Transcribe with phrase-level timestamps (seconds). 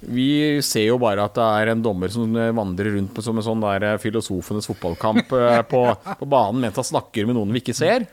[0.00, 3.64] Vi ser jo bare at det er en dommer som vandrer rundt som en sånn
[3.64, 5.82] der filosofenes fotballkamp eh, på,
[6.20, 8.06] på banen mens han snakker med noen vi ikke ser.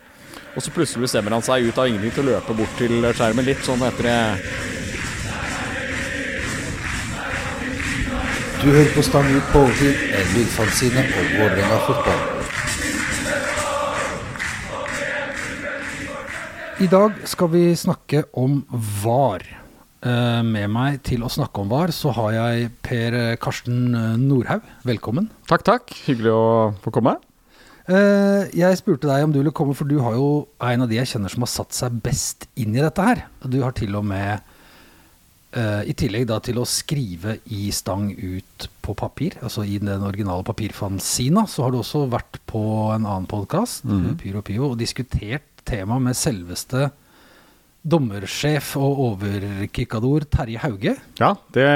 [0.56, 3.46] Og så plutselig bestemmer han seg ut av ingenting til å løpe bort til skjermen
[3.46, 4.20] litt sånn etter det.
[8.64, 12.24] Du hører på Stang ut på overtid, en lydfanzine om Vålerenga fotball.
[16.82, 18.64] I dag skal vi snakke om
[19.04, 19.65] VAR.
[20.06, 23.88] Eh, Med meg til å snakke om VAR så har jeg Per Karsten
[24.22, 24.66] Nordhaug.
[24.86, 25.32] Velkommen.
[25.50, 25.96] Takk, takk.
[26.06, 26.44] Hyggelig å
[26.84, 27.16] få komme.
[27.88, 30.96] Eh, Jeg spurte deg om du ville komme, for du har jo en av de
[31.00, 33.26] jeg kjenner som har satt seg best inn i dette her.
[33.42, 34.42] Du har til og med,
[35.54, 40.02] eh, i tillegg da til å skrive i stang ut på papir, altså i den
[40.04, 43.82] originale papirfanzina, så har du også vært på en annen podkast,
[44.20, 46.92] Pyro Pio, og diskutert tema med selveste
[47.86, 50.96] dommersjef og overkikador Terje Hauge.
[51.22, 51.68] Ja, det,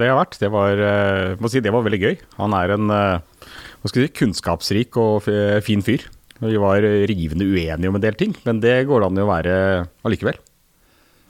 [0.00, 0.38] det har vært.
[0.42, 2.16] Det var, eh, si, det var veldig gøy.
[2.40, 3.50] Han er en eh,
[3.86, 5.28] si, kunnskapsrik og
[5.66, 6.08] fin fyr.
[6.42, 9.54] Vi var rivende uenige om en del ting, men det går an å være
[10.02, 10.40] allikevel.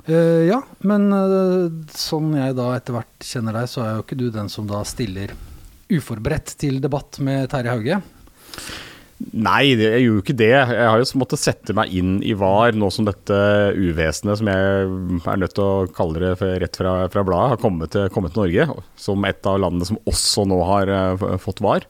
[0.09, 4.19] Uh, ja, men uh, sånn jeg da etter hvert kjenner deg, så er jo ikke
[4.19, 5.31] du den som da stiller
[5.93, 8.01] uforberedt til debatt med Terje Hauge.
[9.31, 10.51] Nei, det, gjorde jo ikke det.
[10.53, 13.39] Jeg har jo måttet sette meg inn i VAR nå som dette
[13.77, 17.93] uvesenet, som jeg er nødt til å kalle det rett fra, fra bladet, har kommet
[17.95, 18.85] til, kommet til Norge.
[19.01, 21.87] Som et av landene som også nå har eh, fått VAR.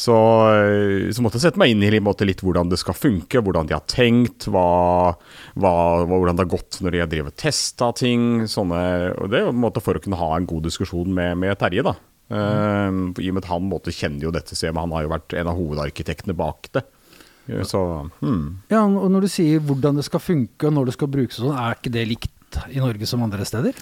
[0.00, 0.16] Så,
[0.54, 3.68] eh, så måtte jeg sette meg inn i måte, litt hvordan det skal funke, hvordan
[3.68, 5.14] de har tenkt, hva,
[5.60, 5.74] hva,
[6.08, 8.46] hvordan det har gått når de har drevet testa ting.
[8.50, 8.82] Sånne,
[9.16, 11.84] og det er en måte for å kunne ha en god diskusjon med, med Terje,
[11.86, 11.98] da.
[12.30, 15.36] Eh, I og med at han måtte kjenner jo dette systemet, han har jo vært
[15.40, 16.84] en av hovedarkitektene bak det.
[17.48, 17.82] Eh, Så
[18.20, 18.62] hmm.
[18.70, 21.56] Ja, og når du sier hvordan det skal funke og når det skal brukes sånn,
[21.56, 23.76] er ikke det likt i Norge som andre steder?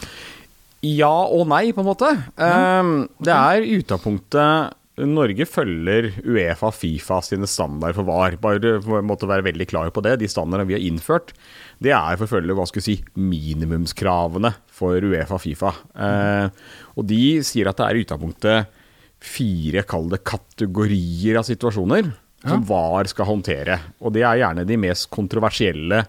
[0.85, 2.11] Ja og nei, på en måte.
[2.39, 2.93] Eh,
[3.25, 4.75] Det er i utgangspunktet
[5.07, 8.35] Norge følger Uefa Fifa sine standarder for VAR.
[8.43, 10.17] Bare måtte være veldig klar på det.
[10.19, 11.31] De standardene vi har innført,
[11.85, 15.73] det er for å følge hva skal vi si, minimumskravene for Uefa Fifa.
[15.95, 16.49] Eh,
[16.99, 18.81] og de sier at det er i utgangspunktet
[19.19, 22.11] fire, kall det kategorier av situasjoner
[22.43, 23.79] som VAR skal håndtere.
[24.03, 26.05] Og det er gjerne de mest kontroversielle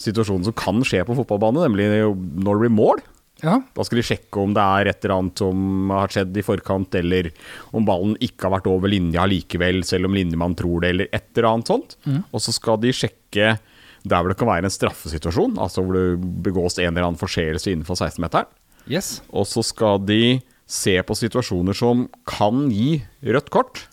[0.00, 3.02] situasjonene som kan skje på fotballbane, nemlig når det blir mål.
[3.44, 3.58] Ja.
[3.76, 6.96] Da skal de sjekke om det er et eller annet som har skjedd i forkant,
[7.00, 7.28] eller
[7.76, 11.28] om ballen ikke har vært over linja likevel, selv om linjemann tror det, eller et
[11.34, 11.96] eller annet sånt.
[12.30, 13.54] Og så skal de sjekke
[14.04, 17.72] der hvor det kan være en straffesituasjon, altså hvor det begås en eller annen forseelse
[17.72, 18.46] innenfor 16-meteren.
[18.90, 19.22] Yes.
[19.32, 23.86] Og så skal de se på situasjoner som kan gi rødt kort.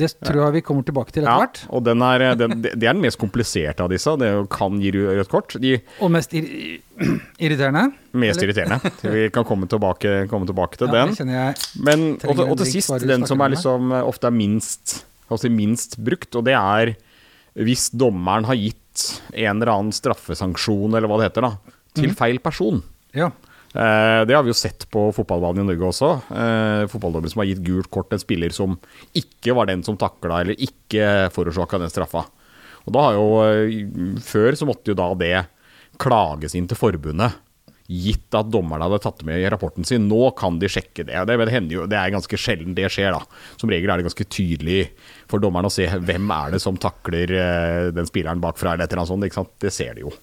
[0.00, 1.58] Det tror jeg vi kommer tilbake til etter hvert.
[1.66, 4.14] Ja, og den er, den, det er den mest kompliserte av disse.
[4.16, 5.52] Det kan gi rødt kort.
[5.60, 6.46] De Og mest ir
[7.44, 7.90] irriterende.
[8.16, 8.92] mest Eller- irriterende.
[9.04, 11.54] Vi kan komme tilbake, komme tilbake til Ja, den.
[11.84, 15.98] Men, og, og til sist, den som er liksom eh, ofte er minst, altså minst
[16.00, 16.94] brukt, og det er
[17.54, 22.16] hvis dommeren har gitt en eller annen straffesanksjon, eller hva det heter, da, til Mhm.
[22.16, 22.82] feil person.
[23.14, 23.30] Ja.
[23.74, 26.10] Eh, det har vi jo sett på fotballbanen i Norge også.
[26.30, 28.78] Eh, fotballdommere som har gitt gult kort til en spiller som
[29.14, 32.26] ikke var den som takla eller ikke forårsaka den straffa.
[32.86, 35.46] Og da har jo eh, Før så måtte jo da det
[35.98, 37.32] klages inn til forbundet.
[37.92, 40.08] Gitt at dommerne hadde tatt det med i rapporten sin.
[40.10, 41.18] Nå kan de sjekke det.
[41.28, 43.12] Det, hender jo, det er ganske sjelden det skjer.
[43.14, 43.42] da.
[43.60, 44.84] Som regel er det ganske tydelig
[45.30, 48.74] for dommerne å se hvem er det som takler eh, den spilleren bakfra.
[48.74, 49.58] eller et eller annet sånt?
[49.60, 50.14] Det ser de jo.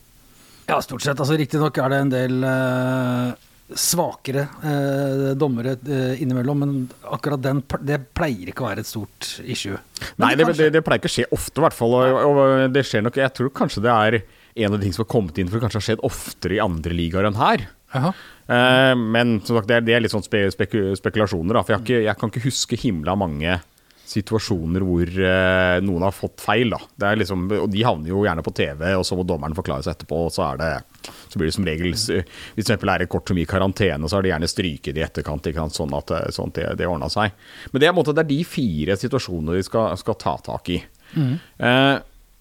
[0.70, 1.20] ja, stort sett.
[1.20, 7.62] Altså Riktignok er det en del uh svakere eh, dommere eh, innimellom, men akkurat den
[7.86, 9.78] det pleier ikke å være et stort issue.
[10.18, 11.96] Men Nei, det, det, det pleier ikke å skje ofte, i hvert fall.
[12.00, 14.20] Og, og det skjer nok Jeg tror kanskje det er
[14.56, 16.64] en av de ting som har kommet inn for det kanskje har skjedd oftere i
[16.64, 17.68] andre ligaer enn her.
[17.94, 18.14] Jaha.
[18.50, 21.64] Eh, men som sagt, det er, det er litt sånn spe, speku, spekulasjoner, da.
[21.66, 23.60] For jeg, ikke, jeg kan ikke huske himla mange
[24.10, 26.72] situasjoner hvor eh, noen har fått feil.
[26.74, 26.80] da.
[26.98, 29.86] Det er liksom, og de havner jo gjerne på TV, og så må dommeren forklare
[29.86, 30.24] seg etterpå.
[30.26, 32.08] og Så, er det, så blir det som regel Hvis
[32.72, 35.46] det er et kort som i karantene, så har de gjerne stryket i etterkant.
[35.78, 37.38] Sånn at, det- sånn det, det ordna seg.
[37.72, 40.74] Men det er, en måte, det er de fire situasjonene vi skal, skal ta tak
[40.74, 40.82] i.
[41.14, 41.96] Eh,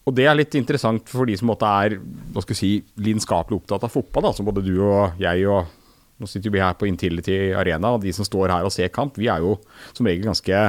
[0.09, 1.99] og det er litt interessant for de som er
[2.33, 4.29] hva skal si, lidenskapelig opptatt av fotball.
[4.29, 5.75] Da, som både du og jeg og
[6.19, 9.15] Nå sitter vi her på Intility Arena, og de som står her og ser kamp,
[9.23, 9.53] vi er jo
[9.95, 10.63] som regel ganske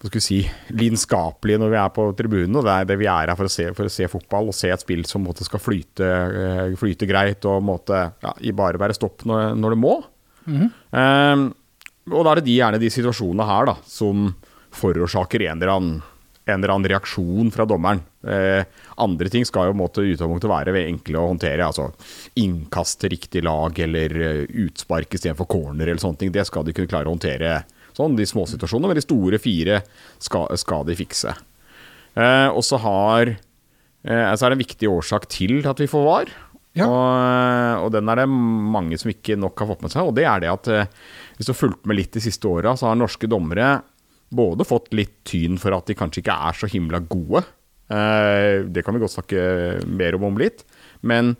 [0.00, 0.38] hva skal vi si,
[0.72, 2.56] lidenskapelige når vi er på tribunen.
[2.56, 4.56] og Det er det vi er her for å se, for å se fotball og
[4.56, 8.96] se et spill som måte, skal flyte, eh, flyte greit og måte, ja, bare være
[8.96, 9.94] stopp når, når det må.
[10.50, 11.46] Eh,
[12.10, 14.32] og da er det de, gjerne de situasjonene her da, som
[14.80, 16.00] forårsaker en eller annen,
[16.48, 18.02] en eller annen reaksjon fra dommeren.
[18.20, 18.62] Eh,
[19.00, 21.66] andre ting skal jo måtte utgangspunktet være enkle å håndtere.
[21.66, 21.88] Altså
[22.40, 26.34] innkast til riktig lag, eller eh, utspark istedenfor corner, eller sånne ting.
[26.34, 27.62] Det skal de kunne klare å håndtere.
[27.96, 28.92] Sånn, De små situasjonene.
[28.92, 29.80] Men de store fire
[30.22, 31.34] skal, skal de fikse.
[32.18, 36.06] Eh, og så har eh, altså er det en viktig årsak til at vi får
[36.06, 36.32] VAR.
[36.78, 36.86] Ja.
[36.86, 40.06] Og, og den er det mange som ikke nok har fått med seg.
[40.06, 40.90] Og det er det at eh,
[41.38, 43.78] hvis du har fulgt med litt de siste åra, så har norske dommere
[44.30, 47.42] både fått litt tyn for at de kanskje ikke er så himla gode.
[47.90, 49.40] Eh, det kan vi godt snakke
[49.90, 50.62] mer om om litt.
[51.02, 51.34] Men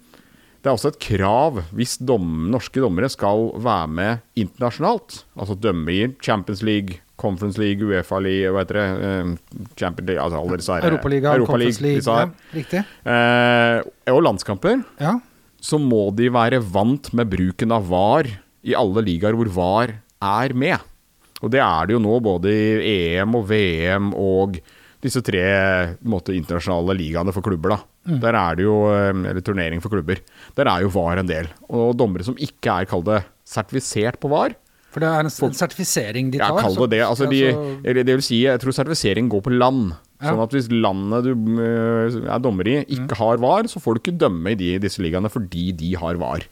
[0.60, 5.94] det er også et krav hvis dom, norske dommere skal være med internasjonalt, altså dømme
[5.94, 10.58] i Champions League, Conference League, Uefa League, hva heter det, eh, Champions League, altså alle
[10.60, 12.04] disse her Europaliga, Europa Conference League.
[12.04, 12.84] Ja, riktig.
[13.04, 15.14] Eh, og landskamper, Ja.
[15.60, 18.26] så må de være vant med bruken av VAR
[18.64, 20.78] i alle ligaer hvor VAR er med.
[21.42, 24.58] Og det er det jo nå både i EM og VM og
[25.00, 25.42] disse tre
[26.04, 27.76] måte, internasjonale ligaene for klubber.
[27.76, 28.16] da.
[28.20, 30.20] Der er det jo, eh, Eller turnering for klubber.
[30.56, 31.48] Der er jo VAR en del.
[31.68, 34.54] Og dommere som ikke er, kall det, sertifisert på VAR,
[34.90, 36.64] For det er en, en sertifisering de ja, tar.
[36.64, 37.02] kall det det.
[37.06, 39.92] Altså, de, det vil si, jeg tror sertifisering går på land.
[40.20, 40.32] Ja.
[40.32, 44.00] Sånn at hvis landet du øh, er dommer i, ikke har VAR, så får du
[44.02, 46.42] ikke dømme i de, disse ligaene fordi de har VAR.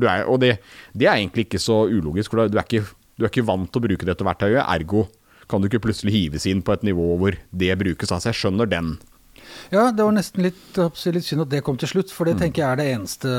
[0.00, 0.56] Er, og det,
[0.96, 2.86] det er egentlig ikke så ulogisk, for du er ikke,
[3.20, 4.64] du er ikke vant til å bruke dette verktøyet.
[4.64, 5.04] Ergo
[5.52, 8.10] kan du ikke plutselig hives inn på et nivå hvor det brukes.
[8.10, 8.94] Altså, jeg skjønner den.
[9.72, 12.32] Ja, det var nesten litt, litt synd at det kom til slutt, for Mm.
[12.32, 13.30] det tenker jeg er det eneste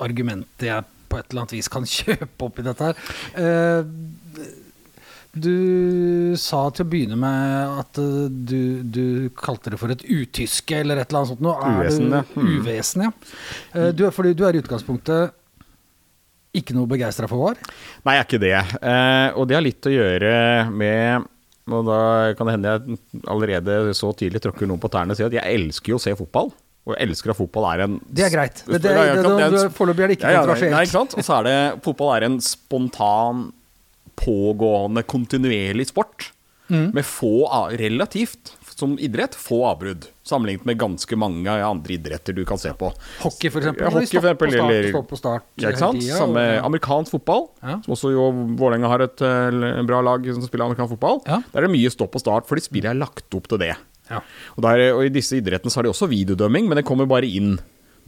[0.00, 3.06] argumentet jeg på et eller annet vis kan kjøpe opp i dette her.
[3.36, 4.50] Eh,
[5.32, 10.76] Du sa til å begynne med at eh, du, du kalte det for et utyske
[10.82, 11.44] eller et eller annet sånt.
[11.46, 12.24] Nå er Uvesen, du, ja.
[12.36, 12.50] Mm.
[12.58, 13.12] Uvesen, ja.
[13.72, 15.32] Eh, Du, fordi du er i utgangspunktet
[16.56, 17.60] ikke noe begeistra for VAR?
[18.04, 18.56] Nei, jeg er ikke det.
[18.84, 20.32] Eh, og det har litt å gjøre
[20.72, 21.30] med
[21.72, 22.00] Og da
[22.36, 22.98] kan det hende jeg
[23.30, 26.14] allerede så tidlig tråkker noen på tærne og sier at jeg elsker jo å se
[26.18, 26.50] fotball.
[26.82, 28.62] Og jeg elsker at fotball er en Det er greit.
[28.66, 28.80] Det,
[29.76, 30.78] Foreløpig er det ikke Ja, ja, kontroversielt.
[30.80, 31.14] Ikke sant?
[31.14, 33.44] Og så er det Fotball er en spontan,
[34.18, 36.32] pågående, kontinuerlig sport.
[36.72, 36.90] Mm.
[36.96, 37.46] Med få,
[37.78, 40.08] relativt, som idrett, få avbrudd.
[40.26, 42.90] Sammenlignet med ganske mange andre idretter du kan se på.
[43.22, 43.86] Hockey, for eksempel.
[43.86, 46.02] Ja, hockey, for eksempel, på start, stopp på start Ja, ikke sant?
[46.10, 47.78] Samme amerikansk fotball, Ja.
[47.84, 51.22] som også jo Vålerenga har et uh, bra lag som spiller amerikansk fotball.
[51.26, 51.40] Ja.
[51.52, 53.74] Der er det mye stopp og start, fordi spillet er lagt opp til det.
[54.10, 54.20] Ja.
[54.56, 57.28] Og, der, og I disse idrettene så har de også videodømming, men det kommer bare
[57.28, 57.54] inn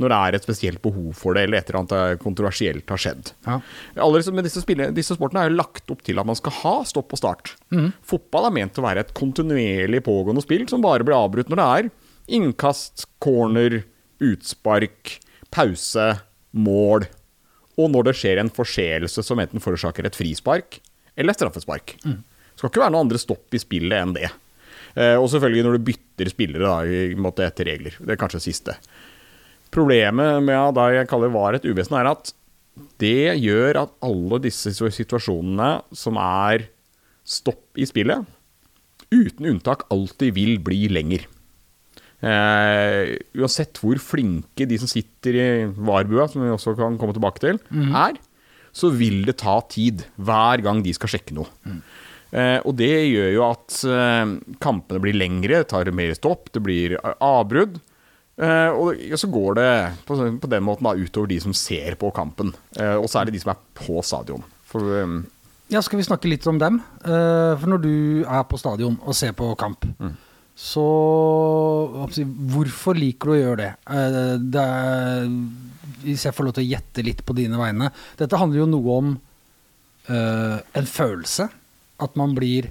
[0.00, 3.00] når det er et spesielt behov for det, eller et eller annet eh, kontroversielt har
[3.00, 3.32] skjedd.
[3.46, 3.58] Ja.
[4.04, 6.56] Alle disse, men disse, spillene, disse sportene er jo lagt opp til at man skal
[6.62, 7.54] ha stopp og start.
[8.06, 11.60] Fotball er ment til å være et kontinuerlig pågående spill som bare blir avbrutt når
[11.60, 11.90] det er
[12.38, 13.82] innkast, corner,
[14.24, 15.18] utspark,
[15.54, 16.14] pause,
[16.54, 17.08] mål.
[17.80, 20.78] Og når det skjer en forseelse som enten forårsaker et frispark
[21.18, 21.96] eller straffespark.
[22.02, 24.30] Det skal ikke være noen andre stopp i spillet enn det.
[24.94, 27.96] Eh, og selvfølgelig når du bytter spillere da, etter regler.
[27.98, 28.76] Det er kanskje det siste.
[29.74, 32.32] Problemet med det jeg kaller VAR et uvesen, er at
[33.02, 36.68] det gjør at alle disse situasjonene som er
[37.26, 38.26] stopp i spillet,
[39.14, 41.26] uten unntak alltid vil bli lenger.
[42.24, 47.42] Eh, uansett hvor flinke de som sitter i VAR-bua, som vi også kan komme tilbake
[47.42, 47.60] til,
[47.94, 48.18] er,
[48.74, 51.50] så vil det ta tid hver gang de skal sjekke noe.
[52.34, 54.32] Eh, og det gjør jo at eh,
[54.62, 57.78] kampene blir lengre, det tar mer stopp, det blir avbrudd.
[58.34, 59.70] Eh, og så går det
[60.08, 62.50] på, på den måten da utover de som ser på kampen.
[62.74, 64.42] Uh, og så er det de som er på stadion.
[64.70, 65.20] For um,
[65.70, 66.80] Ja, skal vi snakke litt om dem?
[67.06, 67.94] Uh, For når du
[68.26, 69.86] er på stadion og ser på kamp,
[70.54, 70.86] så
[71.94, 72.24] jeg si,
[72.54, 73.70] Hvorfor liker du å gjøre det?
[74.54, 75.24] Det er,
[76.04, 77.88] hvis jeg får lov til å gjette litt på dine vegne
[78.20, 79.08] Dette handler jo noe om
[80.14, 81.48] en følelse.
[82.06, 82.68] At man blir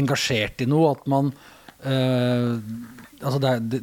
[0.00, 0.94] engasjert i noe.
[0.94, 1.28] At man
[1.84, 3.82] Altså, det er det,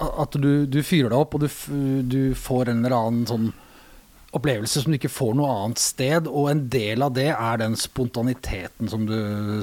[0.00, 1.50] At du, du fyrer deg opp, og du,
[2.08, 3.50] du får en eller annen sånn
[4.36, 7.74] opplevelse som du ikke får noe annet sted, og en del av det er den
[7.78, 9.16] spontaniteten som du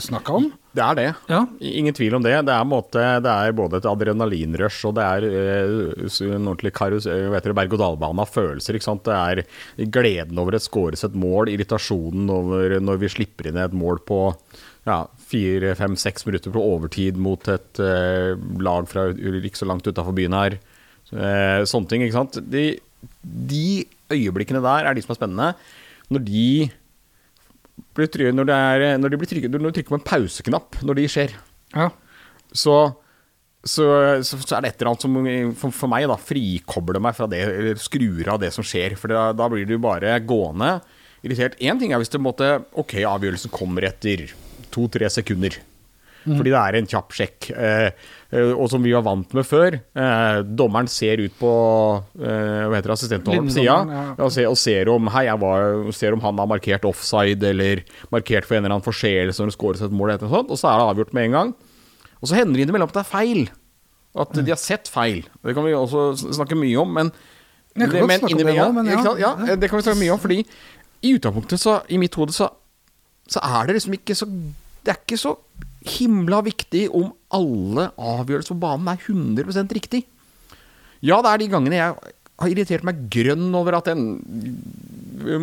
[0.03, 0.49] snakka om.
[0.75, 1.07] det er det.
[1.31, 1.39] Ja.
[1.63, 2.35] Ingen tvil om det.
[2.49, 7.53] Det er, måte, det er både et adrenalinrush og det er eh, en ordentlig eh,
[7.61, 8.75] berg-og-dal-bane av følelser.
[8.75, 9.07] Ikke sant?
[9.07, 13.77] Det er gleden over det skåres et mål, irritasjonen over når vi slipper inn et
[13.77, 14.21] mål på
[14.87, 19.87] ja, fire, fem, seks minutter på overtid mot et eh, lag fra ikke så langt
[19.87, 20.57] utafor byen her.
[21.11, 22.39] Eh, sånne ting, ikke sant.
[22.51, 22.65] De,
[23.21, 23.65] de
[24.15, 25.49] øyeblikkene der er de som er spennende.
[26.13, 26.45] Når de
[27.97, 30.79] blir trygge, når, det er, når de blir trygge, når du trykker på en pauseknapp
[30.87, 31.35] når de skjer,
[31.75, 31.89] Ja.
[32.55, 32.77] så,
[33.67, 33.85] så,
[34.23, 35.17] så, så er det et eller annet som
[35.59, 38.95] for, for meg da, frikobler meg fra det, eller skrur av det som skjer.
[38.99, 40.77] For da, da blir du bare gående
[41.25, 41.57] irritert.
[41.59, 44.27] Én ting er hvis det måtte Ok, avgjørelsen kommer etter
[44.73, 45.57] to-tre sekunder.
[46.27, 47.49] Fordi det er en kjapp sjekk.
[47.55, 47.89] Eh,
[48.33, 49.77] eh, og som vi var vant med før.
[49.77, 51.51] Eh, dommeren ser ut på
[52.19, 54.01] eh, hva heter det, assistentdommeren på sida ja.
[54.17, 57.85] og, ser, og ser, om, hei, jeg var, ser om han har markert offside eller
[58.13, 60.59] markert for en eller annen forseelse når det scores et mål, eller noe sånt, og
[60.59, 61.55] så er det avgjort med en gang.
[62.17, 63.43] Og så hender det innimellom at det er feil.
[64.17, 65.27] At de har sett feil.
[65.45, 67.13] Det kan vi også snakke mye om, men
[67.77, 69.11] det, men det også, men ja.
[69.21, 70.21] ja, det kan vi snakke mye om.
[70.21, 70.39] Fordi
[71.05, 72.49] i utgangspunktet, så, i mitt hode, så,
[73.31, 75.33] så er det liksom ikke så Det er ikke så
[75.87, 80.05] himla viktig om alle avgjørelser på banen er 100% riktig.
[81.03, 84.03] Ja, det er de gangene jeg har irritert meg grønn over at en,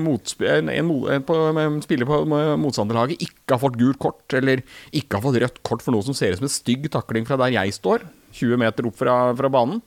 [0.04, 2.20] motsp- en, en, en, spiller på
[2.60, 4.62] motstanderlaget ikke har fått gult kort, eller
[4.94, 7.38] ikke har fått rødt kort for noe som ser ut som en stygg takling fra
[7.40, 8.06] der jeg står,
[8.38, 9.82] 20 meter opp fra, fra banen.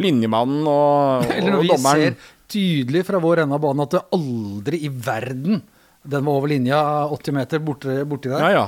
[0.00, 4.04] Linjemannen og, Eller når vi dommeren ser tydelig fra vår ende av banen at det
[4.14, 5.62] aldri i verden
[6.04, 8.42] Den var over linja 80 meter borti, borti der.
[8.52, 8.66] Ja,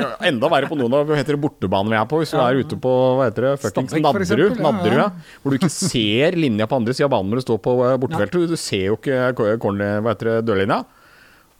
[0.00, 0.06] ja.
[0.24, 2.20] Enda verre på noen av heter det, bortebanene vi er på.
[2.22, 2.46] Hvis du Ja.
[2.48, 4.56] er ute på hva heter det, fuckings Nadderud,
[4.96, 5.10] ja,
[5.42, 7.96] hvor du ikke ser linja på andre sida av banen når du står på eh,
[8.00, 8.48] bortefeltet.
[8.48, 10.80] Du ser jo ikke eh, hva heter det, dørlinja.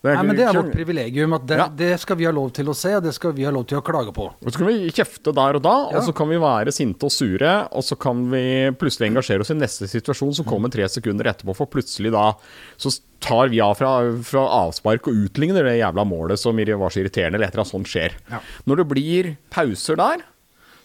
[0.00, 1.35] Det Nei, men Det er vårt privilegium.
[1.37, 1.69] at det, Ja.
[1.69, 3.78] det skal vi ha lov til å se, og det skal vi ha lov til
[3.78, 4.33] å klage på.
[4.33, 5.99] Og så kan vi kjefte der og da, Ja.
[5.99, 9.50] og så kan vi være sinte og sure, og så kan vi plutselig engasjere oss
[9.50, 12.33] i neste situasjon som kommer tre sekunder etterpå, for plutselig da
[12.78, 17.04] så tar vi av fra, fra avspark og utligner det jævla målet som var så
[17.04, 18.12] irriterende, eller etter at sånt skjer.
[18.30, 18.40] Ja.
[18.66, 20.23] Når det blir pauser der,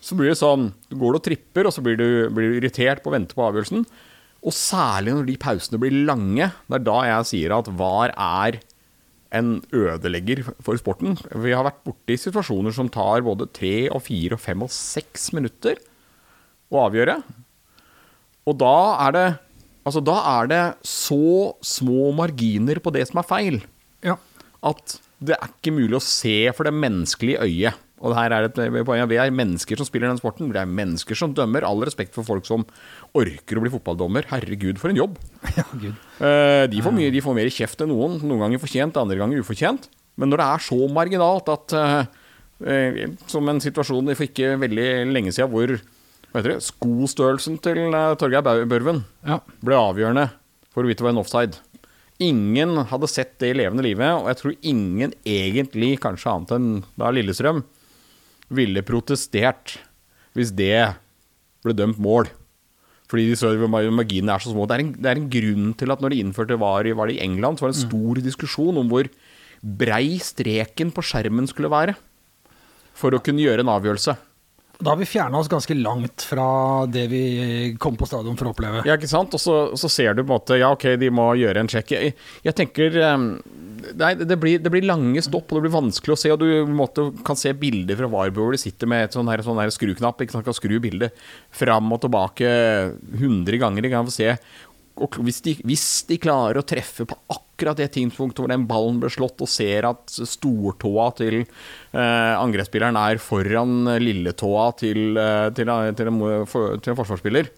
[0.02, 3.02] så blir det sånn Du går og tripper, og så blir du, blir du irritert
[3.02, 3.86] på å vente på avgjørelsen.
[4.44, 6.52] Og særlig når de pausene blir lange.
[6.70, 8.60] Det er da jeg sier at VAR er
[9.34, 11.16] en ødelegger for sporten.
[11.34, 15.32] Vi har vært borti situasjoner som tar både tre og fire og fem og seks
[15.36, 15.80] minutter
[16.72, 17.18] å avgjøre.
[18.46, 18.76] Og da
[19.08, 19.26] er det
[19.86, 23.60] Altså, da er det så små marginer på det som er feil,
[24.02, 24.16] Ja.
[24.66, 27.76] at det er ikke mulig å se for det menneskelige øyet.
[28.04, 29.06] Og her er et poeng.
[29.08, 30.50] Vi er mennesker som spiller den sporten.
[30.52, 31.64] Vi er mennesker som dømmer.
[31.68, 32.66] All respekt for folk som
[33.16, 34.28] orker å bli fotballdommer.
[34.34, 35.16] Herregud, for en jobb.
[35.60, 35.96] ja, gud.
[36.20, 38.20] Eh, de, får mye, de får mer kjeft enn noen.
[38.26, 39.88] Noen ganger fortjent, andre ganger ufortjent.
[40.20, 41.98] Men når det er så marginalt at eh,
[42.72, 45.78] eh, Som en situasjon for ikke veldig lenge siden hvor
[46.36, 49.38] hva heter det, skostørrelsen til uh, Torgeir Børven Ja.
[49.64, 50.26] ble avgjørende
[50.76, 51.62] for å det var en offside.
[52.20, 56.68] Ingen hadde sett det i levende livet, og jeg tror ingen egentlig, kanskje annet enn
[57.00, 57.64] da Lillestrøm,
[58.54, 59.78] ville protestert
[60.36, 60.96] hvis det
[61.66, 62.30] ble dømt mål.
[63.10, 64.66] Fordi de så marginene er så små.
[64.68, 67.18] Det er, en, det er en grunn til at når de innførte VAR var det
[67.20, 69.10] i England, så var det en stor diskusjon om hvor
[69.66, 71.96] brei streken på skjermen skulle være
[72.96, 74.16] for å kunne gjøre en avgjørelse.
[74.76, 76.46] Da har vi fjerna oss ganske langt fra
[76.92, 77.24] det vi
[77.80, 78.82] kom på stadion for å oppleve.
[78.88, 79.36] Ja, ikke sant?
[79.38, 81.94] Og så, så ser du på en måte Ja, ok, de må gjøre en sjekk.
[81.96, 83.16] Jeg, jeg tenker eh,
[84.00, 86.32] Nei, det blir, det blir lange stopp, og det blir vanskelig å se.
[86.34, 89.62] Og du måte, kan se bilder fra VAR hvor de sitter med et sånn sånn
[89.62, 90.22] her skruknapp.
[90.22, 90.48] Ikke sant?
[90.48, 91.16] Kan skru bildet
[91.56, 92.52] fram og tilbake
[93.16, 93.90] 100 ganger.
[93.94, 94.36] Kan få se.
[95.04, 99.02] Og hvis de, hvis de klarer å treffe på akkurat det tidspunktet hvor den ballen
[99.02, 105.76] ble slått, og ser at stortåa til eh, angrepsspilleren er foran lilletåa til, til, til,
[106.00, 106.48] til, en,
[106.80, 107.52] til en forsvarsspiller,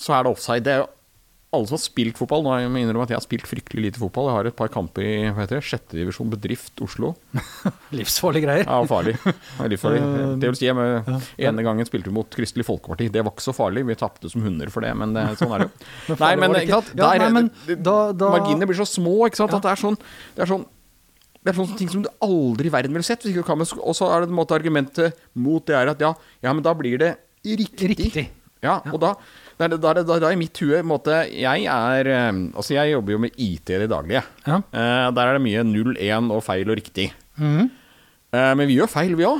[0.00, 0.64] så er det offside.
[0.64, 0.90] Det er jo
[1.52, 2.42] alle som har spilt fotball.
[2.46, 4.30] Nå må jeg innrømme at jeg har spilt fryktelig lite fotball.
[4.30, 7.12] Jeg har et par kamper i hva heter det, sjette divisjon bedrift Oslo.
[7.98, 8.64] Livsfarlige greier.
[8.64, 9.14] Ja, farlig.
[9.22, 9.34] Det
[9.76, 10.36] er.
[10.42, 13.10] Det vil si, jeg med, ene gangen spilte vi mot Kristelig Folkeparti.
[13.12, 13.84] Det var ikke så farlig.
[13.88, 16.16] Vi tapte som hunder for det, men det, sånn er det jo.
[16.24, 16.92] Nei, men ikke sant?
[16.96, 17.50] Der, Ja, nei, men
[17.84, 19.52] da- da- Marginene blir så små, ikke sant.
[19.58, 19.98] At det er sånn
[20.36, 20.68] Det er sånn
[21.42, 23.24] det er sånne ting som du aldri i verden ville sett.
[23.26, 26.70] Og så er det en måte argumentet mot det er at ja, ja men da
[26.78, 27.88] blir det riktig.
[27.96, 28.28] Riktig.
[28.62, 29.16] Ja, og da
[29.62, 32.32] da er det, da er det, da da i mitt hue måte, Jeg er eh,
[32.50, 34.24] Altså, jeg jobber jo med IT i det daglige.
[34.46, 34.58] Ja.
[34.58, 37.12] Eh, der er det mye 0, 1 og feil og riktig.
[37.38, 37.70] Mm.
[38.32, 39.38] Eh, men vi gjør feil, vi òg.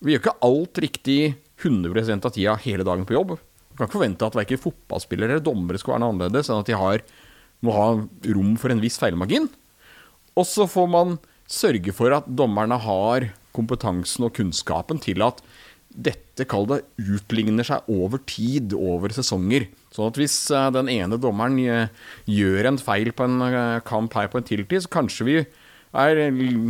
[0.00, 1.20] Vi gjør ikke alt riktig
[1.60, 3.36] 100 av tida hele dagen på jobb.
[3.36, 6.68] Du kan ikke forvente at verken fotballspillere eller dommere skal være noe annerledes enn at
[6.70, 7.04] de har,
[7.64, 7.88] må ha
[8.32, 9.50] rom for en viss feilmargin.
[10.36, 11.16] Og så får man
[11.48, 15.40] sørge for at dommerne har kompetansen og kunnskapen til at
[15.96, 19.66] dette, kall det, utligner seg over tid, over sesonger.
[19.94, 21.92] Sånn at hvis eh, den ene dommeren eh,
[22.28, 25.38] gjør en feil på en eh, kamp her på en tiltid, så kanskje vi
[25.96, 26.20] er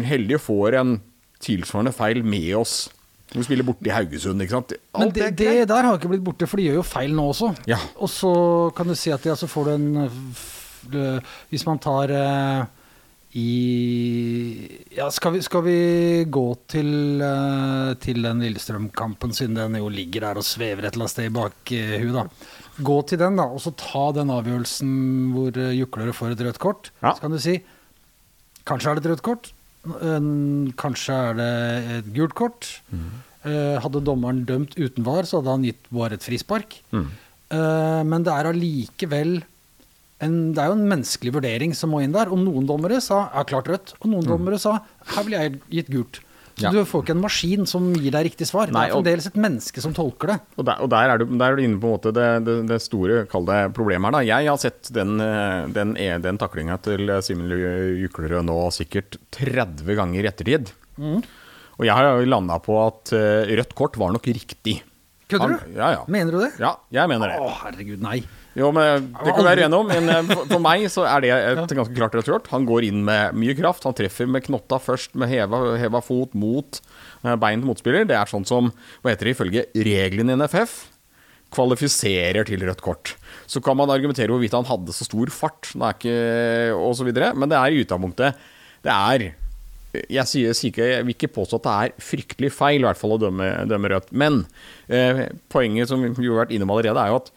[0.07, 0.99] heldige og får en
[1.43, 2.77] tilsvarende feil med oss.
[3.33, 4.77] Vi spiller borte i Haugesund, ikke sant.
[4.95, 7.51] Men det, det der har ikke blitt borte, for de gjør jo feil nå også.
[7.67, 7.81] Ja.
[7.99, 8.33] Og så
[8.77, 9.89] kan du si at ja, så får du en
[11.51, 12.13] Hvis man tar
[13.35, 13.51] i
[14.97, 15.79] Ja, skal vi, skal vi
[16.33, 21.07] gå til, uh, til den Lillestrøm-kampen, siden den jo ligger der og svever et eller
[21.07, 22.25] annet sted i bakhuet, da.
[22.87, 24.95] Gå til den, da, og så ta den avgjørelsen
[25.35, 26.91] hvor uh, juklere får et rødt kort.
[27.03, 27.13] Ja.
[27.17, 27.59] Så kan du si
[28.67, 29.53] Kanskje er det et rødt kort.
[29.87, 30.25] eh,
[30.81, 31.51] Kanskje er det
[32.01, 32.67] et gult kort.
[33.47, 36.75] Eh, hadde dommeren dømt uten VAR, så hadde han gitt VAR et frispark.
[36.91, 37.05] Mm.
[37.55, 39.37] Eh, men det er allikevel
[40.25, 42.31] en, det er jo en menneskelig vurdering som må inn der.
[42.33, 44.79] Og noen dommere sa ja, klart rødt, og noen dommere sa
[45.15, 46.21] her ville jeg gitt gult.
[46.21, 46.23] Så
[46.57, 46.63] Mm.
[46.65, 46.71] Ja.
[46.73, 48.71] du får ikke en maskin som gir deg riktig svar.
[48.73, 50.37] Nei, det er fremdeles et menneske som tolker det.
[50.57, 52.55] Og der, og der, er, du, der er du inne på en måte det, det,
[52.71, 54.15] det store kall det problemet her.
[54.17, 54.23] da.
[54.25, 59.85] Jeg har sett den, eh, den, e- den taklinga til Simen Juklerød nå sikkert 30
[60.01, 60.73] ganger i ettertid.
[61.77, 64.79] Og jeg har landa på at eh, rødt kort var nok riktig.
[65.29, 65.77] Kødder du?
[65.77, 66.03] Ja, ja.
[66.09, 66.53] Mener du det?
[66.63, 67.37] ja, jeg mener det.
[67.37, 68.23] Å, herregud, nei.
[68.57, 71.77] Jo, men Det kan være enige om, men eh, for, meg så er det et
[71.77, 72.49] ganske klart kort.
[72.55, 73.85] Han går inn med mye kraft.
[73.85, 78.09] Han treffer med knotta først, med heva, heva fot mot eh, bein til motspiller.
[78.09, 78.73] Det er sånn som,
[79.03, 80.77] hva heter det, ifølge reglene i NFF,
[81.53, 83.15] kvalifiserer til rødt kort.
[83.47, 86.17] Så kan man argumentere hvorvidt han hadde så stor fart, det er ikke,
[86.81, 88.49] og så videre, men det er i utgangspunktet
[88.85, 89.29] Det er
[89.97, 93.01] jeg, sier, sier ikke, jeg vil ikke påstå at det er fryktelig feil i hvert
[93.01, 94.11] fall å dømme, dømme rødt.
[94.13, 94.43] Men
[94.93, 97.31] eh, poenget som vi har vært innom allerede, er jo at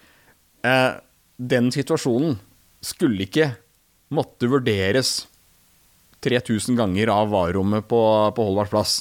[0.68, 0.90] eh,
[1.40, 2.38] den situasjonen
[2.84, 3.54] skulle ikke
[4.12, 5.24] måtte vurderes
[6.26, 8.02] 3000 ganger av varerommet på,
[8.36, 8.96] på Holvards plass.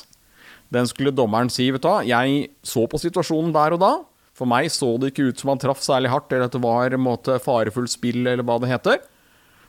[0.71, 3.93] Den skulle dommeren si, vet du hva, jeg så på situasjonen der og da.
[4.39, 6.95] For meg så det ikke ut som han traff særlig hardt, eller at det var
[7.01, 9.01] måte, farefullt spill, eller hva det heter.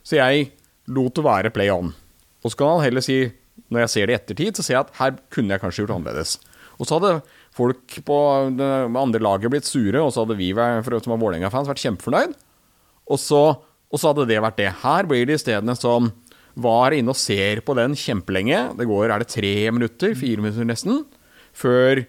[0.05, 0.51] Så jeg
[0.93, 1.89] lot det være play on.
[2.43, 3.23] Og så kan han heller si,
[3.73, 5.95] når jeg ser det i ettertid, så ser jeg at her kunne jeg kanskje gjort
[5.97, 6.35] annerledes.
[6.77, 7.15] Og så hadde
[7.55, 8.19] folk på
[8.59, 8.69] det
[9.01, 12.37] andre laget blitt sure, og så hadde vi som var Vålerenga-fans vært kjempefornøyd.
[13.09, 13.43] Og så,
[13.89, 14.69] og så hadde det vært det.
[14.83, 16.11] Her blir det isteden som
[16.59, 18.63] var inne og ser på den kjempelenge.
[18.77, 21.03] Det går, er det tre minutter, fire minutter nesten,
[21.55, 22.01] før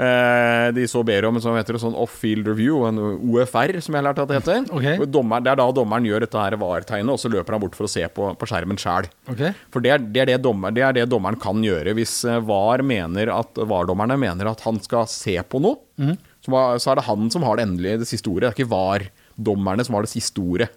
[0.00, 3.94] eh, de så ber om en sånn, heter det, sånn off-field review, en OFR, som
[3.96, 4.64] jeg har lært at det heter.
[4.78, 5.04] Okay.
[5.12, 7.88] Dommer, det er da dommeren gjør dette her VAR-tegnet, og så løper han bort for
[7.88, 9.10] å se på, på skjermen sjæl.
[9.34, 9.52] Okay.
[9.74, 11.94] For det er det, er det, dommer, det er det dommeren kan gjøre.
[11.98, 15.82] Hvis eh, VAR mener at VAR-dommerne mener at han skal se på noe,
[16.40, 18.54] så, var- så er det han som har det endelige, det siste ordet.
[18.54, 20.70] Det er ikke VAR-dommerne som har det siste ordet.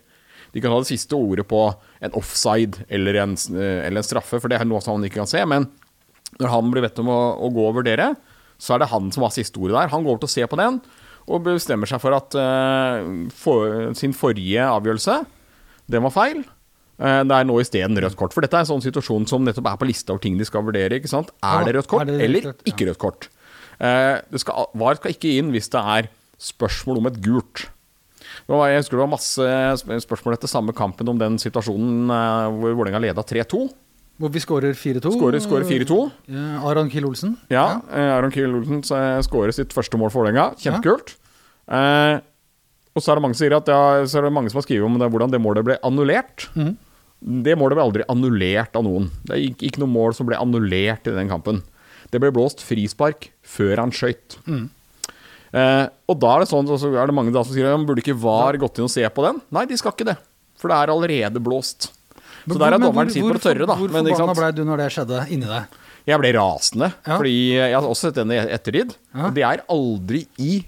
[0.54, 1.64] De kan ha det siste ordet på
[2.04, 5.24] en offside eller en, eh, eller en straffe, for det er noe som han ikke
[5.24, 5.42] kan se.
[5.46, 5.68] Men
[6.40, 8.16] når han blir bedt om å, å gå og vurdere,
[8.62, 9.90] så er det han som har siste ordet der.
[9.90, 10.82] Han går over til å se på den,
[11.24, 15.22] og bestemmer seg for at uh, for, sin forrige avgjørelse,
[15.92, 16.44] den var feil.
[17.00, 18.36] Eh, Det er nå isteden rødt kort.
[18.36, 20.64] For dette er en sånn situasjon som nettopp er på lista over ting de skal
[20.68, 21.00] vurdere.
[21.00, 21.32] ikke sant?
[21.44, 22.50] Er det rødt kort det rødt eller?
[22.52, 22.54] Ja.
[22.70, 23.30] ikke rødt kort?
[23.80, 26.08] Det skal, VAR skal ikke inn hvis det er
[26.40, 27.66] spørsmål om et gult.
[28.50, 33.02] Jeg husker det var masse spørsmål etter samme kampen om den situasjonen eh, hvor Vålerenga
[33.06, 33.64] leda 3-2.
[34.22, 35.16] Hvor vi skårer 4-2.
[35.16, 35.98] Skårer skårer 4-2.
[36.30, 37.38] Ja, Aron Kiel Olsen.
[37.50, 38.12] Ja, ja.
[38.20, 40.52] Aron Kiel Olsen eh, skårer sitt første mål for Vålerenga.
[40.62, 41.16] Kjempekult.
[41.72, 42.20] Eh,
[42.94, 45.00] og så er det mange som at ja, er det mange som har skrevet om
[45.02, 46.46] det, hvordan det målet ble annullert.
[46.54, 46.76] Mm.
[47.48, 49.08] Det målet ble aldri annullert av noen.
[49.26, 51.64] Det er ikke, noe mål som ble annullert i den kampen.
[52.14, 54.38] Det ble blåst frispark før han skøyt.
[54.46, 54.70] Mhm.
[55.54, 58.02] Eh, og da er det sånn, så er det mange da som sier at burde
[58.02, 59.42] ikke VAR gått inn og se på den?
[59.54, 60.18] Nei, de skal ikke det.
[60.58, 61.92] For det er allerede blåst.
[62.44, 63.78] Så der er dommeren sitt på det tørre, da.
[63.80, 65.80] Hvor Men, forbanna ble du når det skjedde inni deg?
[66.10, 67.16] Jeg ble rasende, Ja.
[67.16, 68.96] fordi jeg har også sett den i ettertid.
[69.14, 69.28] Ja.
[69.28, 70.66] Og det er aldri i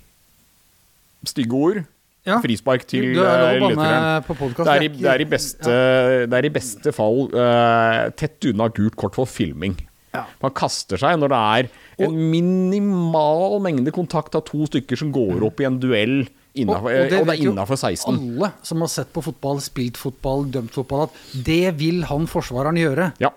[1.26, 1.82] stygge ord
[2.26, 2.40] Ja.
[2.42, 4.24] frispark til Du er lov eh, lytteren.
[4.24, 9.76] Det i, det, det er i beste fall uh, tett unna gult kort for filming.
[10.16, 10.24] Ja.
[10.44, 11.70] Man kaster seg når det er
[12.08, 16.26] en minimal mengde kontakt av to stykker som går opp i en duell,
[16.56, 18.06] innenfor, og, det, vet er jo innafor 16.
[18.12, 22.80] Alle som har sett på fotball, spilt fotball, dømt fotball, at det vil han forsvareren
[22.80, 23.12] gjøre.
[23.24, 23.32] Ja.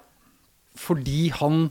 [0.79, 1.69] Fordi han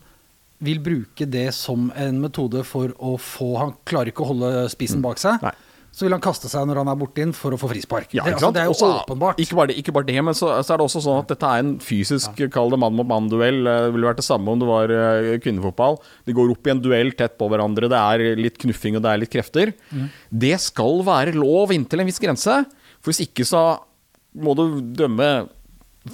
[0.63, 5.03] vil bruke det som en metode for å få Han klarer ikke å holde spissen
[5.05, 5.37] bak seg.
[5.45, 5.53] Nei.
[5.97, 8.11] Så vil han kaste seg når han er borti den, for å få frispark.
[8.13, 8.53] Ja, ikke altså, sant?
[8.53, 9.39] det er jo Også- åpenbart.
[9.41, 11.49] Ikke bare det, ikke bare det men så, så er det også sånn at dette
[11.49, 13.57] er en fysisk, kall det mann-mot-mann-duell.
[13.65, 15.97] Eh, Det ville vært det samme om det var eh, kvinnefotball.
[16.29, 19.09] De går opp i en duell tett på hverandre, det er litt knuffing og det
[19.09, 19.73] er litt krefter.
[19.89, 20.07] Mm.
[20.45, 22.59] Det skal være lov inntil en viss grense.
[23.01, 23.65] For hvis ikke så
[24.37, 25.49] må du dømme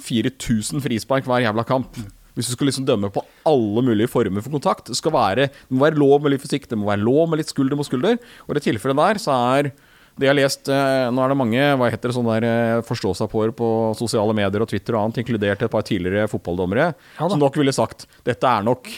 [0.00, 2.00] 4000 frispark hver jævla kamp.
[2.34, 4.88] Hvis du skal liksom dømme på alle mulige former for kontakt.
[4.90, 7.40] Det, skal være, det må være lov med litt fysikk, det må være lov med
[7.40, 8.18] litt skulder mot skulder.
[8.46, 9.70] Og i det tilfellet der så er
[10.14, 12.82] det jeg har lest eh, Nå er det mange hva heter det, sånne der eh,
[12.86, 13.68] forstå-seg-på-er på
[13.98, 17.74] sosiale medier og Twitter og annet, inkludert et par tidligere fotballdommere, Ja som nok ville
[17.74, 18.90] sagt dette er nok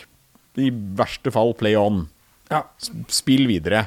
[0.61, 2.05] i verste fall play on.
[2.53, 2.62] Ja.
[3.12, 3.87] Spill videre.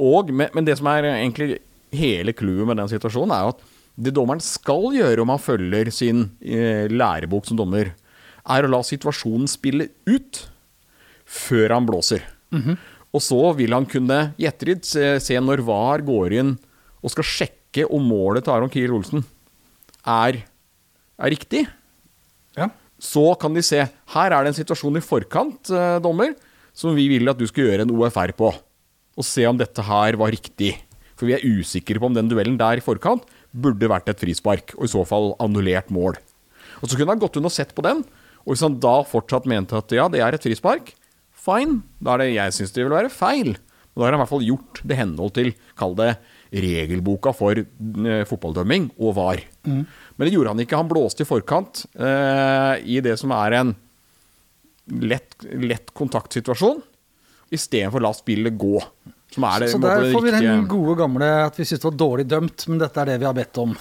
[0.00, 1.60] Og, men, men det som er egentlig
[1.96, 3.62] hele clouet med den situasjonen, er jo at
[4.00, 7.92] det dommeren skal gjøre om han følger sin eh, lærebok som dommer,
[8.50, 10.44] er å la situasjonen spille ut
[11.30, 12.24] før han blåser.
[13.14, 16.54] Og så vil han kunne i ettertid se, se når VAR går inn
[17.00, 19.22] og skal sjekke om målet til Aron Kiel Olsen
[20.06, 20.40] er,
[21.20, 21.64] er riktig
[22.56, 22.68] ja.
[22.98, 26.34] så kan de se her er det en situasjon i forkant, eh, dommer,
[26.74, 28.52] som vi vil at du skal gjøre en OFR på.
[29.20, 30.70] og se om dette her var riktig.
[31.18, 34.72] For vi er usikre på om den duellen der i forkant burde vært et frispark,
[34.78, 36.16] og i så fall annullert mål.
[36.80, 38.00] Og så kunne han gått inn og sett på den,
[38.44, 40.94] og hvis han da fortsatt mente at ja, det er et frispark,
[41.40, 43.54] fine, da er det jeg syns det vil være feil.
[43.54, 46.14] Men da har han i hvert fall gjort det henhold til, kall det,
[46.50, 49.42] regelboka for eh, fotballdømming og VAR.
[50.16, 50.78] Men det gjorde han ikke.
[50.80, 53.74] Han blåste i forkant eh, i det som er en
[54.90, 56.82] lett, lett kontaktsituasjon,
[57.54, 58.80] istedenfor å la spillet gå.
[59.30, 61.86] Som er det, Så så der får vi den gode gamle at vi syns det
[61.86, 63.76] var dårlig dømt, men dette er det vi har bedt om.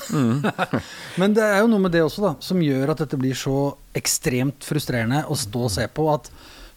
[1.21, 3.57] men det er jo noe med det også, da, som gjør at dette blir så
[3.97, 6.05] ekstremt frustrerende å stå og se på.
[6.13, 6.29] At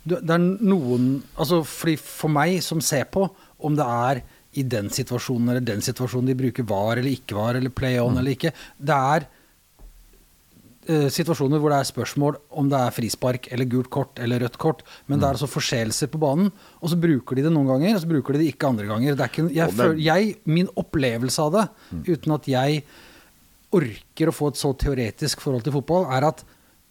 [0.08, 3.26] det er noen Altså, fordi for meg som ser på,
[3.62, 4.22] om det er
[4.58, 8.18] i den situasjonen eller den situasjonen de bruker var eller ikke var, eller play on
[8.20, 9.28] eller ikke, det er
[10.82, 14.80] situasjoner hvor det er spørsmål om det er frispark eller gult kort eller rødt kort,
[15.06, 16.48] men det er altså forseelser på banen,
[16.80, 19.14] og så bruker de det noen ganger, og så bruker de det ikke andre ganger.
[19.14, 21.64] Det er ikke, jeg, føler, jeg, min opplevelse av det,
[22.10, 22.82] uten at jeg
[23.72, 26.42] orker å få et så teoretisk forhold til fotball, er at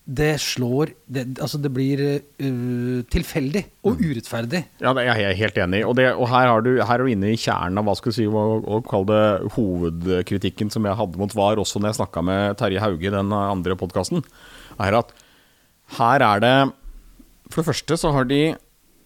[0.01, 4.63] det slår Det, altså det blir uh, tilfeldig og urettferdig.
[4.81, 5.85] Ja, det er jeg helt enig i.
[5.85, 8.13] Og, det, og her, har du, her er du inne i kjernen av hva skal
[8.13, 12.25] du si, å kalle det hovedkritikken som jeg hadde mot VAR, også når jeg snakka
[12.25, 14.25] med Terje Hauge i den andre podkasten,
[14.81, 15.13] er at
[15.99, 16.55] her er det
[17.51, 18.55] For det første så har de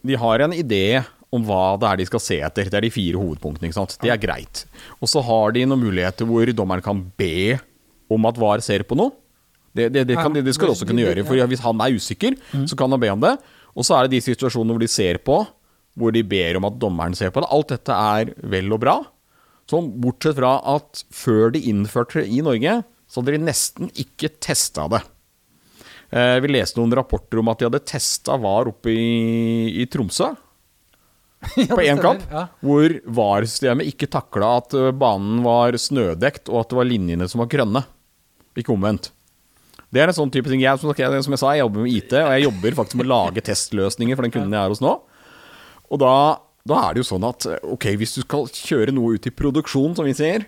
[0.06, 1.02] De har en idé
[1.34, 2.70] om hva det er de skal se etter.
[2.70, 3.68] Det er de fire hovedpunktene.
[3.68, 3.98] ikke sant?
[4.00, 4.64] Det er greit.
[5.02, 7.58] Og så har de noen muligheter hvor dommeren kan be
[8.08, 9.12] om at VAR ser på noe.
[9.76, 11.26] Det, det, det, kan, det skal de også kunne gjøre.
[11.28, 12.38] For Hvis han er usikker,
[12.70, 13.34] så kan han be om det.
[13.76, 15.42] Og så er det de situasjonene hvor de ser på,
[16.00, 17.50] hvor de ber om at dommeren ser på det.
[17.56, 18.96] Alt dette er vel og bra.
[19.68, 22.78] Sånn, bortsett fra at før de innførte det i Norge,
[23.10, 25.02] så hadde de nesten ikke testa det.
[26.16, 30.32] Eh, vi leste noen rapporter om at de hadde testa VAR oppe i, i Tromsø.
[31.76, 32.46] På én kamp, Ja.
[32.64, 37.52] hvor VAR-systemet ikke takla at banen var snødekt, og at det var linjene som var
[37.52, 37.84] grønne.
[38.56, 39.12] Ikke omvendt.
[39.96, 40.60] Det er en sånn type ting.
[40.64, 43.08] Jeg, som, jeg, som jeg sa, jeg jobber med IT, og jeg jobber faktisk med
[43.08, 44.92] å lage testløsninger for den kunden jeg er hos nå.
[45.94, 46.14] Og da,
[46.68, 49.96] da er det jo sånn at ok, hvis du skal kjøre noe ut i produksjon,
[49.96, 50.48] som vi sier,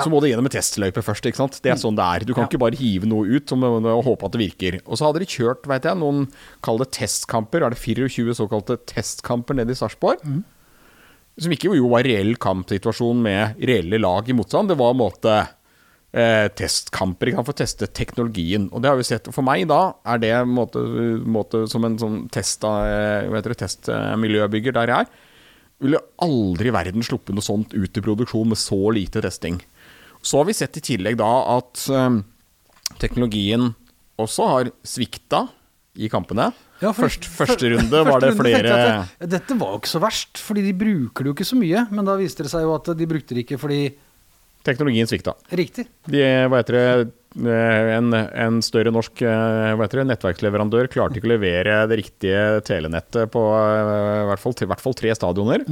[0.00, 1.26] så må du gjennom en testløype først.
[1.26, 1.56] ikke sant?
[1.64, 2.24] Det er sånn det er.
[2.24, 2.48] Du kan Ja.
[2.48, 4.76] ikke bare hive noe ut og håpe at det virker.
[4.86, 6.28] Og så hadde de kjørt vet jeg, noen
[6.62, 7.64] kall det testkamper.
[7.66, 10.22] Er det 24 såkalte testkamper nede i Sarpsborg?
[11.40, 14.68] Som ikke jo var reell kampsituasjon med reelle lag i motstand.
[14.70, 15.34] Det var en måte
[16.12, 18.68] eh, testkamper ikke sant, for å teste teknologien.
[18.72, 19.28] Og det har vi sett.
[19.32, 20.82] For meg da er det måte,
[21.26, 23.28] måte som en sånn test, eh,
[23.60, 25.12] testmiljøbygger der jeg er.
[25.80, 29.60] Ville aldri i verden sluppet noe sånt ut i produksjon med så lite testing.
[30.20, 32.18] Så har vi sett i tillegg da at eh,
[33.00, 33.70] teknologien
[34.20, 35.46] også har svikta
[35.96, 36.50] i kampene.
[36.80, 38.62] Ja, for- Først, første runde var det flere
[39.20, 41.90] det- Dette var jo ikke så verst, fordi de bruker det jo ikke så mye.
[41.90, 43.94] Men da viste det seg jo at de brukte det ikke fordi
[44.66, 45.34] Teknologien svikta.
[45.56, 45.86] Riktig.
[46.10, 46.20] De,
[46.52, 47.12] hva heter det,
[47.46, 51.96] eh, en, en større norsk eh, hva heter det, nettverksleverandør klarte ikke å levere det
[52.02, 55.64] riktige telenettet på eh, i hvert fall, til, hvert fall tre stadioner.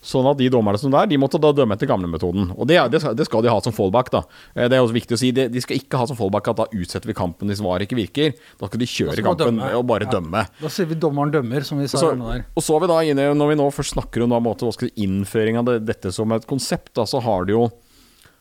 [0.00, 2.54] Sånn at de dommerne som der, de måtte da dømme etter gamlemetoden.
[2.56, 4.22] Og det, det, skal- det skal de ha som fallback, da.
[4.56, 5.28] Det er også viktig å si.
[5.36, 7.98] De, de skal ikke ha som fallback at da utsetter vi kampen hvis VAR ikke
[7.98, 8.32] virker.
[8.56, 10.14] Da skal de kjøre skal kampen og bare Ja.
[10.16, 10.46] dømme.
[10.62, 12.46] Da sier vi 'dommeren dømmer', som vi sa Så, nå der.
[12.56, 15.60] og så er vi da inne, når vi nå først snakker om da, måte, innføring
[15.60, 17.68] av det, dette som et konsept, da, så har de jo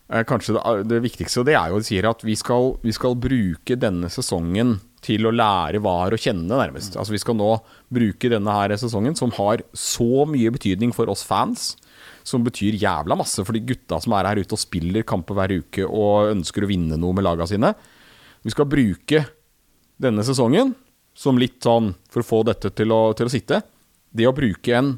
[0.10, 3.78] kanskje det, det viktigste, og det er jo sier at vi skal, vi skal bruke
[3.78, 6.98] denne sesongen til å lære VAR å kjenne, nærmest.
[7.00, 7.52] Altså Vi skal nå
[7.94, 11.76] bruke denne her sesongen, som har så mye betydning for oss fans,
[12.28, 15.54] som betyr jævla masse for de gutta som er her ute og spiller kamper hver
[15.62, 17.72] uke og ønsker å vinne noe med laga sine.
[18.44, 19.24] Vi skal bruke
[20.00, 20.74] denne sesongen
[21.18, 23.62] som litt sånn for å få dette til å, til å sitte.
[24.12, 24.94] Det å bruke en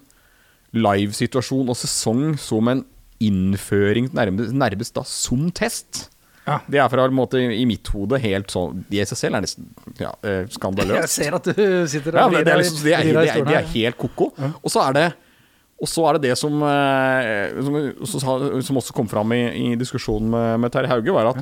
[0.72, 2.84] livesituasjon og sesong som en
[3.28, 6.08] innføring nærmest, nærmest da som test.
[6.48, 6.58] Ja.
[6.66, 9.68] Det er fra en måte i mitt hode helt sånn I SSL er nesten
[10.02, 10.10] ja,
[10.50, 11.04] skandaløst.
[11.04, 11.60] Jeg ser at du
[11.92, 14.32] sitter Ja, og det, er liksom, det, er, det, er, det er helt ko-ko.
[14.58, 15.06] Og så er det
[15.82, 19.70] og så er det det som, eh, som, også som også kom fram i, i
[19.80, 21.42] diskusjonen med, med Terje Hauge, var at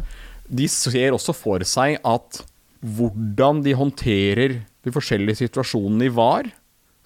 [0.49, 2.39] de ser også for seg at
[2.79, 6.47] hvordan de håndterer de forskjellige situasjonene i VAR,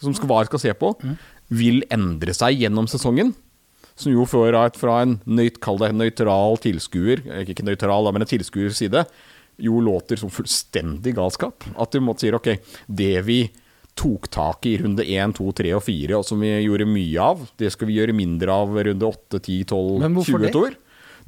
[0.02, 0.94] som VAR skal se på,
[1.50, 3.34] vil endre seg gjennom sesongen.
[4.00, 8.26] Som jo fra, et, fra en nøyt, kall det nøytral tilskuer, eh, ikke nøytral, men
[8.26, 9.06] en tilskuers side,
[9.62, 11.66] jo låter som fullstendig galskap.
[11.78, 12.56] At du måtte si ok,
[12.90, 13.44] det vi
[13.94, 17.22] tok tak i i runde 1, 2, 3 og 4, og som vi gjorde mye
[17.22, 20.78] av, det skal vi gjøre mindre av runde 8, 10, 12, 20 det?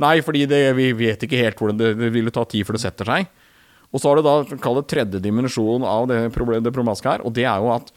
[0.01, 2.83] Nei, fordi det, vi vet ikke helt hvordan det, det ville ta tid før det
[2.83, 3.29] setter seg.
[3.93, 7.23] Og så har du da kall det tredje dimensjon av det, problem, det problematiske her,
[7.23, 7.93] og det er jo at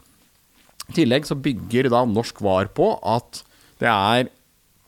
[0.88, 3.42] i tillegg så bygger da norsk VAR på at
[3.78, 4.28] Det er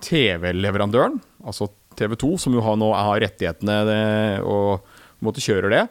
[0.04, 4.02] TV-leverandøren, altså TV 2, som jo har, nå har rettighetene det,
[4.46, 4.86] og
[5.24, 5.84] måtte kjøre det,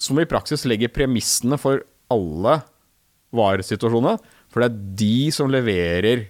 [0.00, 2.60] som i praksis legger premissene for alle
[3.34, 4.18] varesituasjoner,
[4.52, 6.26] For det er de som leverer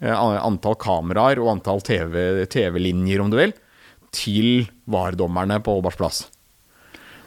[0.00, 3.52] eh, antall kameraer og antall TV-linjer, om du vil,
[4.16, 6.20] til varedommerne på Holbergs plass.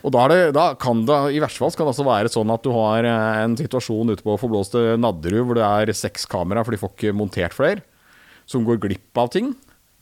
[0.03, 2.65] Og da, det, da, kan det i verste fall kan det altså være sånn at
[2.65, 6.75] du har eh, en situasjon ute på forblåste Nadderud hvor det er seks kameraer, for
[6.75, 7.85] de får ikke montert flere,
[8.53, 9.51] som går glipp av ting.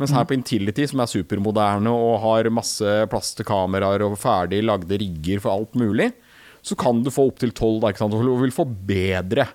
[0.02, 4.64] Mens her på Intility, som er supermoderne og har masse plass til kameraer og ferdig
[4.66, 6.10] lagde rigger for alt mulig,
[6.66, 9.48] så kan du få opptil tolv og vil få bedre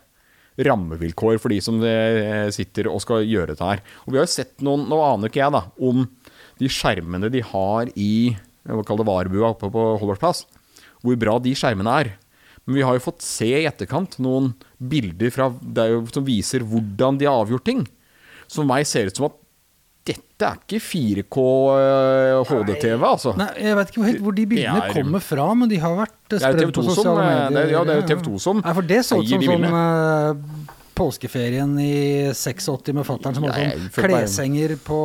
[0.57, 3.83] rammevilkår for de som eh, sitter og skal gjøre dette her.
[4.07, 6.07] Og vi har jo sett noen, Nå aner ikke jeg da, om
[6.57, 8.13] de skjermene de har i
[8.67, 10.41] jeg kalle det varebua oppe på Holbergs plass,
[11.05, 12.15] hvor bra de skjermene er.
[12.67, 15.53] Men vi har jo fått se i etterkant noen bilder fra,
[16.11, 17.85] som viser hvordan de har avgjort ting.
[18.47, 19.43] Som for meg ser ut som at
[20.07, 21.45] dette er ikke 4K
[22.47, 23.33] HD-TV, altså.
[23.39, 26.37] Nei, Jeg vet ikke helt hvor de bildene er, kommer fra, men de har vært
[26.39, 27.51] spredt på sosiale medier.
[27.51, 29.47] Det er, ja, det er jo TV 2 som Nei, for det så ut som
[29.49, 31.95] sånn uh, påskeferien i
[32.31, 35.01] 86 med fatter'n som hadde sånn klesenger på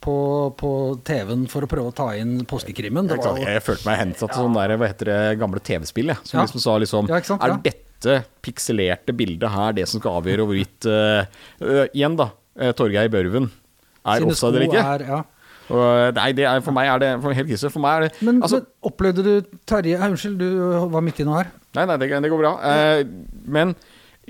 [0.00, 0.16] på,
[0.56, 0.70] på
[1.04, 3.10] TV-en for å prøve å ta inn påskekrimmen.
[3.12, 6.14] Jeg, var, jeg, følte meg hensatt til sånn der, hva heter det, gamle TV-spill.
[6.24, 6.44] Som ja.
[6.46, 11.28] liksom sa liksom ja, Er dette pikselerte bildet her det som skal avgjøre hvorvidt uh,
[11.60, 12.30] uh, Igjen, da.
[12.58, 14.82] Uh, Torgeir Børven er offside eller ikke.
[14.94, 15.20] Er, ja.
[15.70, 17.70] Og, nei, det er, for meg er det for helt krise.
[17.70, 21.26] For meg er det Men, altså, men opplevde du Terje Unnskyld, du var midt i
[21.28, 21.52] noe her.
[21.78, 22.54] Nei, nei, det, det går bra.
[23.46, 23.76] men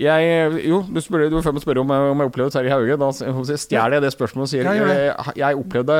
[0.01, 2.97] jeg, jo, du, spør, du får spørre om, om jeg opplevde Terje Hauge.
[3.01, 5.97] Da stjeler jeg det spørsmålet og sier jeg, jeg opplevde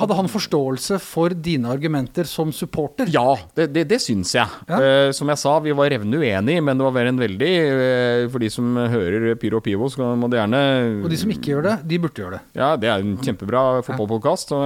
[0.00, 3.08] hadde han forståelse for dine argumenter som supporter?
[3.12, 4.48] Ja, det, det, det syns jeg.
[4.68, 4.80] Ja.
[4.80, 8.22] Uh, som jeg sa, vi var revne uenige, men det var vel en veldig uh,
[8.32, 10.62] For de som hører Pyro og Pivo, så må det gjerne
[11.02, 12.42] Og de som ikke gjør det, de burde gjøre det.
[12.60, 14.62] Ja, det er en kjempebra fotballpodkast, så,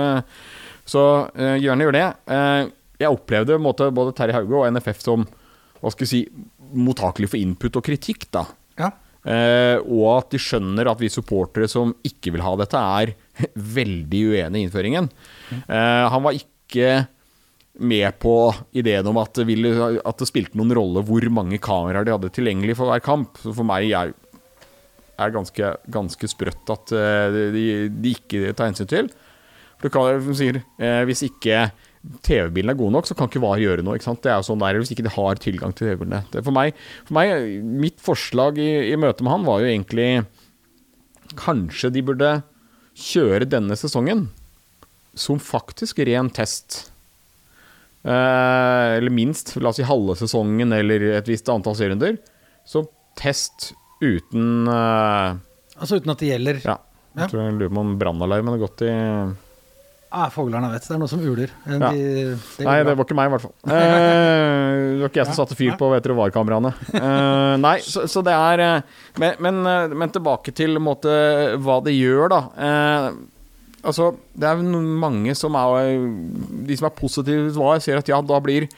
[0.88, 2.06] så uh, gjerne gjør det.
[3.00, 5.28] jeg opplevde måte, både Terje Hauge og NFF som
[5.80, 8.44] hva skal jeg si, mottakelig for input og kritikk, da.
[8.80, 8.90] Ja.
[9.20, 13.12] Eh, og at de skjønner at vi supportere som ikke vil ha dette, er
[13.78, 15.10] veldig uenig i innføringen.
[15.66, 16.92] Eh, han var ikke
[17.80, 18.34] med på
[18.76, 19.70] ideen om at det, ville,
[20.04, 23.38] at det, spilte noen rolle hvor mange kameraer de hadde tilgjengelig for hver kamp.
[23.40, 28.90] Så for meg er det ganske, ganske sprøtt at uh, de, de, ikke tar hensyn
[28.90, 29.10] til.
[29.80, 31.70] For du kan, sier, eh, Hvis ikke
[32.24, 33.96] TV-bilene er gode nok, så kan ikke VAR gjøre noe.
[33.96, 34.20] ikke sant?
[34.24, 36.20] Det er jo sånn der, Hvis ikke de har tilgang til TV-bilene.
[36.34, 40.10] For, for, meg, mitt forslag i, i møte med han var jo egentlig
[41.40, 42.30] Kanskje de burde
[43.00, 44.28] kjøre denne sesongen
[45.18, 46.90] som faktisk ren test.
[48.04, 52.20] Eh, eller minst, la oss si halve sesongen eller et visst antall serierunder.
[52.68, 55.38] Som test uten eh,
[55.80, 56.58] Altså uten at det gjelder?
[56.64, 56.76] Ja.
[57.16, 57.28] Jeg ja.
[57.32, 58.90] tror jeg lurer på om brannalarmen har gått i
[60.10, 61.52] Ah, Fuglerne vet det er noe som uler.
[61.70, 61.90] Ja.
[61.94, 63.54] De, det nei, det var ikke meg, i hvert fall.
[63.70, 64.69] Eh,
[65.00, 66.70] det var ikke jeg som satte fyr på du, VAR-kameraene.
[66.92, 71.10] Uh, nei, så, så, det er eh, men, men, eh, men, tilbake til måte,
[71.64, 72.40] hva det gjør, da.
[72.52, 75.96] Uh, altså, det er mange som er
[76.68, 78.68] De som er positive til VAR, ser at ja, da blir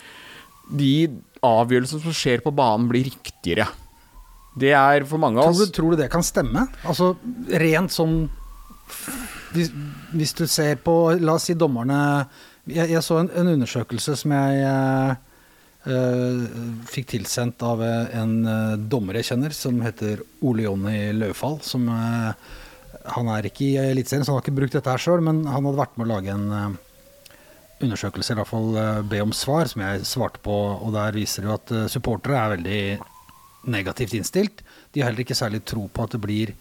[0.70, 0.94] de
[1.42, 3.66] avgjørelsene som skjer på banen, blir riktigere.
[4.54, 6.68] Det er for mange av oss tror du, tror du det kan stemme?
[6.86, 7.14] Altså
[7.58, 8.22] rent sånn
[9.52, 9.70] hvis,
[10.12, 11.98] hvis, du ser på La oss si dommerne
[12.68, 14.66] Jeg, jeg så en, en, undersøkelse som jeg
[15.82, 21.58] fikk tilsendt av en uh, dommer jeg kjenner, som heter Ole Jonny Løvfall.
[21.66, 25.42] Som, han er ikke i Eliteserien, så han har ikke brukt dette her sjøl, men
[25.48, 26.76] han hadde vært med å lage en
[27.82, 28.76] undersøkelse, i hvert fall
[29.10, 30.54] be om svar, som jeg svarte på.
[30.86, 32.82] Og der viser det jo at supportere er veldig
[33.74, 34.62] negativt innstilt.
[34.94, 36.54] De har heller ikke særlig tro på at det blir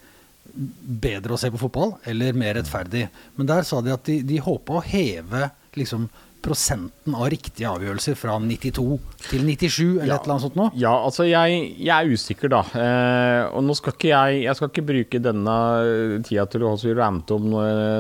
[0.52, 3.06] bedre å se på fotball, eller mer rettferdig.
[3.38, 6.10] Men der sa de at de, de håpa å heve liksom,
[6.42, 8.86] prosenten av riktige avgjørelser fra 92
[9.28, 10.72] til 97, eller ja, et eller annet sånt noe?
[10.80, 12.64] Ja, altså jeg, jeg er usikker, da.
[12.74, 15.56] Eh, og nå skal ikke jeg Jeg skal ikke bruke denne
[16.28, 17.56] tida til å rante om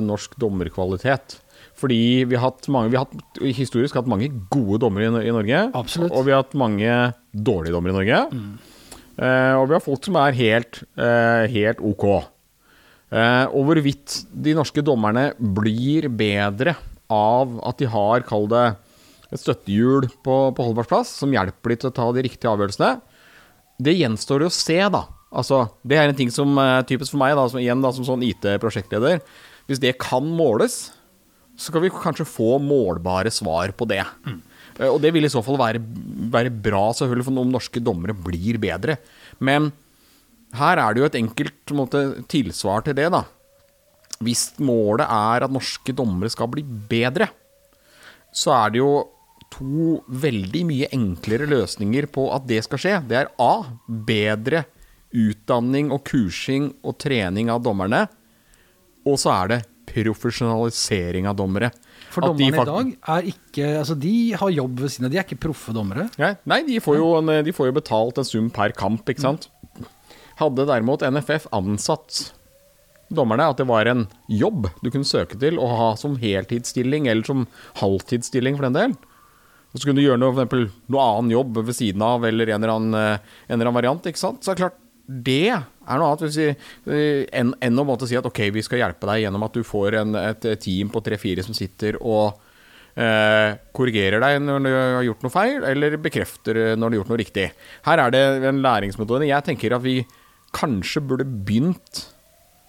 [0.08, 1.38] norsk dommerkvalitet.
[1.82, 5.64] Fordi vi har mange Vi har historisk hatt mange gode dommere i, i Norge.
[5.78, 6.14] Absolutt.
[6.14, 6.92] Og vi har hatt mange
[7.32, 8.22] dårlige dommere i Norge.
[8.36, 8.52] Mm.
[9.22, 12.06] Eh, og vi har folk som er helt, eh, helt ok.
[13.12, 16.76] Eh, og hvorvidt de norske dommerne blir bedre
[17.12, 18.66] av at de har, kall det,
[19.32, 22.96] et støttehjul på, på Holbergs plass som hjelper de til å ta de riktige avgjørelsene,
[23.82, 25.06] det gjenstår å se, da.
[25.32, 28.06] Altså, det er en ting som er typisk for meg, da, som, igjen da, som
[28.08, 29.22] sånn IT-prosjektleder.
[29.70, 30.90] Hvis det kan måles,
[31.60, 34.04] så kan vi kanskje få målbare svar på det.
[34.28, 34.42] Mm.
[34.90, 35.82] Og det vil i så fall være,
[36.34, 38.98] være bra, selvfølgelig, for om norske dommere blir bedre.
[39.40, 39.72] Men
[40.58, 43.24] her er det jo et enkelt en måte, tilsvar til det, da.
[44.22, 47.30] Hvis målet er at norske dommere skal bli bedre,
[48.32, 48.92] så er det jo
[49.52, 52.96] to veldig mye enklere løsninger på at det skal skje.
[53.10, 53.54] Det er A.
[53.88, 54.64] Bedre
[55.12, 58.06] utdanning og kursing og trening av dommerne.
[59.08, 61.72] Og så er det profesjonalisering av dommere.
[62.12, 65.14] For dommerne i dag er ikke Altså, de har jobb ved siden av.
[65.14, 66.08] De er ikke proffe dommere.
[66.22, 69.50] Nei, nei de, får en, de får jo betalt en sum per kamp, ikke sant.
[70.40, 72.32] Hadde derimot NFF ansatt
[73.18, 77.28] dommerne, at det var en jobb du kunne søke til å ha som heltidsstilling, eller
[77.28, 77.48] som
[77.82, 78.96] halvtidsstilling for den del,
[79.72, 82.50] og så kunne du gjøre noe, for eksempel, noe annen jobb ved siden av, eller
[82.52, 84.44] en eller annen, eh, en eller annen variant, ikke sant.
[84.44, 86.48] Så er klart, det er noe annet vi,
[86.92, 90.16] eh, enn, å si at ok, vi skal hjelpe deg gjennom at du får en,
[90.16, 92.40] et team på tre-fire som sitter og
[92.96, 97.00] eh, korrigerer deg når du har gjort noe feil, eller bekrefter eh, når du har
[97.02, 97.48] gjort noe riktig.
[97.88, 99.30] Her er det en læringsmetode.
[99.30, 100.02] Jeg tenker at vi
[100.56, 102.06] kanskje burde begynt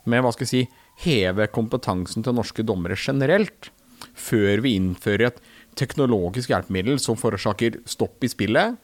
[0.08, 0.62] med, hva skal jeg si,
[1.04, 3.70] heve kompetansen til norske dommere generelt,
[4.18, 5.42] før vi innfører et
[5.78, 8.78] teknologisk hjelpemiddel som forårsaker stopp i spillet,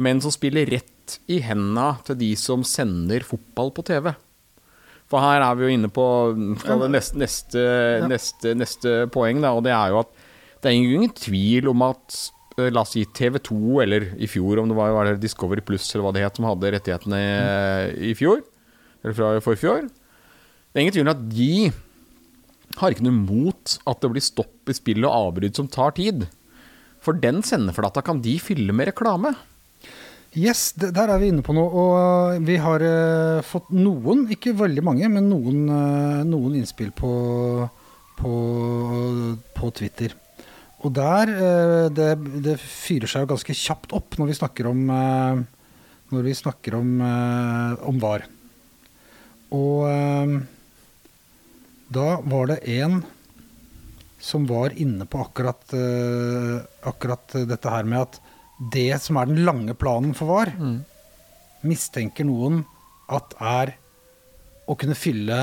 [0.00, 4.12] men som spiller rett i hendene til de som sender fotball på TV.
[5.10, 6.04] For her er vi jo inne på
[6.88, 7.64] neste, neste,
[8.08, 10.14] neste, neste poeng, da, og det er jo at
[10.62, 12.16] det er ingen tvil om at
[12.56, 15.64] eh, La oss si TV 2, eller i fjor, om det var, var det Discovery
[15.66, 18.40] Pluss eller hva det het, som hadde rettighetene eh, i fjor,
[19.02, 19.90] eller fra forfjor.
[20.72, 21.54] Det er ingen tvil om at de
[22.80, 26.24] har ikke noe mot at det blir stopp i spillet og avbrudd som tar tid.
[27.04, 29.34] For den sendeflata kan de fylle med reklame.
[30.32, 31.68] Yes, der er vi inne på noe.
[31.68, 36.88] Og øh, vi har uh, fått noen, ikke veldig mange, men noen, uh, noen innspill
[36.96, 37.12] på,
[38.16, 38.32] på,
[39.52, 40.16] på Twitter.
[40.80, 42.14] Og der uh, det,
[42.48, 44.80] det fyrer seg jo ganske kjapt opp når vi snakker om
[46.12, 46.88] Når vi snakker om,
[47.88, 48.24] om VAR.
[49.52, 49.84] Og
[51.92, 53.00] da var det en
[54.22, 58.20] som var inne på akkurat, uh, akkurat dette her med at
[58.72, 60.52] det som er den lange planen for VAR,
[61.66, 62.60] mistenker noen
[63.10, 63.72] at er
[64.70, 65.40] å kunne fylle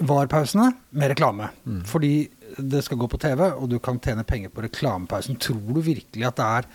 [0.00, 1.50] VAR-pausene med reklame.
[1.86, 2.14] Fordi
[2.58, 5.38] det skal gå på TV, og du kan tjene penger på reklamepausen.
[5.42, 6.70] Tror du virkelig at det er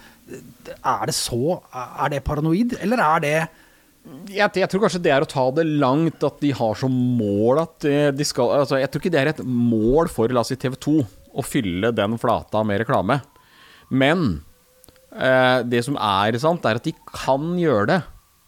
[0.86, 3.48] Er det så Er det paranoid, eller er det
[4.30, 7.64] jeg, jeg tror kanskje det er å ta det langt at de har som mål
[7.64, 10.52] at eh, de skal altså Jeg tror ikke det er et mål for la oss
[10.54, 10.98] si TV 2
[11.40, 13.20] å fylle den flata med reklame.
[13.90, 14.42] Men
[15.14, 18.00] eh, det som er sant, er at de kan gjøre det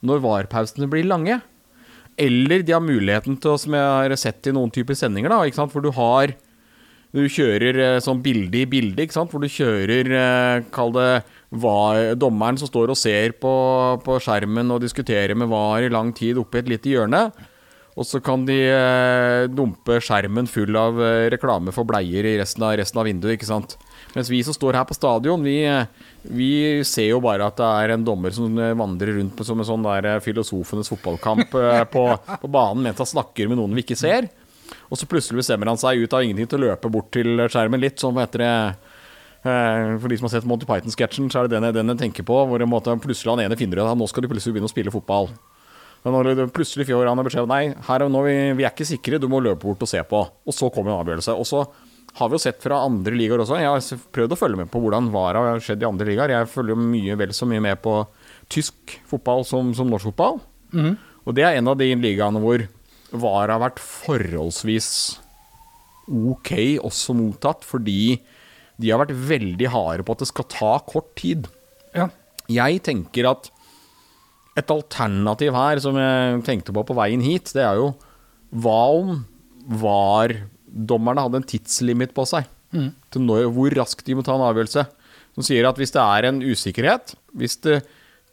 [0.05, 1.37] når VAR-pausene blir lange.
[2.21, 5.85] Eller de har muligheten til, som jeg har sett i noen typer sendinger, da, hvor
[5.85, 6.33] du har
[7.11, 11.09] du kjører eh, sånn bilde i bilde, hvor du kjører eh, Kall det
[11.51, 13.53] var, dommeren som står og ser på,
[14.05, 17.25] på skjermen og diskuterer med VAR i lang tid oppe i et lite hjørne.
[17.99, 22.63] Og så kan de eh, dumpe skjermen full av eh, reklame for bleier i resten
[22.63, 23.35] av, resten av vinduet.
[23.35, 23.75] ikke sant?
[24.15, 25.89] Mens vi som står her på stadion, vi, eh,
[26.23, 26.51] vi
[26.87, 29.67] ser jo bare at det er en dommer som eh, vandrer rundt på, som en
[29.67, 33.83] sånn der eh, filosofenes fotballkamp eh, på, på banen mens han snakker med noen vi
[33.83, 34.31] ikke ser.
[34.87, 37.83] Og så plutselig bestemmer han seg ut av ingenting til å løpe bort til skjermen
[37.83, 38.55] litt, sånn hva heter det
[39.41, 42.25] For de som har sett Monty Python-sketsjen, så er det den jeg, den jeg tenker
[42.27, 42.35] på.
[42.49, 44.93] Hvor måte, plutselig han ene finner ut at nå skal de plutselig begynne å spille
[44.93, 45.31] fotball.
[46.01, 48.65] Men når det plutselig fjor han har beskjed om nei, her er nå, vi, vi
[48.65, 50.21] er ikke sikre, du må løpe bort og se på.
[50.45, 51.35] Og så kommer en avgjørelse.
[51.37, 51.63] Og så
[52.17, 53.59] har vi jo sett fra andre ligaer også.
[53.61, 56.33] Jeg har prøvd å følge med på hvordan VAR har skjedd i andre ligaer.
[56.33, 57.95] Jeg følger jo mye vel så mye med på
[58.51, 60.41] tysk fotball som, som norsk fotball.
[61.25, 62.65] Og det er en av de ligaene hvor
[63.11, 64.89] VAR har vært forholdsvis
[66.11, 66.51] ok
[66.83, 68.17] også mottatt, fordi
[68.81, 71.47] de har vært veldig harde på at det skal ta kort tid.
[71.95, 72.07] Ja.
[72.51, 73.49] Jeg tenker at
[74.59, 77.91] et alternativ her, som jeg tenkte på på veien hit, det er jo
[78.51, 79.13] hva om
[79.71, 82.49] VAR-dommerne hadde en tidslimit på seg?
[82.71, 84.85] Til når, hvor raskt de må ta en avgjørelse.
[85.35, 87.81] Som sier at hvis det er en usikkerhet, hvis det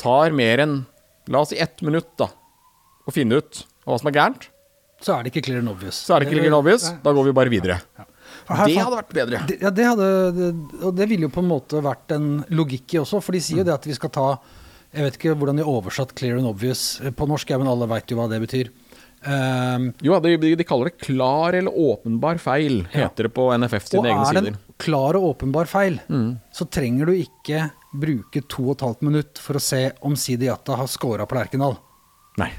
[0.03, 0.77] tar mer enn
[1.31, 2.31] la oss si ett minutt da,
[3.07, 4.49] å finne ut hva som er gærent,
[4.99, 5.95] Så er det ikke clear and obvious.
[6.03, 7.77] så er det ikke lenger obvious, da går vi bare videre.
[7.99, 8.07] Ja.
[8.49, 9.47] Det hadde vært bedre.
[9.47, 12.95] Det, ja, det hadde det- Og det ville jo på en måte vært en logikk
[12.95, 14.39] i også, for de sier jo det at vi skal ta
[14.95, 17.87] Jeg vet ikke hvordan de har oversatt 'clear and obvious' på norsk, ja, men alle
[17.87, 18.71] veit jo hva det betyr.
[19.27, 23.09] Um, Jo, de, de kaller det klar eller åpenbar feil, Ja.
[23.09, 25.99] heter det på NFF og sine egne er det en klar og åpenbar feil,
[26.55, 30.47] så trenger du ikke bruke to og et halvt minutt for å se om Sidi
[30.47, 31.77] Jatta har scora på Lerkendal.
[32.39, 32.53] Nei.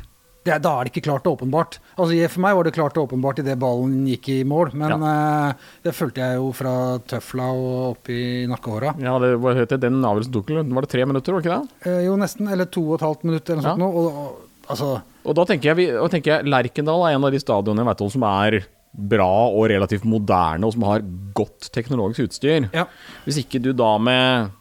[0.50, 1.78] Det, er- da er det ikke klart og åpenbart.
[1.96, 5.54] Altså, For meg var det klart og åpenbart idet ballen gikk i mål, men eh,
[5.86, 6.74] det fulgte jeg jo fra
[7.06, 8.96] tøfla og opp i nakkehåra.
[9.04, 9.80] Ja, det, var, det?
[9.86, 11.86] Den avgjørelsen tok Var det tre minutter, var det ikke det?
[11.86, 12.50] Uh, jo, nesten.
[12.50, 13.76] Eller to og et halvt minutt eller noe Ja.
[13.78, 13.84] sånt.
[13.86, 17.32] nå, Og, og Altså, Og da tenker jeg, vi- tenker jeg Lerkendal er en av
[17.34, 18.60] de stadionene jeg vet om som er
[18.94, 21.02] bra og relativt moderne, og som har
[21.34, 22.68] godt teknologisk utstyr.
[22.74, 22.86] Ja.
[23.26, 24.52] Hvis ikke du da med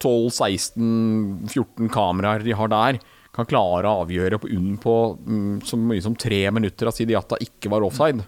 [0.00, 2.98] 12-16-14 kameraer de har der,
[3.38, 7.38] kan klare å avgjøre på, unn på mm, så mye som tre minutter at Sidiata
[7.44, 8.24] ikke var offside,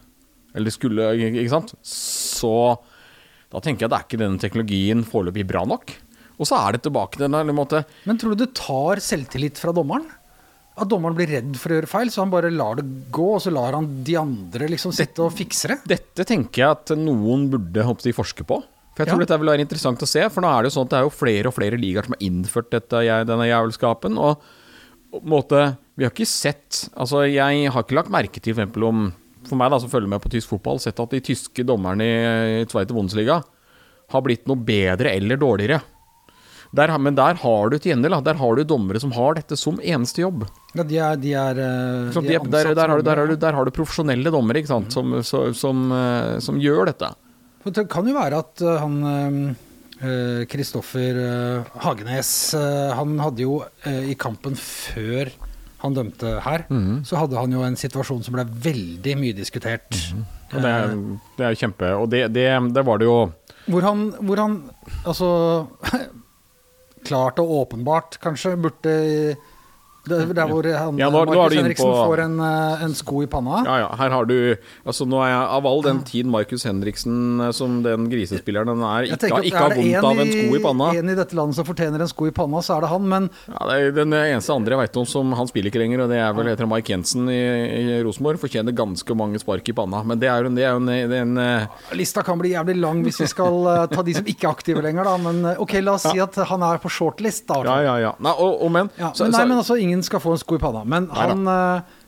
[0.54, 2.54] eller skulle, ikke sant, så
[3.50, 5.92] da tenker jeg at det er ikke denne teknologien foreløpig bra nok.
[6.40, 9.58] Og så er det tilbake til den der måte Men tror du det tar selvtillit
[9.60, 10.06] fra dommeren?
[10.80, 13.42] At dommeren blir redd for å gjøre feil, så han bare lar det gå, og
[13.44, 15.80] så lar han de andre liksom sitte og fikse det?
[15.90, 18.62] Dette tenker jeg at noen burde håper forske på.
[18.94, 19.26] For jeg tror Ja.
[19.26, 20.22] dette vil være interessant å se.
[20.30, 22.14] For nå er det jo sånn at det er jo flere og flere ligaer som
[22.14, 24.16] har innført dette, denne jævelskapen.
[24.18, 24.59] Og en
[25.22, 29.06] måte, vi har ikke sett Altså, jeg har ikke lagt merke til for eksempel om
[29.48, 32.66] For meg, da, som følger med på tysk fotball, sett at de tyske dommerne i
[32.68, 33.40] Tveite Bundesliga
[34.10, 35.78] har blitt noe bedre eller dårligere.
[36.76, 39.80] Der, men der har du til gjengjeld Der har du dommere som har dette som
[39.82, 40.44] eneste jobb.
[40.76, 43.26] Ja, de er, de er, eh, de er der, ansatt der, har du, der, har
[43.32, 44.94] du, der har du profesjonelle dommere ikke sant?
[44.94, 47.10] Som, som, som, eh, som gjør dette.
[47.64, 49.56] For Det kan jo være at eh, han
[50.48, 51.18] Kristoffer
[51.84, 55.28] Hagenes eh, Han hadde jo eh, i kampen før
[55.80, 57.02] han dømte her, Mhm.
[57.08, 59.88] så hadde han jo en situasjon som ble veldig mye diskutert.
[60.52, 60.96] Og det, er,
[61.38, 62.44] det er kjempe Og det, det,
[62.74, 63.18] det var det jo
[63.70, 64.56] Hvor han, hvor han
[65.06, 65.28] altså
[67.06, 68.94] Klart og åpenbart, kanskje, burde
[70.10, 72.84] det, Der hvor han, Ja, nå- nå er Markus du Henriksen på- får en, eh,
[72.84, 73.62] en sko i panna.
[73.64, 74.36] Ja, ja, her har du
[74.86, 78.82] Altså nå er jeg Av all den tid Markus Henriksen eh, som den grisespilleren den
[78.82, 80.88] er, ikke, tenker ikke har er vondt av en sko i panna.
[80.90, 82.90] Er det En i dette landet som fortjener en sko i panna, så er det
[82.90, 83.08] han.
[83.08, 86.02] Men Ja, det er den eneste andre jeg vet om som han spiller ikke lenger,
[86.04, 87.40] og det er vel heter Mike Jensen i,
[87.98, 88.38] i Rosenborg.
[88.40, 90.02] Fortjener ganske mange spark i panna.
[90.04, 93.02] Men det er jo en, er en, er en eh, lista kan bli jævlig lang
[93.04, 95.16] hvis vi skal ta de som ikke er aktive lenger, da.
[95.18, 97.62] Men ok, la oss si at han er på shortlist, da.
[97.64, 98.12] Ja, ja, ja.
[98.18, 100.58] Nei, og, og men, Ja, så- men nei, men altså, ingen skal få en sko
[100.58, 100.84] i panna.
[100.88, 101.98] Men han eh,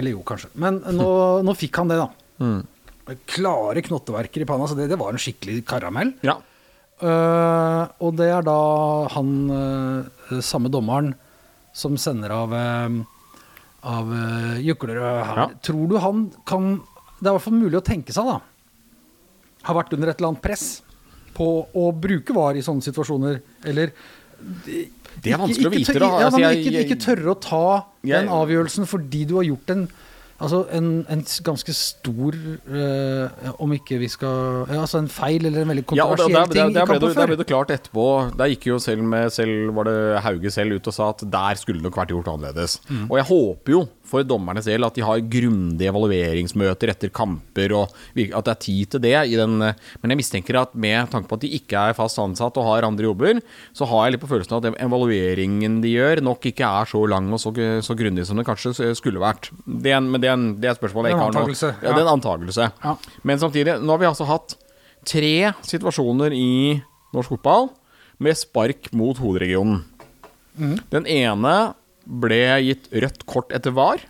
[0.00, 0.50] Eller jo, kanskje.
[0.60, 1.08] Men nå,
[1.46, 2.10] nå fikk han det, da.
[2.36, 2.66] Mm.
[3.32, 6.10] Klare knotteverker i panna, så det, det var en skikkelig karamell.
[6.26, 6.34] Ja.
[7.00, 8.56] Uh, og det er da
[9.14, 11.14] han uh, samme dommeren
[11.72, 12.98] som sender av uh,
[13.86, 15.40] av uh, Juklerød her.
[15.42, 15.46] Ja.
[15.62, 16.68] Tror du han kan
[17.18, 18.40] Det er i hvert fall mulig å tenke seg, da.
[19.68, 20.66] Har vært under et eller annet press
[21.36, 23.92] på å bruke VAR i sånne situasjoner, eller
[25.22, 26.10] Det er vanskelig å ikke, vite, ikke, da.
[26.20, 29.70] Ja, Altså, men jeg- ikke, ikke tørre å ta den avgjørelsen fordi du har gjort
[29.76, 29.88] en
[30.36, 32.34] Altså en, en ganske stor
[32.68, 36.52] øh, Om ikke vi skal ja, Altså en feil eller en veldig Ja, kontroversiell der,
[36.52, 38.04] ting der, ble ble det klart etterpå.
[38.36, 39.96] Der gikk jo selv med selv var det
[40.26, 42.76] Hauge selv ut og sa at der skulle det nok vært gjort annerledes.
[42.90, 43.06] Mm.
[43.08, 47.94] Og jeg håper jo for dommernes del at de har grundige evalueringsmøter etter kamper, og
[48.16, 49.14] at det er tid til det.
[49.26, 52.58] I den, men jeg mistenker at med tanke på at de ikke er fast ansatt
[52.60, 53.40] og har andre jobber,
[53.76, 57.02] så har jeg litt på følelsen av at evalueringen de gjør, nok ikke er så
[57.10, 57.52] lang og så,
[57.84, 59.50] så grundig som det kanskje skulle vært.
[59.66, 61.46] Det er, men det er, det er et spørsmål jeg ikke har nå.
[61.56, 61.72] Ja.
[61.82, 62.70] det er en antakelse.
[62.84, 62.94] Ja.
[63.26, 64.56] Men samtidig, nå har vi altså hatt
[65.06, 65.34] tre
[65.66, 66.78] situasjoner i
[67.14, 67.70] norsk fotball
[68.22, 69.82] med spark mot hoderegionen.
[70.56, 70.78] Mm.
[70.92, 71.56] Den ene
[72.06, 74.00] ble gitt rødt kort etter VAR.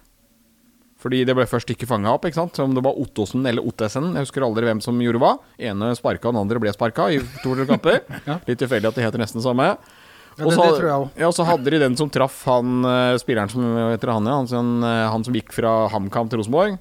[1.01, 2.25] Fordi det ble først ikke fanga opp.
[2.25, 2.57] ikke sant?
[2.63, 4.15] Om det var Ottosen eller Ottesen.
[4.17, 5.35] Jeg husker aldri hvem som gjorde hva.
[5.61, 8.01] Ene sparka, den andre ble sparka i to tre kamper.
[8.29, 8.39] Ja.
[8.49, 9.69] Litt tilfeldig at det heter nesten det samme.
[10.41, 10.97] Og så-.
[11.21, 14.49] Ja, så hadde de den som traff han eh, spilleren som heter han, ja, han,
[14.51, 16.77] som- eh, han som gikk fra HamKam til Rosenborg.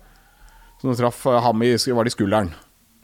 [0.81, 2.49] Som traff eh, ham i, var det i skulderen.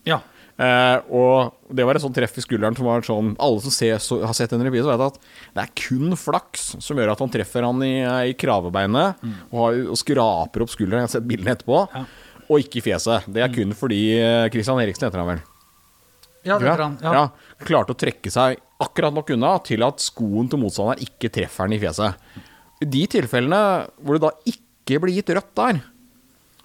[0.07, 0.19] Ja.
[0.61, 3.95] Eh, og det var et sånt treff i skulderen som var sånn Alle som ser,
[4.03, 5.15] så, har sett en reprise, vet at
[5.55, 9.55] det er kun flaks som gjør at han treffer han i, eh, i kravebeinet og,
[9.55, 11.01] har, og skraper opp skulderen.
[11.01, 11.85] Jeg har sett bildene etterpå.
[11.95, 12.03] Ja.
[12.51, 13.25] Og ikke i fjeset.
[13.31, 15.43] Det er kun fordi eh, Christian Eriksen heter han vel.
[16.41, 16.97] Ja, det heter han.
[17.01, 17.13] Ja.
[17.15, 21.67] Ja, klarte å trekke seg akkurat nok unna til at skoen til motstanderen ikke treffer
[21.67, 22.37] han i fjeset.
[22.81, 23.61] I de tilfellene
[24.01, 25.81] hvor det da ikke blir gitt rødt der,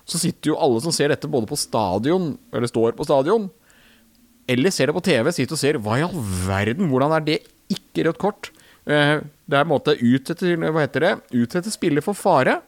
[0.06, 3.48] så sitter jo alle som ser dette både på stadion, eller står på stadion,
[4.48, 6.16] eller ser det på TV, sitter og ser hva i all
[6.46, 7.38] verden, hvordan er det
[7.72, 8.50] ikke rødt kort?
[8.86, 12.60] Eh, Det er en måte utsette, hva heter det, utsette spiller for fare.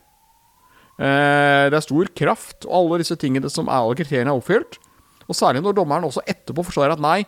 [0.99, 4.79] Eh, Det er stor kraft, og alle disse tingene som alle kriteriene er oppfylt.
[5.29, 7.27] Og særlig når dommeren også etterpå forstår at nei,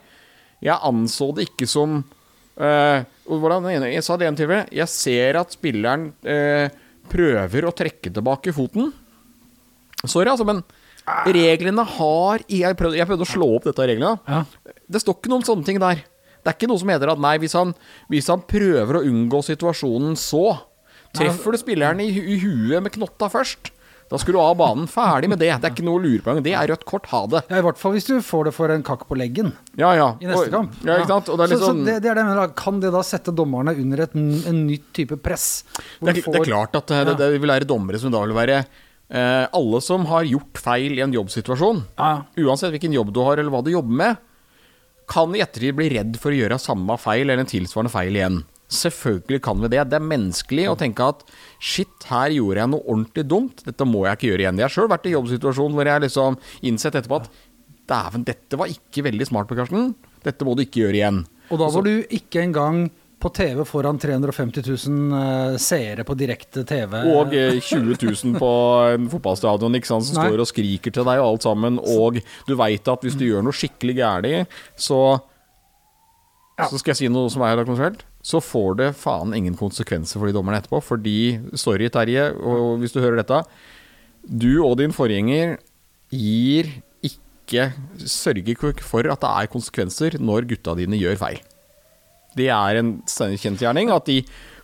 [0.62, 2.03] jeg anså det ikke som
[2.61, 6.68] eh, hvordan, Jeg sa det en til Jeg ser at spilleren eh,
[7.09, 8.92] prøver å trekke tilbake foten.
[10.05, 10.62] Sorry, altså, men
[11.07, 14.18] reglene har Jeg prøvde, jeg prøvde å slå opp dette reglene.
[14.28, 14.44] Ja.
[14.90, 16.03] Det står ikke noen sånne ting der.
[16.40, 17.74] Det er ikke noe som heter at nei, hvis han,
[18.09, 20.44] hvis han prøver å unngå situasjonen så
[21.11, 23.72] Treffer du spilleren i, i huet med knotta først,
[24.11, 24.86] Da skulle du av banen.
[24.90, 25.48] Ferdig med det.
[25.59, 26.42] Det er ikke noe å lure på engang.
[26.46, 27.07] Det er rødt kort.
[27.12, 27.40] Ha det.
[27.51, 30.09] Ja, I hvert fall hvis du får det for en kakk på leggen Ja, ja.
[30.18, 30.72] i neste Og- kamp.
[30.82, 31.26] Ja, ikke sant?
[31.30, 32.55] Det er litt så, sånn så det, det er det jeg mener.
[32.59, 35.62] Kan det da sette dommerne under et, en nytt type press?
[35.74, 38.22] Det, er, er, det er klart at det, det, det vil være dommere som da
[38.26, 38.64] vil være
[39.11, 43.39] eh, Alle som har gjort feil i en jobbsituasjon, Ja, uansett hvilken jobb du har
[43.39, 44.17] eller hva du jobber med,
[45.11, 48.43] kan i ettertid bli redd for å gjøre samme feil eller en tilsvarende feil igjen.
[48.71, 49.83] Selvfølgelig kan vi det.
[49.91, 51.25] Det er menneskelig å tenke at
[51.59, 53.65] shit, her gjorde jeg noe ordentlig dumt.
[53.67, 54.61] Dette må jeg ikke gjøre igjen.
[54.63, 56.39] Jeg har sjøl vært i jobbsituasjon hvor jeg liksom
[56.71, 57.27] innsett etterpå at
[57.91, 59.91] dæven, dette var ikke veldig smart på Karsten.
[60.23, 61.21] Dette må du ikke gjøre igjen.
[61.51, 62.85] Og da var du ikke engang
[63.21, 66.95] på TV foran 350 000 eh, seere på direkte TV.
[67.12, 68.53] Og eh, 20 000 på
[68.95, 70.29] en fotballstadion ikke sant, som Nei.
[70.31, 71.81] står og skriker til deg og alt sammen.
[71.81, 75.21] Og du veit at hvis du gjør noe skikkelig gærent, så
[76.61, 78.03] Så skal jeg si noe som er kontroversielt.
[78.21, 80.83] Så får det faen ingen konsekvenser for de dommerne etterpå.
[80.85, 83.39] Fordi, sorry Terje, og hvis du hører dette
[84.29, 85.57] Du og din forgjenger
[86.12, 86.68] gir
[87.01, 87.73] ikke
[88.05, 91.41] Sørger ikke for at det er konsekvenser når gutta dine gjør feil.
[92.37, 94.20] Det er en kjensgjerning at de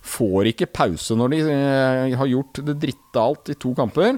[0.07, 4.17] får ikke pause når de eh, har gjort det dritte alt i to kamper.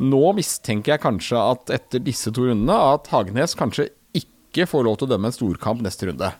[0.00, 4.98] Nå mistenker jeg kanskje at etter disse to rundene at Hagenes kanskje ikke får lov
[4.98, 6.32] til å dømme en storkamp neste runde.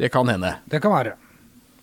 [0.00, 0.54] Det kan hende.
[0.70, 1.16] Det kan være.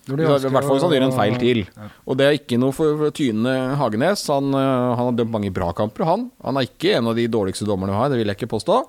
[0.07, 1.65] I hvert fall han gjør en feil til.
[2.07, 4.23] Og det er ikke noe for Tyne Hagenes.
[4.31, 6.29] Han, øh, han har dømt mange bra kamper, han.
[6.45, 8.79] Han er ikke en av de dårligste dommerne vi har, det vil jeg ikke påstå.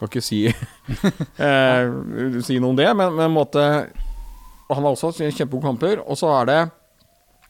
[0.00, 0.42] Kan ikke si,
[1.48, 3.86] eh, si noe om det, men, men en
[4.66, 6.02] måte Han har også hatt kjempegode kamper.
[6.06, 6.60] Og så er det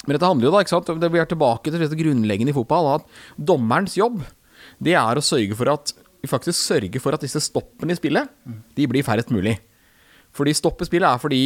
[0.06, 3.00] Men dette handler jo da, ikke sant det, er tilbake til dette grunnleggende i fotball,
[3.00, 4.20] at dommerens jobb
[4.78, 5.94] det er å sørge for at
[6.26, 8.30] faktisk sørge for at disse stoppene i spillet
[8.76, 9.56] De blir færrest mulig.
[10.36, 11.42] Fordi stopp i spillet er fordi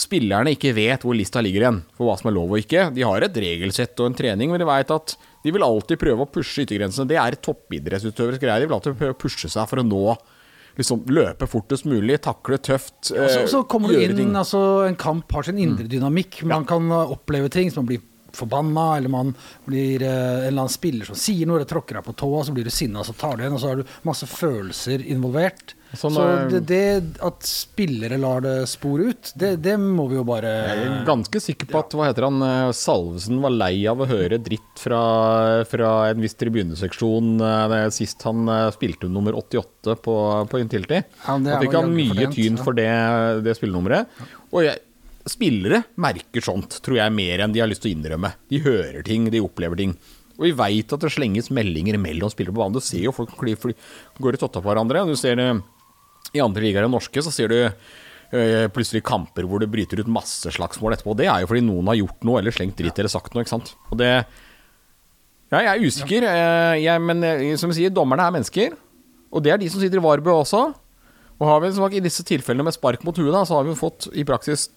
[0.00, 2.88] spillerne ikke vet hvor lista ligger igjen for hva som er lov og ikke.
[2.96, 6.24] De har et regelsett og en trening, men de vet at de vil alltid prøve
[6.24, 7.06] å pushe yttergrensene.
[7.10, 8.62] Det er toppidrettsutøveres greie.
[8.62, 10.02] De vil alltid prøve å pushe seg for å nå
[10.78, 14.32] liksom løpe fortest mulig, takle tøft, Og så, eh, så kommer du inn, ting.
[14.32, 14.40] Mm.
[14.42, 16.42] altså En kamp har sin indre dynamikk.
[16.50, 18.02] Man kan uh, oppleve ting som man blir
[18.34, 22.08] forbanna, eller man blir eh, en eller annen spiller som sier noe, eller tråkker deg
[22.08, 24.26] på tåa, så blir du sinna, så tar du igjen, og så har du masse
[24.26, 25.76] følelser involvert.
[25.98, 30.18] Sånn, så eh, det, det at spillere lar det spore ut, det, det må vi
[30.18, 33.84] jo bare Jeg er ganske sikker på at hva heter han, eh, Salvesen var lei
[33.90, 35.02] av å høre dritt fra,
[35.70, 40.16] fra en viss tribuneseksjon eh, sist han spilte nummer 88 på,
[40.50, 41.02] på Intility.
[41.26, 42.90] Ja, at vi ikke vel mye tyn for det,
[43.46, 44.24] det spillenummeret.
[44.54, 44.80] Og jeg,
[45.28, 48.34] spillere merker sånt, tror jeg, mer enn de har lyst til å innrømme.
[48.50, 49.94] De hører ting, de opplever ting.
[50.34, 52.74] Og vi veit at det slenges meldinger mellom spillere på banen.
[52.74, 53.74] Du ser jo folk fly, fly,
[54.18, 55.04] går i totta på hverandre.
[55.06, 55.48] Du ser det
[56.34, 60.10] i andre ligaer enn norske, så ser du eh, plutselig kamper hvor det bryter ut
[60.10, 61.14] masse slagsmål etterpå.
[61.18, 63.54] Det er jo fordi noen har gjort noe eller slengt dritt eller sagt noe, ikke
[63.54, 63.74] sant.
[63.90, 64.10] Og det
[65.52, 68.74] Ja, jeg er usikker, eh, jeg, men eh, som jeg sier, dommerne er mennesker.
[69.34, 70.64] Og det er de som sitter i Varbø også.
[71.34, 74.08] Og har vi i disse tilfellene med spark mot huet, da, så har vi fått
[74.14, 74.68] i praksis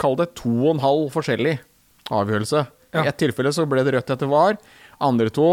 [0.00, 1.58] Kall det to og en halv forskjellig
[2.08, 2.62] avgjørelse.
[2.96, 4.56] I ett tilfelle så ble det rødt etter var.
[5.04, 5.48] Andre to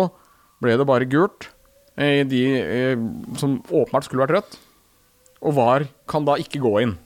[0.63, 1.49] ble det bare gult.
[1.99, 2.39] De
[3.35, 4.55] som åpenbart skulle vært rødt.
[5.45, 6.97] Og VAR kan da ikke gå inn.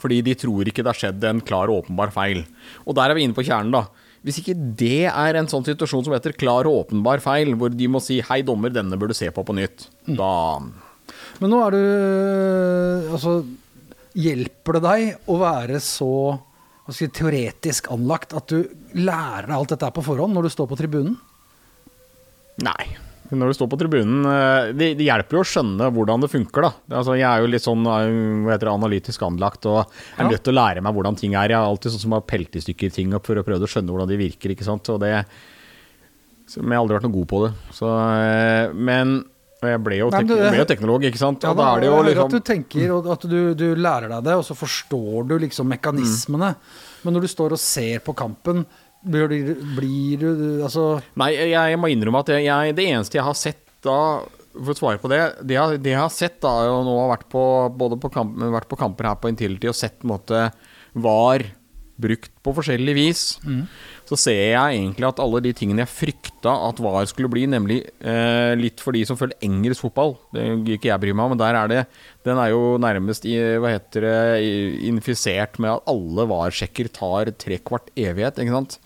[0.00, 2.44] Fordi de tror ikke det har skjedd en klar og åpenbar feil.
[2.86, 3.86] Og der er vi inne på kjernen, da.
[4.24, 7.88] Hvis ikke det er en sånn situasjon som heter klar og åpenbar feil, hvor de
[7.88, 10.60] må si 'hei, dommer, denne bør du se på på nytt', da
[11.40, 13.44] Men nå er du Altså,
[14.14, 16.38] hjelper det deg å være så
[16.90, 20.76] si, teoretisk anlagt at du lærer deg alt dette på forhånd når du står på
[20.76, 21.16] tribunen?
[22.62, 23.09] Nei.
[23.30, 26.66] Når du står på tribunen eh, Det, det hjelper jo å skjønne hvordan det funker,
[26.66, 26.70] da.
[26.98, 29.84] Altså, jeg er jo litt sånn eh, det, analytisk anlagt og
[30.18, 31.52] er nødt til å lære meg hvordan ting er.
[31.54, 33.70] Jeg er alltid sånn som har pelt i stykker ting opp for å prøve å
[33.70, 34.50] skjønne hvordan de virker.
[34.56, 34.90] ikke sant?
[34.90, 35.14] Og det
[36.50, 37.52] så, Men jeg har aldri vært noe god på det.
[37.76, 39.20] Så, eh, men
[39.60, 41.42] jeg ble jo, Nei, du- ble jo teknolog, ikke sant.
[41.44, 44.08] Ja, Og da er det jo liksom At du tenker og at du, du lærer
[44.08, 46.54] deg det, og så forstår du liksom mekanismene.
[47.04, 48.64] Men når du står og ser på kampen,
[49.02, 50.30] blir, blir du
[50.64, 54.00] Altså Nei, jeg, jeg må innrømme at jeg, jeg, det eneste jeg har sett da
[54.56, 57.14] For å svare på det Det jeg, det jeg har sett da og nå har
[57.14, 57.44] vært på,
[57.80, 60.50] både på, kamp, vært på kamper her på Intility og sett måte
[61.00, 61.46] var
[62.00, 63.22] brukt på forskjellig vis,
[64.08, 67.76] så ser jeg egentlig at alle de tingene jeg frykta at VAR skulle bli, nemlig
[68.00, 71.34] eh, litt for de som følger engelsk fotball Det gir ikke jeg bry meg om,
[71.34, 71.82] men der er det
[72.26, 74.16] Den er jo nærmest i, hva heter det,
[74.88, 78.78] infisert med at alle VAR-sjekker tar trekvart evighet, ikke sant?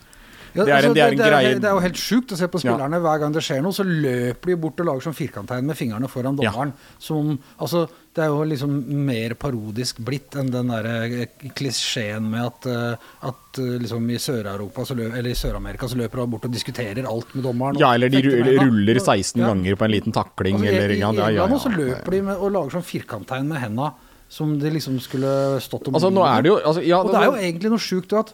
[0.55, 2.37] Ja, Det er en- altså, det er en greie- det er jo helt sjukt å
[2.37, 3.01] se på spillerne.
[3.03, 6.09] Hver gang det skjer noe, så løper de bort og lager sånn firkanttegn med fingrene
[6.09, 6.73] foran dommeren.
[6.99, 11.27] Som, altså, det er jo liksom mer parodisk blitt enn den der
[11.57, 12.97] klisjeen med at, eh,
[13.27, 17.35] at eh, liksom i Sør-Europa eller i Sør-Amerika så løper de bort og diskuterer alt
[17.35, 17.79] med dommeren.
[17.79, 19.49] Ja, eller de ruller, 16 Ja.
[19.53, 22.11] ganger på en liten takling, Altså, eller I, i, ja, i ja, ja, England løper
[22.11, 23.93] de med, og lager sånn firkanttegn med henda
[24.29, 27.21] som det liksom skulle stått om Altså, nå er det jo altså, ja, Og det
[27.21, 28.33] er jo egentlig noe sjukt at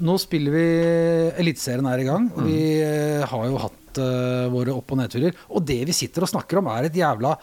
[0.00, 0.66] nå spiller vi
[1.42, 5.36] Eliteserien er i gang, og vi eh, har jo hatt uh, våre opp- og nedturer.
[5.52, 7.36] Og det vi sitter og snakker om, er et jævla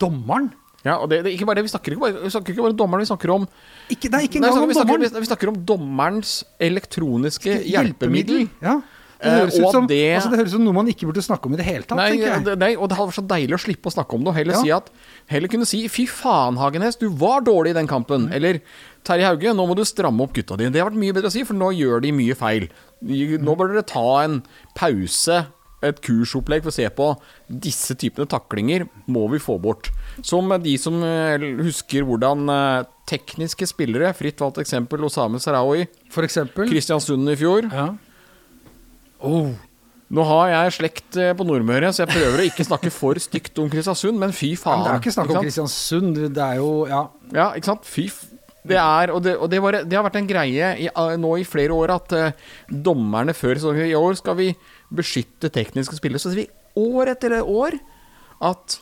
[0.00, 0.50] Dommeren!
[0.84, 2.64] Ja, og det, det er ikke bare det, vi snakker ikke bare, vi snakker ikke
[2.64, 3.46] bare om dommeren, vi snakker om
[3.88, 6.32] Ikke, det er ikke Nei, engang vi, om snakker, vi, snakker, vi snakker om dommerens
[6.60, 8.42] elektroniske hjelpemiddel.
[8.60, 8.74] Ja.
[9.24, 11.46] Eh, høres, ut som, det- altså det høres ut som noe man ikke burde snakke
[11.46, 13.62] om i det hele tatt, Nei, det, nei, og det hadde vært så deilig å
[13.64, 14.28] slippe å snakke om det.
[14.28, 14.62] Og heller, Ja.
[14.62, 14.90] si at,
[15.28, 18.28] heller kunne si 'fy faen, Hagenes, du var dårlig i den kampen'.
[18.28, 18.32] Mm.
[18.34, 18.60] Eller
[19.04, 20.72] 'Terje Hauge, nå må du stramme opp gutta dine'.
[20.72, 22.68] Det har vært mye bedre å si, for nå gjør de mye feil.
[23.02, 24.42] Nå bør dere ta en
[24.74, 25.46] pause,
[25.82, 27.18] et kursopplegg, for å se på
[27.60, 29.90] disse typene taklinger må vi få bort.
[30.22, 35.86] Som de som eh, husker hvordan eh, tekniske spillere, fritt valgt eksempel Osame Sarawi.
[36.10, 37.90] Kristiansund i fjor Ja.
[39.24, 39.54] Oh.
[40.14, 43.56] Nå har jeg slekt eh, på Nordmøre, så jeg prøver å ikke snakke for stygt
[43.62, 44.82] om Kristiansund, men fy faen.
[44.82, 45.40] men det er jo ikke snakk om?
[45.46, 47.02] Kristiansund, det er jo Ja.
[47.32, 47.88] Ja, ikke sant?
[47.88, 48.06] Fy.
[48.64, 50.86] Det er, og det, og det, var, det har vært en greie i,
[51.20, 54.46] nå i flere år at uh, dommerne før sesongen I år skal vi
[54.94, 56.22] beskytte tekniske spillere.
[56.22, 56.46] Så ser vi
[56.80, 57.76] år etter år
[58.44, 58.78] at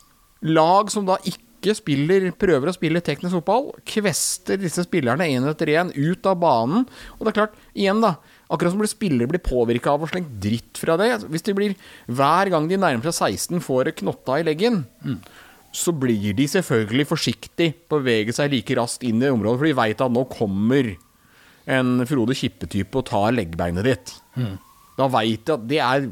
[0.47, 5.74] lag som da ikke spiller, prøver å spille teknisk fotball, kvester disse spillerne én etter
[5.74, 6.86] én ut av banen.
[7.18, 8.16] Og det er klart, igjen da
[8.53, 11.09] Akkurat som spillere blir påvirka av å slenge dritt fra det.
[11.32, 11.76] Hvis de blir
[12.07, 14.82] hver gang de nærmer seg 16 får det knotta i leggen,
[15.72, 20.05] så blir de selvfølgelig forsiktig bevege seg like raskt inn i området, for de veit
[20.05, 20.90] at nå kommer
[21.72, 24.12] en Frode Kippe-type og tar leggbeinet ditt.
[24.98, 26.11] Da veit de at det er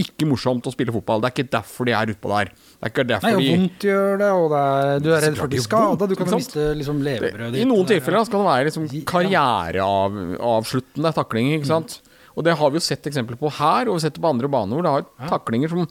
[0.00, 1.20] ikke morsomt å spille fotball.
[1.20, 2.52] Det er ikke derfor de er utpå der.
[2.80, 5.20] Det er ikke Nei, derfor og de vondt gjør det, og det er, du er
[5.26, 6.06] redd for å bli skada.
[6.08, 9.02] Du kan miste liksom levebrødet I noen tilfeller skal det være liksom Ja.
[9.10, 11.58] karriereavsluttende taklinger.
[11.58, 11.98] ikke sant?
[12.36, 14.30] Og det har vi jo sett eksempler på her, og vi har sett det på
[14.32, 15.04] andre baner hvor det har
[15.34, 15.84] taklinger som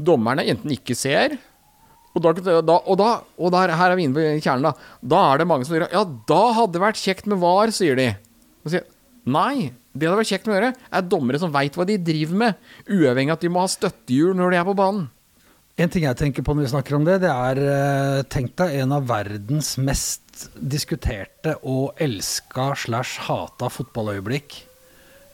[0.00, 1.36] dommerne enten ikke ser
[2.14, 2.30] og, da,
[2.78, 3.08] og, da,
[3.42, 4.72] og der, her er vi inne på kjernen, da.
[5.02, 7.96] Da er det mange som sier Ja, da hadde det vært kjekt med VAR, sier
[7.98, 8.12] de.
[8.62, 8.84] Og sier,
[9.26, 12.38] Nei, det hadde vært kjekt med å gjøre, er dommere som veit hva de driver
[12.38, 12.54] med,
[12.86, 15.08] uavhengig av at de må ha støttehjul når de er på banen.
[15.74, 18.76] En ting jeg tenker på når vi snakker om det, det er eh, Tenk deg
[18.84, 24.56] en av verdens mest diskuterte og elska slash hata fotballøyeblikk.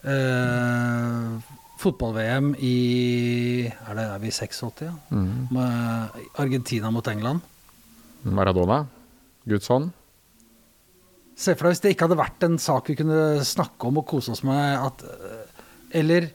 [0.05, 2.75] Eh, Fotball-VM i
[3.69, 4.93] Er det er vi i 86, ja?
[5.13, 7.41] Med Argentina mot England.
[8.25, 8.83] Maradona.
[9.49, 9.89] Guds hånd.
[11.41, 14.09] Se for deg hvis det ikke hadde vært en sak vi kunne snakke om og
[14.09, 15.65] kose oss med at eh,
[16.01, 16.29] Eller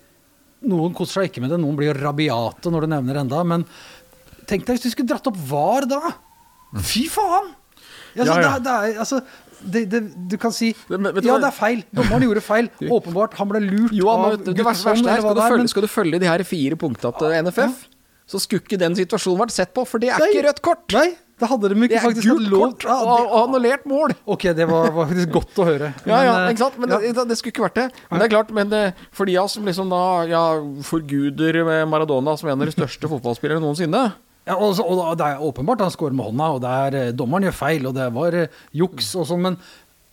[0.64, 3.66] noen koser seg ikke med det, noen blir rabiate når du nevner enda, men
[4.48, 6.02] tenk deg hvis du skulle dratt opp VAR da!
[6.82, 7.52] Fy faen!
[8.16, 8.54] Altså, Ja, ja.
[8.58, 9.20] Det, det er, altså,
[9.66, 10.00] det, det,
[10.32, 11.84] du kan si Det- men Ja, det er feil.
[11.96, 12.70] Dommeren gjorde feil.
[12.96, 13.34] Åpenbart.
[13.40, 15.88] Han ble lurt Jo, men av vet du, verste, Guttorm, er, skal men- skal du
[15.92, 17.86] følge de her fire punktene til NFF,
[18.28, 20.32] så skulle ikke den situasjonen vært sett på, for det er Nei.
[20.32, 20.86] ikke rødt kort!
[20.96, 21.10] Nei,
[21.42, 24.14] da hadde de ikke faktisk hatt lov kort Ja, og, det- og annullert mål!
[24.36, 25.90] Ok, det var, var faktisk godt å høre.
[26.10, 26.78] Ja, ja, eh, ikke sant?
[26.80, 27.00] Men ja.
[27.04, 27.88] det, det skulle ikke vært det.
[28.10, 28.76] Men det er klart, men
[29.12, 30.44] for de av oss som liksom da ja,
[30.88, 31.60] forguder
[31.92, 34.06] Maradona som en av de største fotballspillere noensinne
[34.46, 37.14] Ja, og, så, og det er åpenbart han scorer med hånda, og det er, eh,
[37.18, 39.60] dommeren gjør feil, og det var eh, juks og sånn, men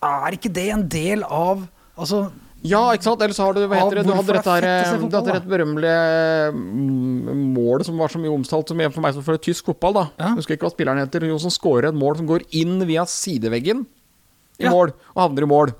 [0.03, 2.23] er ikke det en del av Altså,
[2.63, 3.21] Ja, ikke sant?
[3.25, 5.49] Eller så har du hva heter det, du hadde dette er her, du hadde dette
[5.51, 9.97] berømmelige mm, målet som var så mye omtalt som for meg som følger tysk fotball,
[9.97, 10.05] da.
[10.21, 10.31] Ja.
[10.37, 11.25] Husker ikke hva spilleren heter.
[11.27, 13.83] Noen som scorer et mål som går inn via sideveggen
[14.61, 14.71] i Ja.
[14.71, 15.73] mål, og havner i mål.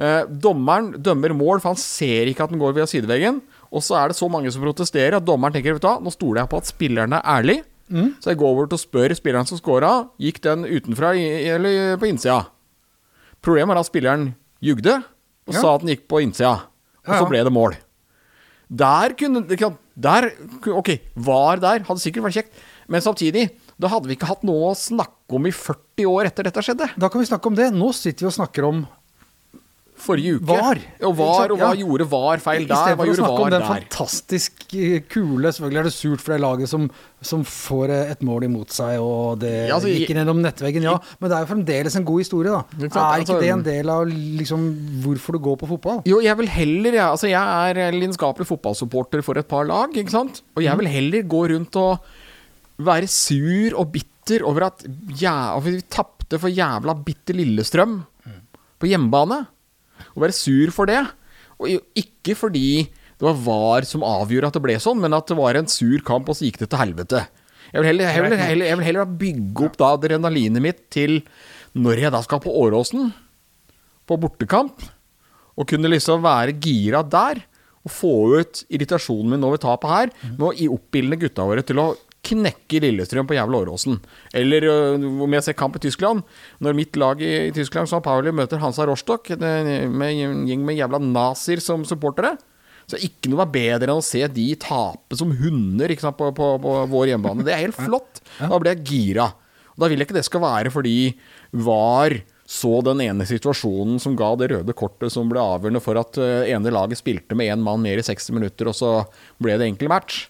[0.00, 3.42] Eh, dommeren dømmer mål, for han ser ikke at den går via sideveggen.
[3.70, 6.10] Og så er det så mange som protesterer at dommeren tenker vet du hva, nå
[6.14, 7.58] stoler jeg på at spilleren er ærlig.
[7.90, 8.14] Mm.
[8.22, 12.08] Så jeg går over til å spørre spilleren som scora, gikk den utenfra eller på
[12.08, 12.46] innsida.
[13.42, 14.28] Problemet er at spilleren
[14.62, 15.02] jugde
[15.50, 15.60] og Ja.
[15.60, 16.54] sa at den gikk på innsida.
[17.06, 17.74] Og så ble det mål.
[18.70, 19.42] Der kunne
[20.00, 20.30] der,
[20.70, 21.82] Ok, var der.
[21.84, 22.52] Hadde sikkert vært kjekt.
[22.88, 26.46] Men samtidig, da hadde vi ikke hatt noe å snakke om i 40 år etter
[26.46, 26.88] dette skjedde.
[26.98, 27.72] da kan vi snakke om det.
[27.74, 28.86] Nå sitter vi og snakker om
[30.00, 30.46] Forrige uke.
[30.48, 30.78] VAR.
[31.06, 31.80] Og VAR, og hva Ja.
[31.84, 32.74] gjorde VAR feil der?
[32.74, 33.68] Hva Istedenfor å snakke om den der?
[33.70, 36.86] fantastisk eh, kule Selvfølgelig er det surt for det laget som,
[37.20, 40.96] som får eh, et mål imot seg, og det Ja, altså, gikk gjennom nettveggen, ja.
[41.20, 42.62] Men det er jo fremdeles en god historie, da.
[42.78, 44.64] Ikke Er ikke altså- det en del av liksom
[45.04, 46.02] hvorfor du går på fotball?
[46.06, 50.10] Jo, jeg vil heller jeg, Altså, jeg er lidenskapelig fotballsupporter for et par lag, ikke
[50.10, 50.42] sant?
[50.56, 52.00] Og jeg vil heller gå rundt og
[52.80, 54.84] være sur og bitter over at
[55.20, 58.04] ja, vi tapte for jævla bitte Lillestrøm
[58.80, 59.46] på hjemmebane.
[60.14, 61.00] Og være sur for det.
[61.60, 62.88] Og ikke fordi
[63.20, 66.00] det var VAR som avgjorde at det ble sånn, men at det var en sur
[66.06, 67.26] kamp, og så gikk det til helvete.
[67.70, 71.20] Jeg vil heller, jeg vil heller, jeg vil heller bygge opp da adrenalinet mitt til
[71.78, 73.12] når jeg da skal på Åråsen,
[74.08, 74.82] på bortekamp,
[75.60, 77.44] og kunne liksom være gira der,
[77.84, 81.80] og få ut irritasjonen min over tapet her, med å gi oppildne gutta våre til
[81.80, 81.90] å
[82.26, 83.98] knekke Lillestrøm på jævla Åråsen.
[84.36, 86.22] Eller om jeg ser kamp i Tyskland,
[86.60, 90.78] når mitt lag i, i Tyskland, har Pauli, møter Hansa Rostock med en gjeng med
[90.78, 92.36] jævla nazier som supportere.
[92.90, 96.50] Så ikke noe er bedre enn å se de tape som hunder sant, på, på,
[96.62, 97.46] på vår hjemmebane.
[97.46, 98.22] Det er helt flott.
[98.40, 99.30] Da blir jeg gira.
[99.76, 100.96] Og da vil jeg ikke det skal være fordi
[101.54, 102.18] VAR
[102.50, 106.72] så den ene situasjonen som ga det røde kortet som ble avgjørende for at ene
[106.74, 108.90] laget spilte med én mann mer i 60 minutter, og så
[109.38, 110.24] ble det enkel match.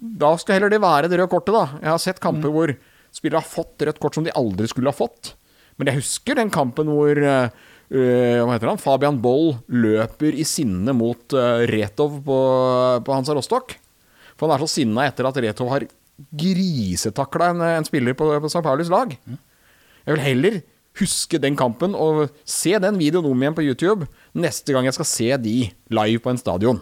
[0.00, 1.80] Da skal heller det være det røde kortet, da.
[1.82, 2.72] Jeg har sett kamper hvor
[3.12, 5.34] spillere har fått rødt kort som de aldri skulle ha fått.
[5.76, 7.50] Men jeg husker den kampen hvor eh,
[7.90, 8.80] hva heter han?
[8.80, 12.40] Fabian Boll løper i sinne mot eh, Retov på,
[13.04, 13.76] på Hansa Rostock.
[14.36, 15.88] For han er så sinna etter at Retov har
[16.36, 18.62] grisetakla en, en spiller på, på St.
[18.64, 19.16] Paulis lag.
[19.20, 20.60] Jeg vil heller
[21.00, 25.08] huske den kampen og se den videoen om igjen på YouTube neste gang jeg skal
[25.08, 25.56] se de
[25.92, 26.80] live på en stadion.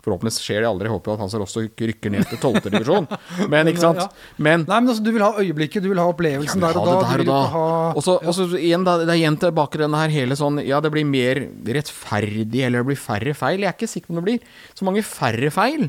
[0.00, 0.88] Forhåpentligvis skjer det aldri.
[0.88, 2.70] Jeg håper at Hansa Rostock rykker ned til 12.
[2.72, 3.08] divisjon.
[3.52, 4.16] Men ikke sant?
[4.40, 6.94] Men Nei, men altså, du vil ha øyeblikket, du vil ha opplevelsen der og da.
[6.96, 7.40] ha der du vil og da.
[7.54, 8.16] ha Og ja.
[8.24, 11.08] og så igjen, da, det er igjen tilbake denne her hele sånn Ja, det blir
[11.08, 11.42] mer
[11.76, 13.64] rettferdig, eller det blir færre feil.
[13.64, 14.44] Jeg er ikke sikker på om det blir
[14.78, 15.88] så mange færre feil,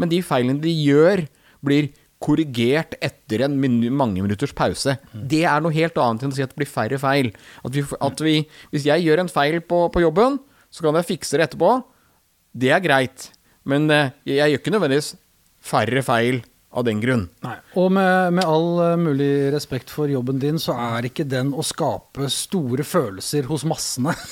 [0.00, 1.26] men de feilene de gjør,
[1.62, 1.92] blir
[2.22, 3.56] korrigert etter en
[3.90, 4.94] mange minutters pause.
[5.12, 7.32] Det er noe helt annet enn å si at det blir færre feil.
[7.66, 8.34] At vi, at vi
[8.70, 10.38] Hvis jeg gjør en feil på, på jobben,
[10.72, 11.72] så kan jeg fikse det etterpå.
[12.54, 13.30] Det er greit.
[13.64, 15.14] Men eh, jeg gjør ikke nødvendigvis
[15.62, 16.42] færre feil
[16.72, 17.26] av den grunn.
[17.44, 17.56] Nei.
[17.76, 21.64] Og med, med all eh, mulig respekt for jobben din, så er ikke den å
[21.66, 24.14] skape store følelser hos massene.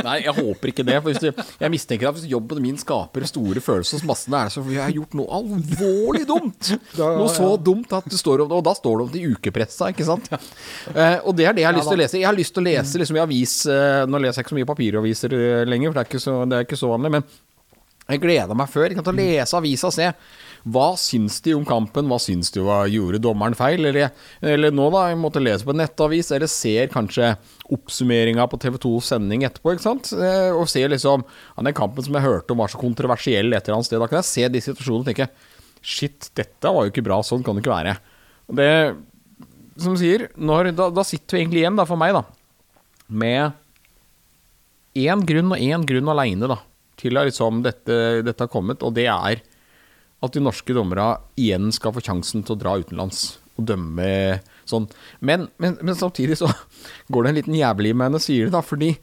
[0.00, 0.94] Nei, jeg håper ikke det.
[1.02, 1.30] For hvis det,
[1.60, 4.78] jeg mistenker at hvis jobben min skaper store følelser hos massene, er det så fordi
[4.78, 6.70] jeg har gjort noe alvorlig dumt.
[6.96, 9.28] Da- Noe så dumt at du står om Og da står det om det i
[9.34, 10.30] ukepressa, ikke sant.
[10.32, 12.18] Eh, og det er det jeg har lyst til å lese.
[12.22, 14.60] Jeg har lyst til å lese liksom i avis eh, Nå leser jeg ikke så
[14.62, 17.12] mye papiraviser eh, lenger, for det er ikke så, det er ikke så vanlig.
[17.18, 17.28] Men
[18.08, 20.06] jeg gleda meg før ikke sant, til å lese avisa og se.
[20.70, 22.08] Hva syns de om kampen?
[22.10, 22.60] Hva syns de?
[22.64, 23.86] Hva gjorde dommeren feil?
[23.86, 24.10] Eller,
[24.44, 27.30] eller nå, da, jeg måtte lese på nettavis, eller ser kanskje
[27.72, 30.10] oppsummeringa på TV 2s sending etterpå, ikke sant?
[30.16, 33.62] Eh, Og ser liksom ja, Den kampen som jeg hørte om var så kontroversiell et
[33.62, 34.02] eller annet sted.
[34.02, 35.30] Da kan jeg se de situasjonene og tenke
[35.80, 37.22] Shit, dette var jo ikke bra.
[37.24, 37.94] Sånn kan det ikke være.
[38.52, 38.68] Det,
[39.80, 42.26] som sier, når, da, da sitter vi egentlig igjen, da, for meg, da,
[43.08, 43.56] med
[45.00, 46.50] én grunn og én grunn aleine
[47.00, 49.42] til har liksom dette, dette har kommet, og det er
[50.20, 54.10] at de norske dommerne igjen skal få sjansen til å dra utenlands og dømme
[54.68, 54.88] sånn.
[55.24, 56.50] Men, men, men samtidig så
[57.12, 58.94] går det en liten jævlig med henne, sier det, da, fordi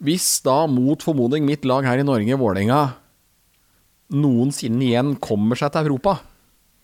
[0.00, 2.80] hvis da mot formodning mitt lag her i Norge, Vålerenga,
[4.16, 6.16] noensinne igjen kommer seg til Europa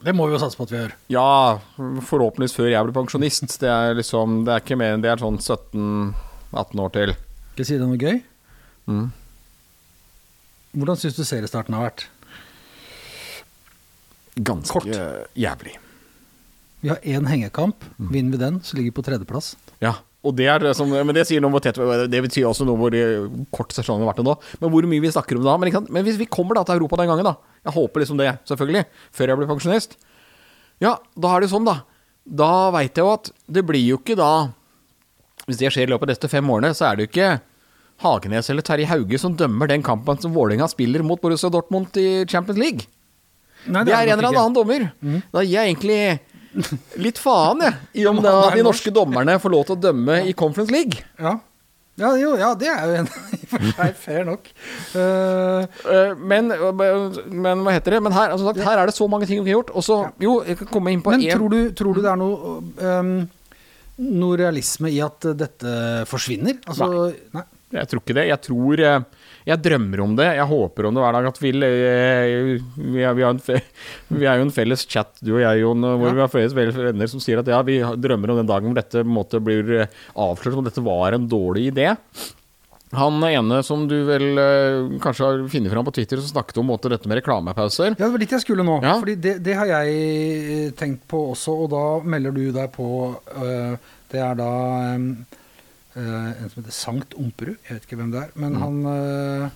[0.05, 0.93] Det må vi jo satse på at vi gjør.
[1.11, 1.31] Ja,
[2.07, 3.49] forhåpentligvis før jeg blir pensjonist.
[3.63, 7.15] Det er liksom, det er ikke mer enn det er sånn 17-18 år til.
[7.55, 8.21] Skal jeg si det noe gøy?
[8.93, 9.07] Mm.
[10.77, 12.07] Hvordan syns du seriestarten har vært?
[14.37, 14.89] Ganske Kort.
[15.33, 15.79] jævlig.
[16.85, 17.87] Vi har én hengekamp.
[17.97, 18.11] Mm.
[18.13, 19.55] Vinner vi den, så ligger vi på tredjeplass.
[19.81, 19.95] Ja,
[20.27, 21.79] og det er det som, men det sier noe om tett
[22.11, 23.25] Det betyr også noe hvor eh,
[23.55, 24.35] kort sesongen har vært nå.
[24.61, 25.57] Men hvor mye vi snakker om da.
[25.63, 27.37] Men, men hvis vi kommer da til Europa den gangen, da.
[27.65, 28.85] Jeg håper liksom det, selvfølgelig.
[29.17, 29.97] Før jeg blir pensjonist.
[30.83, 31.81] Ja, da er det sånn, da.
[32.27, 34.49] Da veit jeg jo at det blir jo ikke da
[35.47, 37.29] Hvis det skjer i løpet av de neste fem årene, så er det jo ikke
[38.05, 42.25] Hagenes eller Terje Hauge som dømmer den kampen som Vålerenga spiller mot Borussia Dortmund i
[42.29, 42.87] Champions League.
[43.67, 44.89] Nei, Det er en eller annen dommer.
[45.33, 46.01] Da gir jeg egentlig
[47.03, 48.65] litt faen, jeg, i om da de norsk.
[48.69, 51.03] norske dommerne får lov til å dømme i Conference League.
[51.19, 51.39] Ja.
[51.97, 54.51] Ja, jo, ja, det er jo en i for seg fair nok.
[55.01, 58.01] Eh, Men, men hva heter det?
[58.05, 59.73] Men her, altså, sagt, her er det så mange ting vi har gjort.
[59.73, 62.11] Og så, jo, jeg kan komme inn på men en tror du, tror du det
[62.13, 62.59] er noe
[63.01, 63.15] um,
[63.97, 65.73] Noe realisme i at dette
[66.11, 66.59] forsvinner?
[66.69, 66.89] Altså,
[67.33, 67.47] nei.
[67.75, 68.25] Jeg tror ikke det.
[68.31, 69.01] Jeg tror eh,
[69.49, 70.29] Jeg drømmer om det.
[70.39, 73.43] Jeg håper om det hver dag at vi eh, Vi er, vi har en
[74.39, 76.15] jo en felles chat, du og jeg, Jon, hvor Ja.
[76.15, 79.03] vi har felles venner som sier at ja, vi drømmer om den dagen hvor dette
[79.03, 81.91] måte blir eh, avslørt om dette var en dårlig idé.
[82.95, 84.39] Han ene som du vel
[85.03, 87.97] kanskje har funnet fram på Twitter, som snakket om måte, dette med reklamepauser.
[87.97, 88.77] Ja, det var dit jeg skulle nå.
[88.85, 88.95] Ja.
[89.03, 92.87] Fordi det, det har jeg tenkt på også, og da melder du deg på
[93.43, 93.75] øh,
[94.13, 94.53] Det er da
[94.95, 95.09] øh,
[96.03, 97.57] en som heter Sankt Omperud.
[97.67, 98.35] Jeg vet ikke hvem det er.
[98.43, 99.47] Men han øh,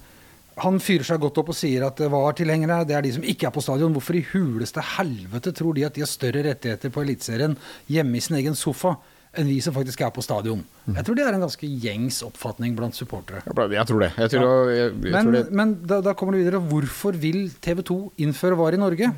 [0.61, 3.55] han fyrer seg godt opp og sier at VAR-tilhengere det er de som ikke er
[3.55, 3.95] på stadion.
[3.97, 7.55] Hvorfor i huleste helvete tror de at de har større rettigheter på Eliteserien
[7.88, 8.97] hjemme i sin egen sofa
[9.38, 10.64] enn vi som faktisk er på stadion.
[10.91, 13.45] Jeg tror det er en ganske gjengs oppfatning blant supportere.
[13.47, 14.09] Jeg tror det.
[14.18, 15.43] Jeg tror, jeg, jeg Men, tror det.
[15.55, 16.61] men da, da kommer det videre.
[16.66, 19.12] Hvorfor vil TV 2 innføre VAR i Norge?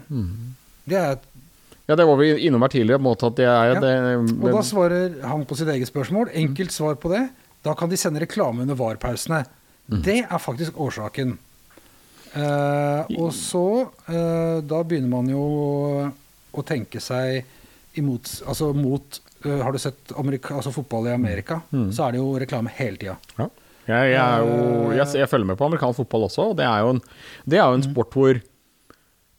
[0.84, 1.16] Det er,
[1.90, 3.80] Ja, det var vi innom her tidligere, måte at det er Ja.
[3.80, 3.94] det,
[4.38, 6.30] og da svarer han på sitt eget spørsmål.
[6.32, 7.28] Enkelt svar på det.
[7.62, 9.44] Da kan de sende reklame under VAR-pausene.
[9.90, 11.36] Det er faktisk årsaken.
[12.32, 15.42] Eh, og så eh, Da begynner man jo
[16.56, 17.42] å tenke seg
[18.00, 21.58] imot Altså mot uh, Har du sett Amerika, altså fotball i Amerika?
[21.92, 23.18] Så er det jo reklame hele tida.
[23.36, 23.50] Ja.
[23.82, 24.48] Jeg, jeg,
[24.96, 27.00] jeg, jeg følger med på amerikansk fotball også, og det er jo en,
[27.50, 28.38] det er jo en sport hvor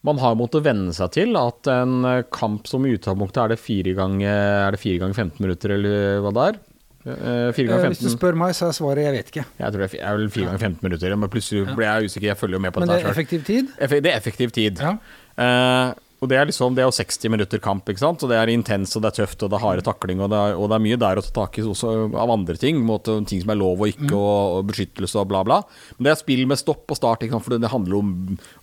[0.04, 3.94] man har måttet venne seg til at en kamp som i utgangspunktet er det fire
[3.96, 4.28] ganger
[4.68, 6.58] Er det ganger 15 minutter, eller hva det er?
[7.04, 7.50] Eh,
[7.84, 9.44] Eh, hvis du spør meg, så er svaret jeg vet ikke.
[9.60, 12.28] Jeg tror det er vel fire ganger 15 minutter, men plutselig ble jeg usikker.
[12.30, 13.68] Jeg følger jo med på Men det er effektiv tid.
[13.76, 14.80] Det er effektiv tid.
[14.80, 14.94] Ja.
[15.36, 15.92] Eh,
[16.22, 18.22] og det er liksom Det er jo 60 minutter kamp, ikke sant.
[18.24, 20.38] Og det er intens, og det er tøft, og det er harde takling, og det
[20.40, 22.78] er, og det er mye der å ta tak i også av andre ting.
[22.86, 25.58] Måte, ting som er lov og ikke, og, og beskyttelse og bla, bla.
[25.96, 28.14] Men det er spill med stopp og start, for det, handler om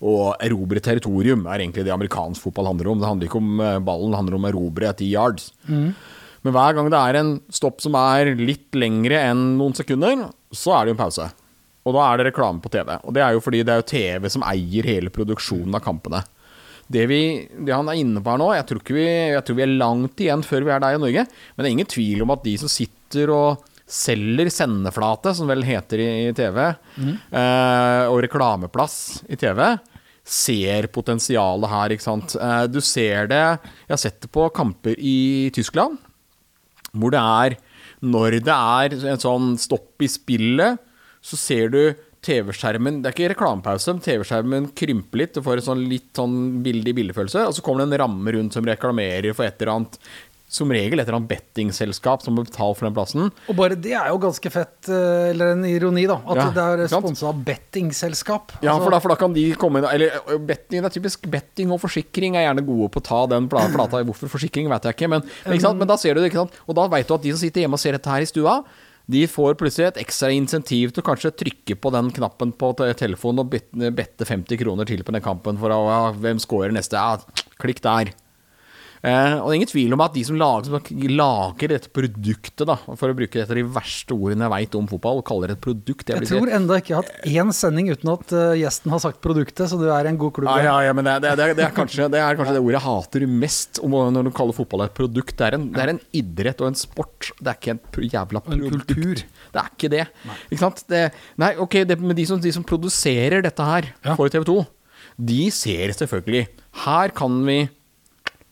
[0.02, 3.04] å erobre territorium, er egentlig det amerikansk fotball handler om.
[3.04, 5.52] Det handler ikke om eh, ballen, det handler om å erobre ti yards.
[6.42, 10.74] Men hver gang det er en stopp som er litt lengre enn noen sekunder, så
[10.74, 11.30] er det jo en pause.
[11.86, 12.94] Og da er det reklame på TV.
[13.06, 16.22] Og det er jo fordi det er jo TV som eier hele produksjonen av kampene.
[16.92, 17.22] Det, vi,
[17.66, 19.76] det han er inne på her nå, jeg tror, ikke vi, jeg tror vi er
[19.80, 21.26] langt igjen før vi er der i Norge.
[21.28, 25.66] Men det er ingen tvil om at de som sitter og selger sendeflate, som vel
[25.68, 28.96] heter i, TV, eh, og reklameplass
[29.28, 29.66] i TV,
[30.24, 32.38] ser potensialet her, ikke sant.
[32.38, 35.98] Eh, du ser det Jeg har sett det på kamper i Tyskland
[36.92, 37.56] hvor det er
[38.04, 40.80] Når det er en sånn stopp i spillet,
[41.22, 41.82] så ser du
[42.26, 45.34] TV-skjermen Det er ikke reklamepause, men TV-skjermen krymper litt.
[45.38, 48.54] Du får en sånn litt sånn billig bildefølelse, og så kommer det en ramme rundt
[48.58, 49.98] som reklamerer for et eller annet
[50.52, 53.30] Som regel et eller annet bettingselskap som må betale for den plassen.
[53.48, 56.18] Og bare det er jo ganske fett, eh, eller en ironi, da.
[56.28, 58.52] At Ja, det er sponsa av bettingselskap.
[58.62, 60.12] Ja, Altså, for da, for da kan de komme inn Eller
[60.44, 63.64] betting, det er typisk betting og forsikring er gjerne gode på å ta den pla-
[63.72, 64.04] plata.
[64.04, 66.60] Hvorfor forsikring, vet jeg ikke, men, men, ikke men da ser du det, ikke sant.
[66.68, 68.64] Og da veit du at de som sitter hjemme og ser dette her i stua,
[69.12, 73.44] de får plutselig et ekstra insentiv til å kanskje trykke på den knappen på telefonen
[73.44, 73.54] og
[73.98, 75.82] bette 50 kroner til på den kampen for å,
[76.22, 77.00] hvem scorer neste.
[77.00, 78.14] Ja, klikk der.
[79.02, 82.68] Eh, og det er ingen tvil om at de som lager, som lager dette produktet,
[82.70, 85.56] da, for å bruke et av de verste ordene jeg veit om fotball, kaller det
[85.58, 88.60] et produkt det Jeg tror enda ikke jeg har hatt én sending uten at eh,
[88.62, 90.52] gjesten har sagt produktet, så du er en god klubb.
[90.54, 92.62] Ja, ja, ja, men det, det, det, er- det, er kanskje, det er kanskje det
[92.62, 95.34] ordet jeg hater mest om når du kaller fotball et produkt.
[95.42, 97.32] Det er en, det er en idrett og en sport.
[97.42, 98.70] Det er ikke en jævla produkt.
[98.70, 99.26] en kultur.
[99.26, 100.06] Det er ikke det.
[100.52, 100.86] Ikke sant?
[100.94, 101.02] Det,
[101.42, 104.14] nei, ok, det, men de som, de som produserer dette her Ja.
[104.16, 104.60] for TV 2,
[105.22, 106.46] de ser selvfølgelig
[106.86, 107.64] Her kan vi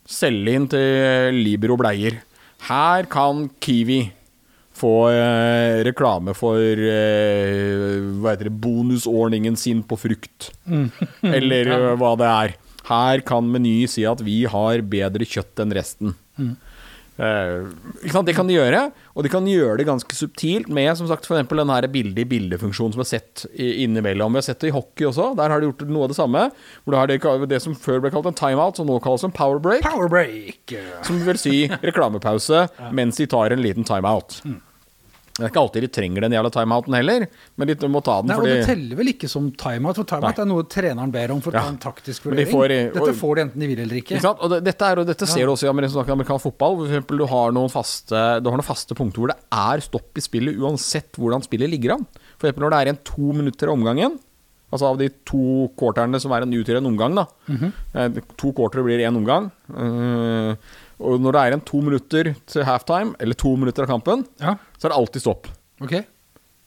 [0.09, 2.21] selge inn til Libero bleier.
[2.67, 4.01] Her kan Kiwi
[4.79, 10.51] få eh, reklame for eh, hva heter det, bonusordningen sin på frukt.
[11.37, 12.55] Eller eh, hva det er.
[12.89, 16.15] Her kan Meny si at vi har bedre kjøtt enn resten.
[16.39, 16.68] Eh, sant?
[17.19, 21.35] Det kan de gjøre, og de kan gjøre det ganske subtilt med som sagt, for
[21.35, 24.37] eksempel den her bilde-i-bilde-funksjonen som vi har sett innimellom.
[24.37, 25.33] Vi har sett det i hockey også.
[25.39, 26.45] Der har de gjort noe av det samme.
[26.85, 29.35] Hvor det har det, det som før ble kalt en timeout, som nå kalles en
[29.35, 29.83] power break.
[29.83, 30.71] Power break!
[31.03, 34.39] Som vil si reklamepause mens de tar en liten timeout.
[35.39, 37.25] Det er ikke alltid de trenger den jævla timeouten heller,
[37.57, 40.35] men de må ta den Nei, og det teller vel ikke som timeout, for timeout
[40.37, 40.43] Nei.
[40.43, 42.45] er noe treneren ber om for å ta en taktisk vurdering.
[42.49, 42.89] de vurdering.
[42.91, 44.17] og, Dette får de enten de vil eller ikke.
[44.19, 44.43] Ikke sant?
[44.43, 46.77] Og det, dette, er, og dette ser du også i amerikansk, amerikansk fotball.
[46.83, 50.19] For eksempel, du har noen faste, du har noen faste punkter hvor det er stopp
[50.19, 52.03] i spillet uansett hvordan spillet ligger an.
[52.37, 54.19] For eksempel når det er igjen to minutter av omgangen.
[54.69, 57.23] Altså av de to quarterne som er en, utgjør en omgang, da.
[57.49, 59.47] Eh, To quartere blir én omgang.
[59.73, 60.51] Eh,
[60.99, 64.57] og når det er igjen to minutter til halftime, eller to minutter av kampen, Ja,
[64.77, 65.47] så er det alltid stopp.
[65.79, 66.03] Okay.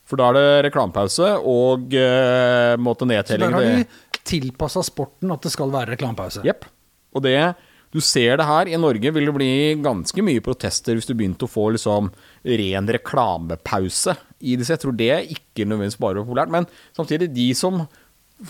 [0.08, 3.84] For da er det reklamepause og uh, måte Så der har de
[4.28, 6.44] tilpassa sporten at det skal være reklamepause.
[6.46, 6.66] Jepp.
[7.14, 7.54] Og det
[7.92, 8.68] Du ser det her.
[8.72, 12.08] I Norge vil det bli ganske mye protester hvis du begynte å få liksom
[12.42, 14.72] ren reklamepause i disse.
[14.72, 16.64] Jeg tror det er ikke nødvendigvis bare populært, men
[16.96, 17.82] samtidig de som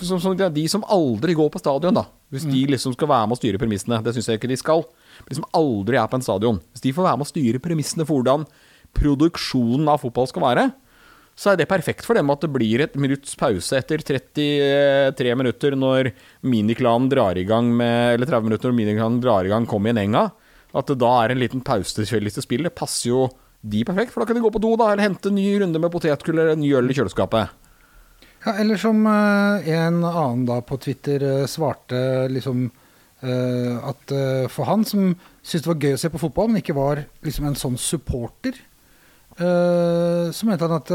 [0.01, 2.07] som, som, de som aldri går på stadion, da.
[2.33, 4.01] Hvis de liksom skal være med å styre premissene.
[4.05, 4.85] Det syns jeg ikke de skal.
[5.29, 6.61] De som aldri er på en stadion.
[6.73, 8.47] Hvis de får være med å styre premissene for hvordan
[8.97, 10.65] produksjonen av fotball skal være,
[11.37, 15.77] så er det perfekt for dem at det blir et minutts pause etter 33 minutter
[15.79, 16.11] når
[16.45, 20.03] miniklanen drar i gang med Eller 30 minutter når miniklanen drar i gang Kom igjen
[20.03, 20.27] enga.
[20.77, 22.69] At det da er en liten pause til spillet.
[22.69, 23.27] Det passer jo
[23.63, 25.79] de perfekt, for da kan de gå på do da, eller hente en ny runde
[25.79, 27.53] med potetgull eller en ny øl i kjøleskapet.
[28.43, 32.71] Ja, eller som eh, en annen da på Twitter eh, svarte liksom
[33.23, 34.11] Eh, at
[34.51, 35.13] for han som
[35.47, 38.57] syntes det var gøy å se på fotball, men ikke var liksom en sånn supporter,
[39.39, 40.91] så mente han at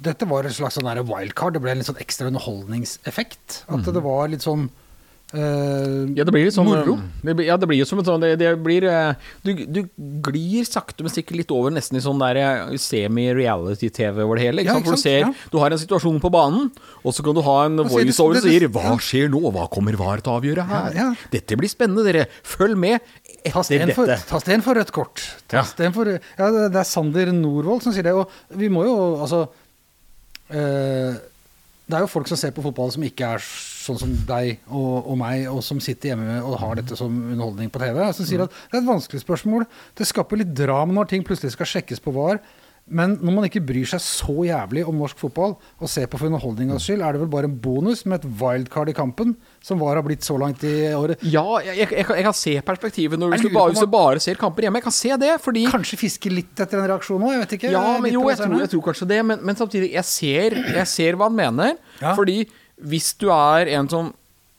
[0.00, 1.58] dette var et slags sånn wildcard.
[1.58, 3.58] Det ble en litt sånn ekstra underholdningseffekt.
[3.68, 4.70] At det var litt sånn
[5.34, 6.96] eh, Ja, det blir litt sånn Moro.
[7.22, 9.14] Det, blir- ja, det blir jo som en sånn Det, det blir eh,
[9.46, 9.80] du, du
[10.26, 14.62] glir sakte, men sikkert litt over nesten i sånn der eh, semi-reality-TV over det hele.
[14.64, 14.86] Ikke Ja, sant?
[14.86, 15.04] ikke sant?
[15.04, 15.32] du ser Ja.
[15.52, 16.70] Du har en situasjon på banen,
[17.04, 19.40] og så kan du ha en er voiceover som sier 'Hva skjer nå?
[19.52, 22.26] Hva kommer VAR til å avgjøre her?' Dette blir spennende, dere.
[22.42, 23.00] Følg med
[23.44, 24.26] etter for, dette.
[24.28, 25.20] ta sten for rødt kort.
[25.48, 25.90] Ta Ja.
[25.90, 28.12] for, ja, det er Sander Norvold som sier det.
[28.12, 29.48] Og vi må jo altså
[30.50, 31.14] eh,
[31.90, 35.08] Det er jo folk som ser på fotball som ikke er sånn som deg og,
[35.10, 38.00] og meg, og som sitter hjemme og har dette som underholdning på TV.
[38.14, 39.66] Som sier at det er et vanskelig spørsmål.
[39.98, 42.38] Det skaper litt drama når ting plutselig skal sjekkes på VAR.
[42.90, 46.26] Men når man ikke bryr seg så jævlig om norsk fotball og ser på for
[46.26, 50.00] underholdningas skyld, er det vel bare en bonus med et wildcard i kampen, som VAR
[50.00, 51.22] har blitt så langt i året.
[51.22, 53.90] Ja, jeg, jeg, jeg, kan- jeg kan se perspektivet når, hvis, du bare, hvis du
[53.92, 54.80] bare ser kamper hjemme.
[54.82, 57.70] Jeg kan se det, fordi Kanskje fiske litt etter en reaksjon òg, jeg vet ikke.
[57.76, 60.86] Ja, men jo, jeg tror, jeg tror kanskje det, men, men samtidig, jeg ser, jeg
[60.90, 61.76] ser hva han mener.
[62.02, 62.16] Ja.
[62.18, 62.40] Fordi
[62.90, 64.08] hvis du er en som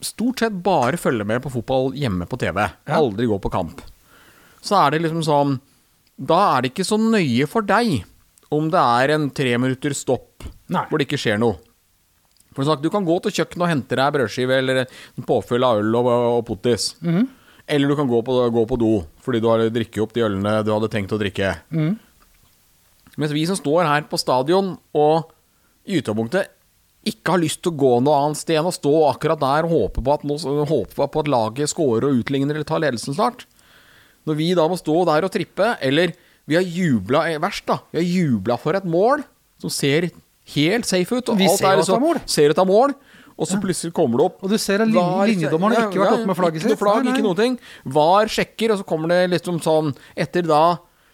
[0.02, 2.96] stort sett bare følger med på fotball hjemme på TV, Ja.
[2.96, 3.84] aldri går på kamp,
[4.64, 5.52] så er det liksom sånn
[6.22, 8.04] Da er det ikke så nøye for deg
[8.52, 10.84] om det er en tre minutter stopp Nei.
[10.88, 11.58] hvor det ikke skjer noe.
[12.52, 14.82] For sagt, Du kan gå til kjøkkenet og hente deg brødskive eller
[15.24, 16.92] påfyll av øl og, og pottis.
[17.00, 17.28] Mhm.
[17.72, 20.56] Eller du kan gå på, gå på do fordi du har drikket opp de ølene
[20.66, 21.54] du hadde tenkt å drikke.
[21.72, 21.92] Mhm.
[23.20, 25.32] Mens vi som står her på stadion og
[25.84, 26.48] i utgangspunktet
[27.08, 29.72] ikke har lyst til å gå noe annet sted enn å stå akkurat der og
[29.74, 30.22] håpe på at,
[30.70, 33.46] håpe på at laget scorer og utligner eller tar ledelsen snart.
[34.28, 36.12] Når vi da må stå der og trippe, eller
[36.48, 37.78] vi har jubla verst, da.
[37.92, 39.22] Vi har jubla for et mål
[39.62, 40.10] som ser
[40.56, 41.32] helt safe ut.
[41.32, 42.22] Og Vi alt ser er mål.
[42.26, 42.94] Ser ut av mål.
[43.32, 46.28] Og så plutselig kommer det opp Og du ser at linjedommeren har ikke vært oppe
[46.28, 46.74] med flagget sitt.
[46.74, 47.14] Ikke noe flagg, Nei, nei.
[47.16, 47.58] ikke noe ting.
[47.94, 50.62] VAR sjekker, og så kommer det liksom sånn Etter da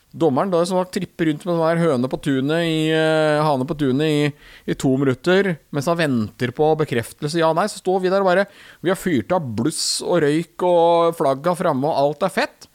[0.09, 3.77] Dommeren da som tripper rundt med den der høne på tunet i, uh, hane på
[3.77, 4.31] tunet i,
[4.65, 7.37] i to minutter mens han venter på bekreftelse.
[7.37, 8.47] Ja, nei, så står vi der og bare
[8.81, 12.68] Vi har fyrt av bluss og røyk og flagga framme, og alt er fett.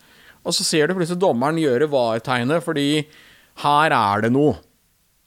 [0.44, 3.06] Og så ser du plutselig dommeren gjøre VAR-tegnet, fordi
[3.64, 4.58] her er det noe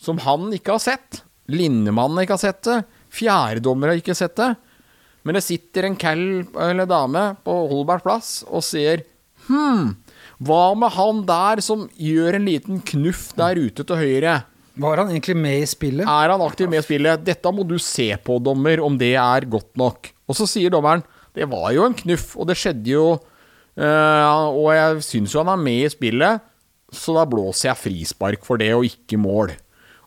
[0.02, 1.22] som han ikke har sett.
[1.48, 2.80] Linnemannen ikke har sett det.
[3.16, 4.52] Fjerdedommer har ikke sett det.
[5.26, 6.20] Men det sitter en cal
[6.68, 9.06] eller dame på Holberg plass og ser
[9.46, 9.92] Hm,
[10.42, 14.40] hva med han der som gjør en liten knuff der ute til høyre?
[14.76, 16.02] Var han egentlig med i spillet?
[16.02, 17.22] Er han aktiv med i spillet?
[17.24, 20.10] Dette må du se på, dommer, om det er godt nok.
[20.26, 21.04] Og så sier dommeren
[21.36, 23.06] det var jo en knuff, og det skjedde jo
[23.76, 26.44] eh, Og jeg syns jo han er med i spillet,
[26.92, 29.54] så da blåser jeg frispark for det, og ikke mål.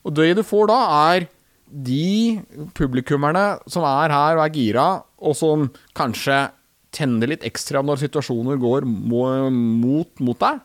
[0.05, 0.79] Og det du får da,
[1.13, 1.27] er
[1.69, 2.39] de
[2.77, 4.87] publikummerne som er her og er gira,
[5.21, 5.67] og som
[5.97, 6.47] kanskje
[6.95, 10.63] tenner litt ekstra når situasjoner går mot, mot deg.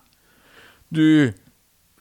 [0.94, 1.05] Du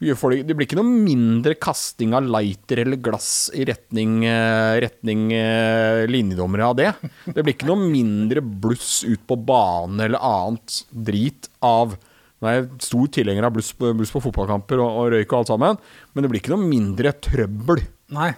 [0.04, 6.04] Det blir ikke noe mindre kasting av lighter eller glass i retning, eh, retning eh,
[6.12, 6.90] linjedommere av det.
[7.26, 11.96] Det blir ikke noe mindre bluss ut på banen eller annet drit av
[12.44, 15.52] Nei, er stor tilhenger av bluss, på- bluss på fotballkamper og, og røyk og alt
[15.54, 15.78] sammen,
[16.12, 17.80] men det blir ikke noe mindre trøbbel
[18.18, 18.34] Nei.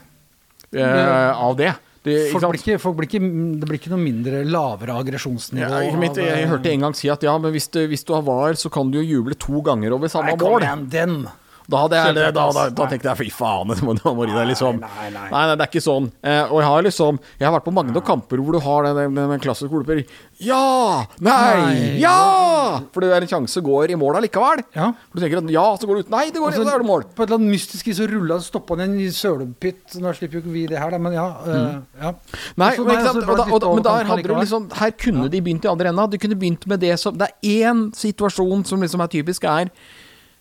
[0.78, 1.72] eh, av det.
[2.06, 3.22] det Folk blir ikke, folk blir ikke,
[3.58, 5.66] det blir ikke noe mindre lavere aggresjonsnivå.
[5.66, 8.06] Ja, jeg, jeg, jeg, eh, hørte en gang si at ja, men hvis, det, hvis
[8.06, 10.68] du har VAR, så kan du jo juble to ganger over samme Nei, kom mål.
[10.68, 11.18] igjen, den!
[11.66, 14.78] Da, hadde jeg, da, da, da tenkte jeg fy faen, det må, du deg liksom
[14.84, 15.44] Nei, nei, nei.
[15.56, 16.12] det er ikke sånn.
[16.22, 18.86] Eh, og jeg har liksom Jeg har vært på mange nok kamper hvor du har
[18.90, 20.04] den, den, den klassiske ordeper
[20.46, 21.06] Ja!
[21.26, 21.96] Nei!
[22.02, 22.82] Ja!
[22.94, 24.62] For det er en sjanse går i mål allikevel.
[24.76, 24.92] Ja.
[25.10, 26.12] For du tenker at ja, så går det ut.
[26.14, 27.06] Nei, det går Og så- så er det mål.
[27.16, 29.98] På et eller annet mystisk vis så rulla stoppa han i sølepytt.
[30.04, 31.26] Nå slipper jo ikke vi det her, da, men ja.
[31.46, 32.14] eh, ja.
[32.62, 33.22] Nei, men, og så sant?
[33.26, 35.92] ble Og da, og, men der hadde du liksom Her kunne de begynt i andre
[35.94, 36.08] enda.
[36.12, 39.72] De kunne begynt med det som Det er én situasjon som liksom er typisk er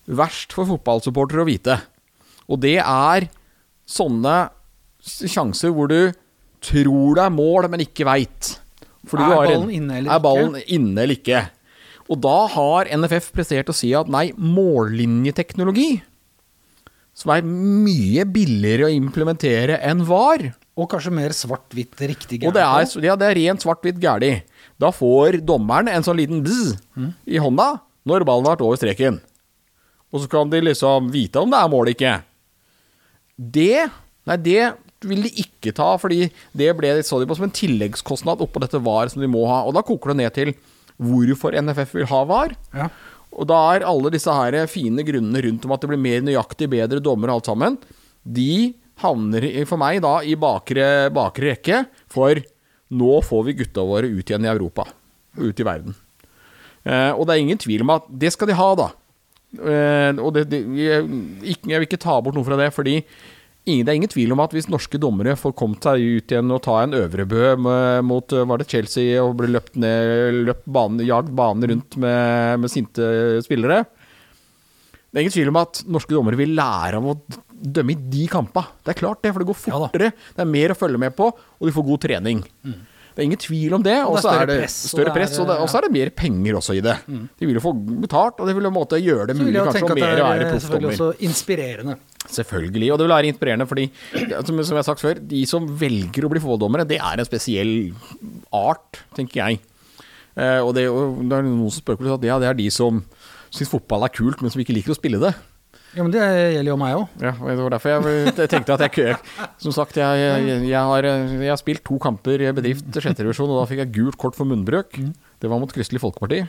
[0.06, 1.78] verst for fotballsupportere å vite.
[2.50, 3.28] Og det er
[3.88, 4.36] sånne
[5.04, 6.12] sjanser hvor du
[6.64, 8.54] tror det er mål, men ikke veit.
[9.04, 11.42] Er ballen inne eller er ballen inne eller ikke?
[12.08, 16.02] Og da har NFF prestert å si at nei, mållinjeteknologi,
[17.16, 22.56] som er mye billigere å implementere enn VAR Og kanskje mer svart-hvitt riktig gærent.
[22.56, 24.32] det er, ja, det er rent svart-hvitt gærlig.
[24.82, 26.74] Da får dommeren en sånn liten bzz
[27.30, 27.68] i hånda
[28.04, 29.20] når ballen har vært over streken.
[30.14, 32.14] Og så kan de liksom vite om det er mål eller ikke.
[33.34, 33.90] Det
[34.24, 34.60] Nei, det
[35.04, 38.80] vil de ikke ta, fordi det ble så de på som en tilleggskostnad oppå dette
[38.80, 39.58] VAR som de må ha.
[39.68, 40.54] Og da koker det ned til
[40.96, 42.54] hvorfor NFF vil ha VAR.
[42.72, 42.88] Ja.
[43.34, 46.70] Og da er alle disse her fine grunnene rundt om at det blir mer nøyaktig,
[46.72, 47.78] bedre dommer og alt sammen,
[48.24, 52.38] de havner for meg da i bakre, bakre rekke, for
[52.94, 54.86] nå får vi gutta våre ut igjen i Europa.
[55.34, 55.96] ut i verden.
[56.84, 58.92] Eh, og det er ingen tvil om at det skal de ha, da.
[59.58, 61.06] Eh, og det, det, jeg,
[61.54, 64.34] ikke, jeg vil ikke ta bort noe fra det, fordi ingen, det er ingen tvil
[64.34, 67.54] om at hvis norske dommere får kommet seg ut igjen og ta en Øvrebø
[68.04, 72.72] mot var det Chelsea og bli løpt ned, løpt banen, jagd banen rundt med, med
[72.72, 77.18] sinte spillere Det er ingen tvil om at norske dommere vil lære av å
[77.54, 78.74] dømme i de kampene.
[78.84, 80.10] Det er klart det, for det går Ja fortere.
[80.12, 82.42] det er mer å følge med på, og de får god trening.
[83.14, 83.94] Det er ingen tvil om det.
[84.10, 86.96] Og så er det større press, og så er det mer penger også i det.
[87.06, 87.70] De vil jo få
[88.02, 90.64] betalt, og det vil på en måte gjøre det mulig kanskje å mer være proffdommer.
[90.64, 91.96] selvfølgelig også inspirerende.
[92.24, 93.84] Selvfølgelig, og det vil være inspirerende fordi,
[94.16, 97.28] som, som jeg har sagt før, de som velger å bli fotballdommere, det er en
[97.28, 97.72] spesiell
[98.50, 99.62] art, tenker jeg.
[100.34, 102.58] Eh, og det, og det er noen som spør på det, at ja, det er
[102.58, 103.02] de som
[103.54, 105.34] syns fotball er kult, men som ikke liker å spille det.
[105.94, 107.04] Ja, men det gjelder jo meg òg.
[107.22, 111.06] Ja, det var derfor jeg, tenkte at jeg kø- Som sagt, jeg, jeg, jeg, har,
[111.06, 114.34] jeg har spilt to kamper i bedrift sjette divisjon, og da fikk jeg gult kort
[114.38, 114.98] for munnbrøk.
[115.40, 116.42] Det var mot Kristelig Folkeparti.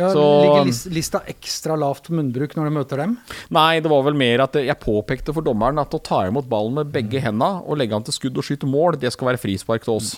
[0.00, 3.18] Ja, Så- ligger lista ekstra lavt på munnbruk når du møter dem?
[3.52, 6.78] Nei, det var vel mer at jeg påpekte for dommeren at å ta imot ballen
[6.78, 9.84] med begge henda og legge han til skudd og skyte mål, det skal være frispark
[9.84, 10.14] til oss.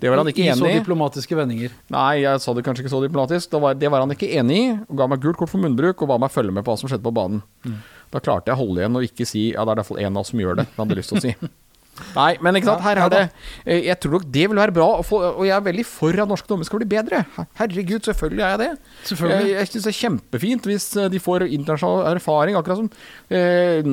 [0.00, 1.74] Det var han ikke enig I så diplomatiske vendinger.
[1.94, 3.50] Nei, jeg sa det kanskje ikke så diplomatisk.
[3.52, 6.04] Det var, det var han ikke enig i, og ga meg gult kort for munnbruk
[6.04, 7.40] og ba meg følge med på hva som skjedde på banen.
[8.12, 10.02] Da klarte jeg å holde igjen og ikke si ja, det er i hvert fall
[10.04, 10.66] en av oss som gjør det.
[10.68, 11.34] Det hadde jeg lyst til å si.
[12.16, 13.20] Nei, men ikke sant, her er det
[13.64, 16.48] eh, Jeg tror nok det vil være bra, og jeg er veldig for at norske
[16.50, 17.22] dommere skal bli bedre.
[17.56, 18.68] Herregud, selvfølgelig er jeg det.
[19.10, 19.46] Selvfølgelig.
[19.48, 22.90] Jeg, jeg syns det er kjempefint hvis eh, de får internasjonal erfaring, akkurat som
[23.32, 23.88] eh,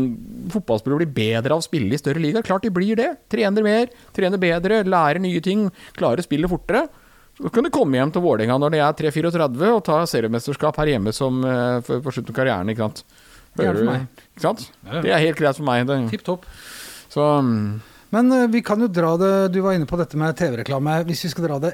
[0.56, 2.44] fotballspillere blir bedre av å spille i større liga.
[2.46, 3.08] Klart de blir det.
[3.32, 6.86] Trener mer, trener bedre, lærer nye ting, klarer spillet fortere.
[7.40, 10.92] Så kan de komme hjem til Vålerenga når de er 3-34 og ta seriemesterskap her
[10.92, 12.70] hjemme som eh, for- på slutten av karrieren.
[12.76, 13.02] Ikke sant?
[13.58, 14.06] Det er det for meg.
[14.36, 14.62] Ikke sant?
[15.06, 15.90] Det er helt greit for meg.
[16.12, 16.46] Tipp topp.
[17.14, 17.66] Så mm,
[18.14, 21.00] Men eh, vi kan jo dra det Du var inne på dette med TV-reklame.
[21.08, 21.74] Hvis vi skal dra det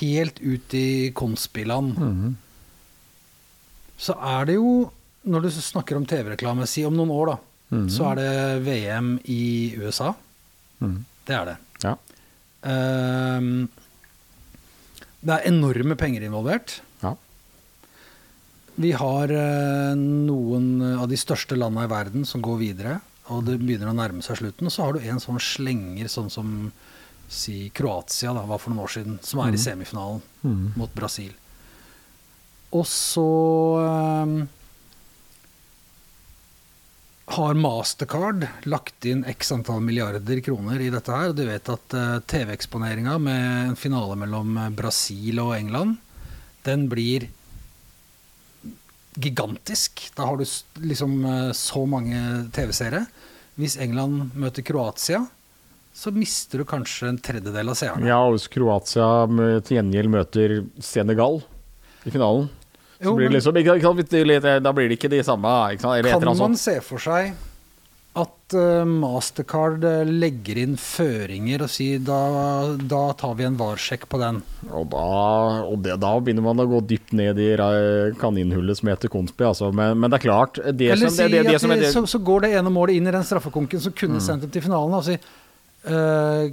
[0.00, 2.34] helt ut i konstspillene, -hmm.
[4.00, 4.90] så er det jo
[5.26, 7.36] Når du snakker om TV-reklame, si om noen år, da,
[7.70, 7.88] Mhm.
[7.90, 10.14] så er det VM i USA.
[10.80, 11.04] Mm.
[11.26, 11.56] Det er det.
[11.82, 11.96] ja.
[12.62, 13.68] Um,
[15.20, 16.80] det er enorme penger involvert.
[17.02, 17.14] ja.
[18.76, 23.00] Vi har uh, noen av de største landene i verden som går videre,
[23.32, 24.68] og det begynner å nærme seg slutten.
[24.68, 26.52] Og så har du en sånn slenger, sånn som
[27.28, 30.66] si Kroatia da, var for noen år siden, som er i semifinalen mm.
[30.78, 31.32] mot Brasil.
[32.76, 33.26] Og så
[33.82, 34.36] um,
[37.34, 41.34] har Mastercard lagt inn x antall milliarder kroner i dette her.
[41.34, 45.98] Du vet at uh, TV-eksponeringa med en finale mellom eh, Brasil og England,
[46.66, 47.28] den blir
[49.20, 50.10] gigantisk.
[50.16, 50.44] Da har du
[50.84, 52.20] liksom eh, så mange
[52.54, 53.06] TV-seere.
[53.56, 55.22] Hvis England møter Kroatia,
[55.96, 58.04] så mister du kanskje en tredjedel av seerne.
[58.04, 59.06] ja, og hvis Kroatia
[59.64, 61.40] til gjengjeld møter Senegal
[62.04, 62.50] i finalen
[62.96, 65.50] så Jo, blir det liksom, Da blir det ikke de samme.
[65.74, 65.98] Ikke?
[65.98, 67.32] Eller Kan eller man se for seg
[68.16, 72.20] at eh, Mastercard eh, legger inn føringer og sier da,
[72.80, 74.38] da tar vi en varsjekk på den?
[74.70, 75.02] Og, da,
[75.66, 79.44] og det, da begynner man å gå dypt ned i eh, kaninhullet som heter Konspi,
[79.48, 79.68] altså.
[79.76, 82.06] Men, men det er klart det Eller som, si det, det, som er det, så,
[82.08, 84.96] så går det ene målet inn i den straffekonken som kunne sendt dem til finalen.
[84.96, 85.18] Og si,
[85.90, 86.46] uh,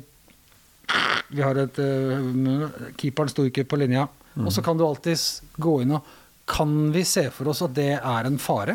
[1.31, 2.67] vi har et uh,
[2.99, 4.09] Keeperen sto ikke på linja.
[4.43, 6.11] Og så kan du alltids gå inn og
[6.49, 8.73] Kan vi se for oss at det er en fare?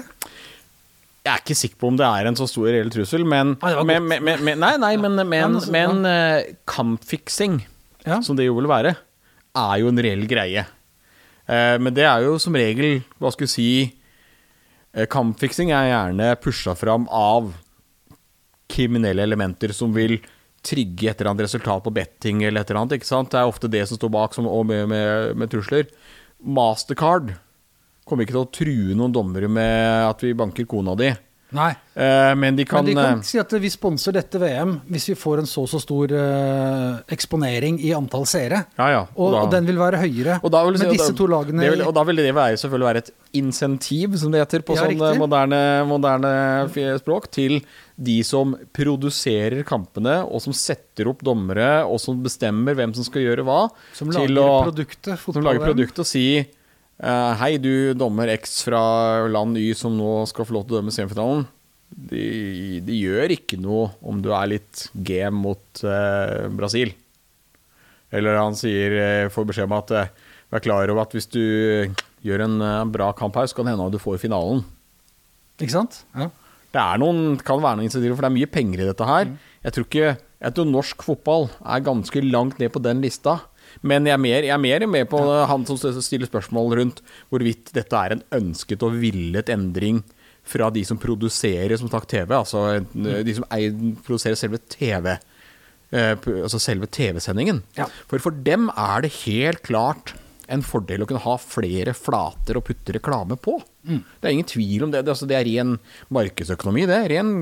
[1.28, 3.72] Jeg er ikke sikker på om det er en så stor reell trussel, men, Nei,
[3.76, 3.98] Nei,
[4.80, 7.60] nei, men, men, men men eh, kampfiksing,
[8.06, 8.22] Ja.
[8.24, 8.94] som det jo vil være,
[9.58, 10.64] er jo en reell greie.
[11.48, 13.68] Uh, men det er jo som regel, hva skal vi si
[14.92, 17.52] eh, Kampfiksing er gjerne pusha fram av
[18.68, 20.18] kriminelle elementer som vil
[20.64, 22.98] trigge et eller annet resultat på betting eller et eller annet.
[22.98, 23.30] ikke sant?
[23.32, 25.88] Det er ofte det som står bak, som, og med, med, med trusler.
[26.44, 27.32] Mastercard
[28.08, 31.12] kommer ikke til å true noen dommere med at vi banker kona di.
[31.48, 31.70] Nei.
[31.96, 35.06] Eh, men de kan, Men de kan eh, si at vi sponser dette VM hvis
[35.08, 38.58] vi får en så så stor eh, eksponering i antall seere.
[38.76, 38.98] Ja, ja.
[39.16, 40.36] Og, og, og den vil være høyere.
[40.44, 42.88] og da vil med disse da- to lagene vil, Og da vil det være, selvfølgelig
[42.90, 43.10] være et
[43.40, 46.34] insentiv, som det heter på Ja, sånn eh, moderne, moderne
[47.00, 47.62] språk, til
[47.96, 53.24] de som produserer kampene, og som setter opp dommere, og som bestemmer hvem som skal
[53.24, 53.62] gjøre hva.
[53.96, 55.16] som til lager å- produktet.
[55.24, 56.26] som lager produktet og si
[56.98, 58.80] Hei, du dommer X fra
[59.30, 61.44] land Y som nå skal få lov til å dømme semifinalen.
[61.88, 66.90] Det de gjør ikke noe om du er litt game mot eh, Brasil.
[68.10, 70.10] Eller han sier, eh, får beskjed om at eh,
[70.52, 71.42] vær klar over at hvis du
[72.26, 74.64] gjør en eh, bra kamp her, så kan det hende at du får finalen.
[75.58, 76.02] Ikke sant?
[76.16, 76.30] Ja.
[76.74, 79.30] Det er noen, kan være noen initiativer, for det er mye penger i dette her.
[79.64, 83.40] Jeg tror ikke jeg tror norsk fotball er ganske langt ned på den lista.
[83.82, 85.20] Men jeg er mer, jeg er mer med på
[85.50, 90.02] han som stiller spørsmål rundt hvorvidt dette er en ønsket og villet endring
[90.48, 93.74] fra de som produserer som sagt TV, altså eh, de som eier,
[94.06, 95.18] produserer selve TV.
[95.92, 97.62] eh, Altså selve TV-sendingen.
[97.76, 97.86] Ja.
[98.08, 100.14] For for dem er det helt klart
[100.48, 103.58] en fordel å kunne ha flere flater å putte reklame på.
[103.84, 105.02] Det er ingen tvil om det.
[105.04, 105.74] Det, altså, det er ren
[106.08, 107.02] markedsøkonomi, det.
[107.12, 107.34] Ren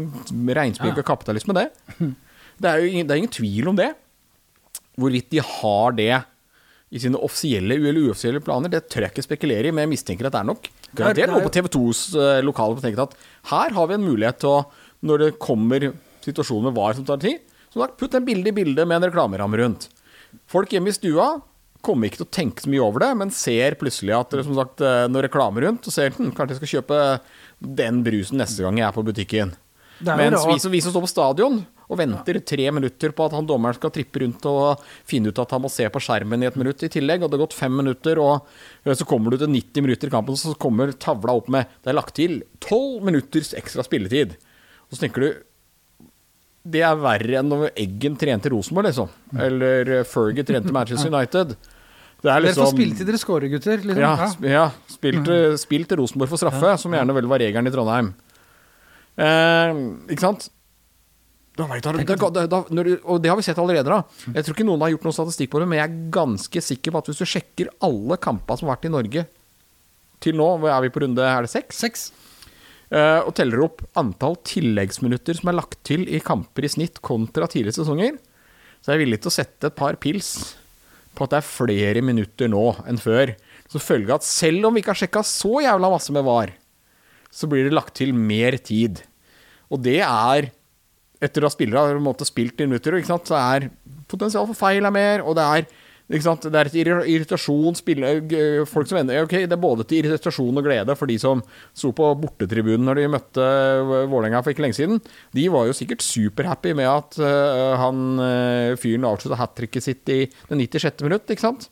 [0.58, 1.68] reinspikka kapitalisme, det.
[2.58, 3.92] Det er jo ingen, det er ingen tvil om det.
[4.96, 6.12] Hvorvidt de har det
[6.96, 10.28] i sine offisielle eller uoffisielle planer, det tør jeg ikke spekulere i, men jeg mistenker
[10.28, 10.68] at det er nok.
[10.70, 12.02] Er- Garantert er noe på TV 2s
[12.46, 13.16] lokale som tenker at
[13.50, 14.60] her har vi en mulighet til å,
[15.04, 15.90] når det kommer
[16.24, 17.42] situasjoner med VAR som tar tid,
[17.74, 19.88] som sagt, putt en bilde i bildet med en reklameramme rundt.
[20.50, 21.26] Folk hjemme i stua
[21.86, 24.56] kommer ikke til å tenke så mye over det, men ser plutselig at det som
[24.58, 24.80] sagt
[25.12, 27.02] når reklame rundt, og ser hm, kanskje jeg skal kjøpe
[27.82, 29.52] den brusen neste gang jeg er på butikken.
[30.06, 33.32] Er Mens vi som, vi som står på stadion og venter tre minutter på at
[33.36, 36.48] han dommeren skal trippe rundt og finne ut at han må se på skjermen i
[36.48, 38.42] et minutt i tillegg, og det har gått fem minutter, og
[38.84, 41.66] eh, så kommer du til 90 minutter i kampen, og så kommer tavla opp med
[41.84, 44.34] Det er lagt til 12 minutters ekstra spilletid.
[44.90, 45.30] Og så tenker du
[46.66, 49.10] det er verre enn når Eggen trente Rosenborg, liksom.
[49.38, 51.52] Eller eh, Fergie trente Manchester United.
[52.16, 53.82] Det er Dere får liksom spille til dere scorer, gutter.
[53.86, 54.02] Liksom.
[54.02, 54.26] ja, Ja.
[54.32, 58.08] sp- ja til- spilt til Rosenborg for straffe, som gjerne vel var regelen i Trondheim.
[59.16, 59.78] Eh,
[60.10, 60.48] ikke sant?
[61.56, 63.88] Da vet du, da, da, da, når og det har vi sett allerede.
[63.88, 66.62] da Jeg tror ikke noen har gjort noen statistikk på det, men jeg er ganske
[66.68, 69.24] sikker på at hvis du sjekker alle kampene som har vært i Norge
[70.24, 71.80] til nå, hvor er vi på runde er det seks?
[71.80, 72.06] Seks.
[72.92, 77.48] Uh, og teller opp antall tilleggsminutter som er lagt til i kamper i snitt kontra
[77.50, 78.20] tidligere sesonger,
[78.78, 80.28] så er jeg villig til å sette et par pils
[81.16, 83.32] på at det er flere minutter nå enn før.
[83.72, 86.52] Så følge at selv om vi ikke har sjekka så jævla masse med VAR,
[87.32, 89.00] så blir det lagt til mer tid.
[89.72, 90.50] Og det er
[91.22, 93.70] Etter at spillere har måte spilt i minutter, ikke sant, så er
[94.10, 95.68] potensial for feil er mer, og det er
[96.06, 96.44] ikke sant?
[96.46, 96.76] Det er et
[97.10, 98.10] irritasjon spille,
[98.70, 101.42] Folk som ender Ok, det er både til irritasjon og glede for de som
[101.74, 105.00] sto på bortetribunen når de møtte eh, Vålerenga for ikke lenge siden.
[105.34, 110.14] De var jo sikkert superhappy med at uh, han eh, fyren avslutta hat tricket sitt
[110.14, 111.02] i det 96.
[111.08, 111.66] minutt, ikke sant?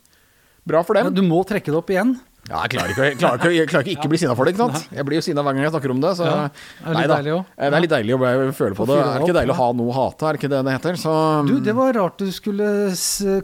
[0.66, 1.12] Bra for dem.
[1.12, 2.16] Men du må trekke det opp igjen.
[2.44, 4.52] Ja, jeg klarer ikke, jeg klarer ikke, jeg klarer ikke ikke bli sinna for det.
[4.54, 4.88] ikke sant?
[4.92, 6.10] Jeg blir jo sinna hver gang jeg snakker om det.
[6.18, 7.46] Så, Ja, det er litt Nei deilig også.
[7.56, 8.20] Eh, Det er litt deilig å
[8.58, 8.98] føle på det.
[9.00, 10.98] Er det ikke deilig å ha noe å hate, er det ikke det det heter?
[11.00, 11.14] Så
[11.48, 12.68] Du, det var rart du skulle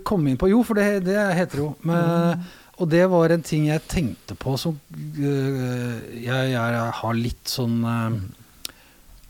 [0.05, 1.68] komme inn på Jo, for det, det heter jo.
[1.89, 2.44] Men,
[2.81, 7.81] og det var en ting jeg tenkte på som øh, jeg, jeg har litt sånn
[7.85, 8.20] øh,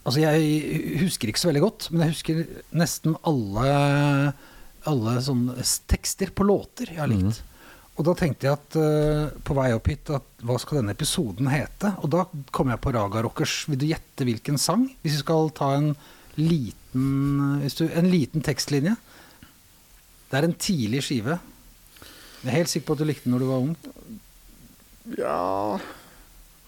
[0.01, 2.39] Altså, jeg husker ikke så veldig godt, men jeg husker
[2.73, 4.33] nesten alle,
[4.89, 5.61] alle sånne
[5.93, 7.43] tekster på låter jeg har likt.
[8.01, 11.51] Og da tenkte jeg at uh, på vei opp hit at hva skal denne episoden
[11.53, 11.93] hete?
[12.01, 12.25] Og da
[12.55, 13.67] kom jeg på Raga Rockers.
[13.69, 14.87] Vil du gjette hvilken sang?
[15.03, 15.91] Hvis vi skal ta en
[16.41, 18.95] liten, hvis du, en liten tekstlinje.
[20.31, 21.37] Det er en tidlig skive.
[22.41, 23.77] Jeg er helt sikker på at du likte den når du var ung.
[25.19, 25.81] Ja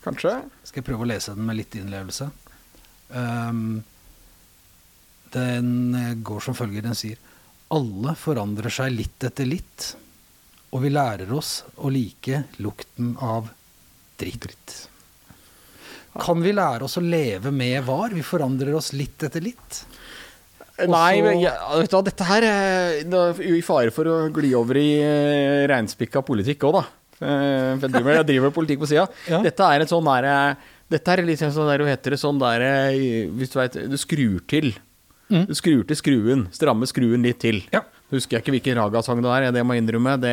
[0.02, 0.34] Kanskje.
[0.66, 2.26] Skal jeg prøve å lese den med litt innlevelse.
[3.14, 3.82] Um,
[5.32, 6.84] den eh, går som følger.
[6.84, 7.20] Den sier
[7.72, 9.92] Alle forandrer seg litt etter litt,
[10.72, 13.50] og vi lærer oss å like lukten av
[14.20, 14.76] dritt.
[16.20, 18.12] Kan vi lære oss å leve med var?
[18.12, 19.82] Vi forandrer oss litt etter litt.
[20.88, 24.16] Nei, men ja, vet du hva, dette her er det er i fare for å
[24.34, 26.84] gli over i uh, reinspikka politikk òg, da.
[27.22, 29.04] Eh, for Jeg driver, jeg driver politikk på sida.
[29.30, 29.42] Ja.
[29.44, 30.36] Dette er et sånn derre
[30.90, 32.64] Dette er litt sånn der, hva heter det, sånn der
[33.38, 34.72] Hvis du veit Du skrur til.
[35.30, 35.44] Mm.
[35.46, 36.42] Du skrur til skruen.
[36.56, 37.62] Strammer skruen litt til.
[37.70, 37.84] Ja.
[38.12, 40.18] Husker jeg ikke hvilken Raga-sang det er, det må jeg innrømme.
[40.20, 40.32] Det,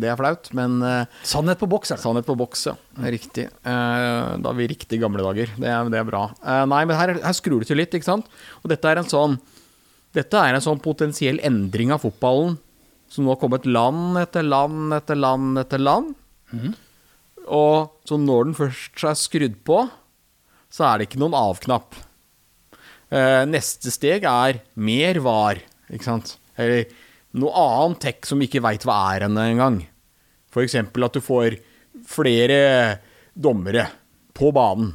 [0.00, 0.48] det er flaut.
[0.56, 2.04] Men eh, Sannhet på boks er det.
[2.06, 2.76] Sannhet på boks, ja.
[3.02, 3.44] Er Riktig.
[3.52, 5.52] Eh, da er vi riktig gamle dager.
[5.60, 6.22] Det er, det er bra.
[6.40, 8.30] Eh, nei, men her, her skrur det til litt, ikke sant.
[8.62, 9.36] Og dette er en sånn
[10.12, 12.58] Dette er en sånn potensiell endring av fotballen
[13.12, 16.10] som nå har kommet land etter land etter land etter land.
[17.48, 19.78] Og så når den først er skrudd på,
[20.72, 21.96] så er det ikke noen av-knapp.
[23.12, 25.60] Eh, neste steg er mer var,
[25.92, 26.36] ikke sant.
[26.60, 26.88] Eller
[27.38, 29.78] noe annet tech som vi ikke veit hva er ennå engang.
[30.52, 30.76] F.eks.
[30.76, 31.56] at du får
[32.08, 32.58] flere
[33.32, 33.86] dommere
[34.36, 34.92] på banen.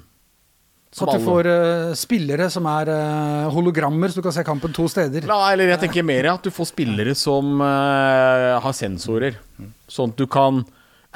[0.97, 4.87] At du får uh, spillere som er uh, hologrammer, så du kan se kampen to
[4.89, 5.27] steder.
[5.29, 9.37] Nei, eller jeg tenker mer at du får spillere som uh, har sensorer.
[9.91, 10.63] Sånn at du kan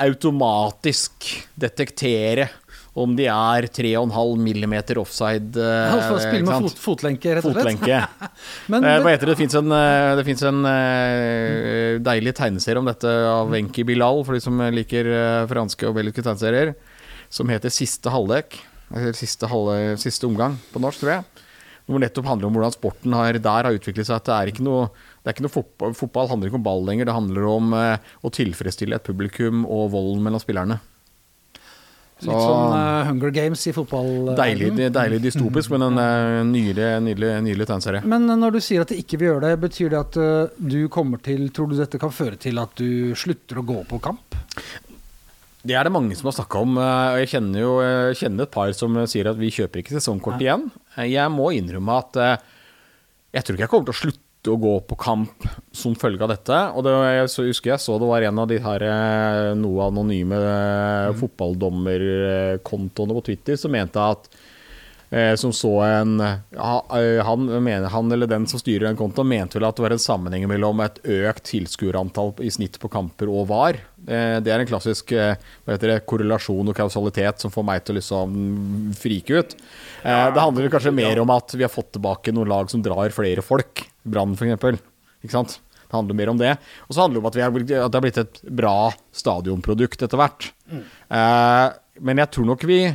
[0.01, 1.25] automatisk
[1.59, 2.47] detektere
[2.93, 5.55] om de er 3,5 millimeter offside.
[5.55, 7.79] eh, får spille med fot, fotlenke, rett og slett.
[7.79, 7.99] Fotlenke.
[8.73, 9.35] Men Eh, hva heter det?
[9.37, 14.25] Det fins en, eh, det finnes en eh, deilig tegneserie om dette av Wenche Bilal,
[14.27, 16.73] for de som liker eh, franske og belgiske tegneserier,
[17.31, 18.59] som heter Siste halvdekk'.
[18.91, 21.23] Eller siste, halve, siste omgang på norsk, tror jeg.
[21.87, 24.17] Hvor nettopp handler om hvordan sporten har, der har utviklet seg.
[24.19, 24.89] At det er ikke noe
[25.23, 27.97] Det er ikke noe fotball, fotball handler ikke om ball lenger, det handler om eh,
[28.25, 30.79] å tilfredsstille et publikum og volden mellom spillerne.
[32.21, 34.11] Litt sånn uh, Hunger Games i fotball.
[34.37, 38.03] Deilig, deilig dystopisk, men en uh, nydelig, nydelig, nydelig tegneserie.
[38.05, 40.61] Men eh, når du sier at det ikke vil gjøre det, betyr det at uh,
[40.61, 43.99] du kommer til Tror du dette kan føre til at du slutter å gå på
[44.05, 44.37] kamp?
[45.61, 46.77] Det er det mange som har snakka om.
[46.81, 50.41] eh, Jeg kjenner jo jeg kjenner et par som sier at vi kjøper ikke sesongkort
[50.41, 50.63] igjen.
[50.97, 52.47] Eh, Jeg må innrømme at eh,
[53.37, 55.45] jeg tror ikke jeg kommer til å slutte å gå på kamp
[55.75, 56.57] som følge av dette.
[56.73, 60.39] Og det, jeg husker jeg så det var en av de her eh, noe anonyme
[60.39, 61.19] mm.
[61.21, 64.40] fotballdommerkontoene på Twitter som mente at eh,
[65.35, 69.67] som så en eh, han, mener, han eller den som styrer den kontoen, mente vel
[69.67, 73.81] at det var en sammenheng mellom et økt tilskuerantall i snitt på kamper og VAR.
[74.07, 75.35] Eh, det er en klassisk eh,
[75.67, 78.37] det, korrelasjon og kausalitet som får meg til å liksom
[78.97, 79.57] frike ut.
[80.01, 83.11] Eh, det handler kanskje mer om at vi har fått tilbake noen lag som drar
[83.11, 83.83] flere folk.
[84.07, 84.81] Brann, f.eks.
[85.21, 85.59] Ikke sant?
[85.91, 86.55] Det handler mer om det.
[86.87, 88.75] Og så handler det om at, vi har, at det har blitt et bra
[89.11, 90.53] stadionprodukt etter hvert.
[90.71, 91.67] Eh,
[91.99, 92.85] men jeg tror nok vi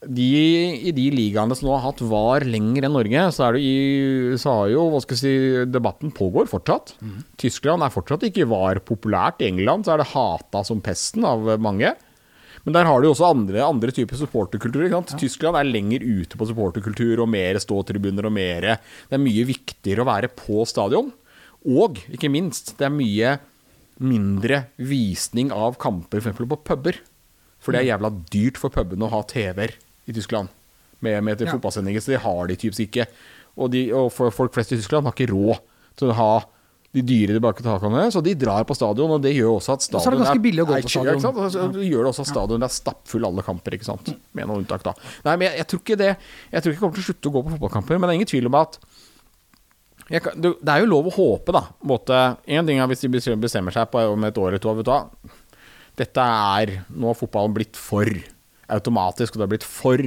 [0.00, 3.64] de, I de ligaene som nå har hatt VAR lenger enn Norge, så, er det
[3.64, 6.94] i, så har jo hva skal jeg si, debatten pågår fortsatt.
[7.40, 9.42] Tyskland er fortsatt ikke VAR populært.
[9.44, 11.92] I England så er det hata som pesten av mange.
[12.64, 14.86] Men der har du også andre, andre typer supporterkultur.
[14.88, 15.02] Ja.
[15.20, 20.04] Tyskland er lenger ute på supporterkultur og mer ståtribuner og mer Det er mye viktigere
[20.04, 21.12] å være på stadion.
[21.68, 23.36] Og ikke minst, det er mye
[24.00, 26.40] mindre visning av kamper f.eks.
[26.40, 27.02] på puber.
[27.60, 29.76] For det er jævla dyrt for pubene å ha TV-er
[30.08, 30.48] i Tyskland
[31.00, 31.52] med, med Ja.
[31.52, 33.06] fotballsendinger, så det har de typisk ikke.
[33.56, 35.60] Og, de, og folk flest i Tyskland har ikke råd
[36.00, 36.32] til å ha
[36.90, 39.84] de dyre tilbake til takene, så de drar på stadion, og det gjør også at
[39.84, 41.20] så er det stadion billig å gå på stadion.
[41.20, 41.74] Ikke sant?
[41.76, 44.10] Det gjør det også at stadion er stappfull alle kamper, ikke sant.
[44.34, 44.94] Med noen unntak, da.
[45.28, 47.30] Nei, men jeg, jeg tror ikke det Jeg tror ikke jeg kommer til å slutte
[47.30, 48.80] å gå på fotballkamper, men det er ingen tvil om at
[50.10, 51.62] kan, det er jo lov å håpe, da.
[51.86, 52.18] Måte,
[52.50, 54.90] en ting er hvis de bestemmer seg på om et år eller to vet du
[54.90, 55.04] hva,
[56.00, 58.08] Dette er Nå har fotballen blitt for
[58.72, 60.02] automatisk, og det har blitt for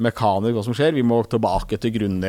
[0.00, 0.94] mekanisk hva som skjer.
[0.96, 2.20] Vi må tilbake til grunn,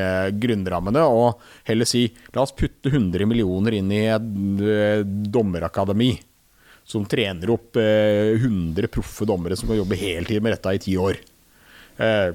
[0.42, 2.06] grunnrammene og heller si
[2.36, 4.30] la oss putte 100 millioner inn i et
[4.68, 6.14] eh, dommerakademi.
[6.92, 10.98] Som trener opp eh, 100 proffe dommere som kan jobbe heltid med dette i ti
[11.00, 11.20] år.
[12.02, 12.32] Eh,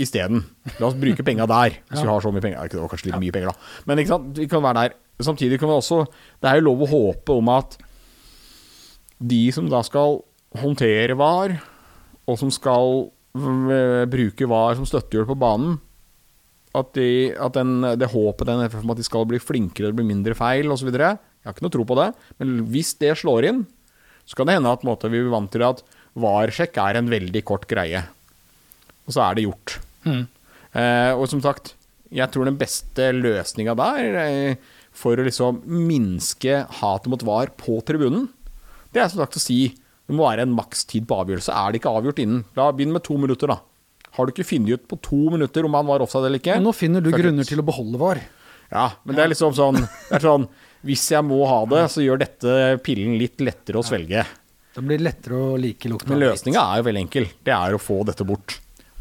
[0.00, 0.40] Isteden.
[0.78, 2.70] La oss bruke penga der, hvis vi har så mye penger.
[2.72, 3.72] Det var kanskje litt mye penger, da.
[3.90, 4.30] Men ikke sant?
[4.38, 4.94] vi kan være der.
[5.20, 5.98] Samtidig kan vi også
[6.40, 7.74] Det er jo lov å håpe om at
[9.20, 10.22] de som da skal
[10.56, 11.58] håndtere VAR,
[12.30, 15.78] og som skal bruke VAR som støttehjul på banen,
[16.74, 19.98] at, de, at den, det håpet den er om at de skal bli flinkere, det
[19.98, 20.90] blir mindre feil osv.
[20.94, 22.08] Jeg har ikke noe tro på det,
[22.38, 23.64] men hvis det slår inn,
[24.28, 25.82] så kan det hende at måte, vi blir vant til at
[26.20, 28.04] VAR-sjekk er en veldig kort greie.
[29.06, 29.80] Og så er det gjort.
[30.06, 31.74] Eh, og som sagt,
[32.14, 37.80] jeg tror den beste løsninga der eh, for å liksom minske hatet mot VAR på
[37.86, 38.28] tribunen,
[38.94, 39.60] det er som sagt å si
[40.10, 41.54] det må være en makstid på avgjørelse.
[41.54, 43.60] Er det ikke avgjort innen La Begynn med to minutter, da.
[44.16, 46.56] Har du ikke funnet ut på to minutter om han var offside eller ikke?
[46.58, 48.18] Men nå finner du grunner til å beholde VAR.
[48.72, 50.44] Ja, men det er liksom sånn, det er sånn
[50.86, 52.56] Hvis jeg må ha det, så gjør dette
[52.86, 54.24] pillen litt lettere å svelge.
[54.74, 56.10] Det blir lettere å like lukta.
[56.10, 57.30] Men løsninga er jo veldig enkel.
[57.46, 58.56] Det er å få dette bort.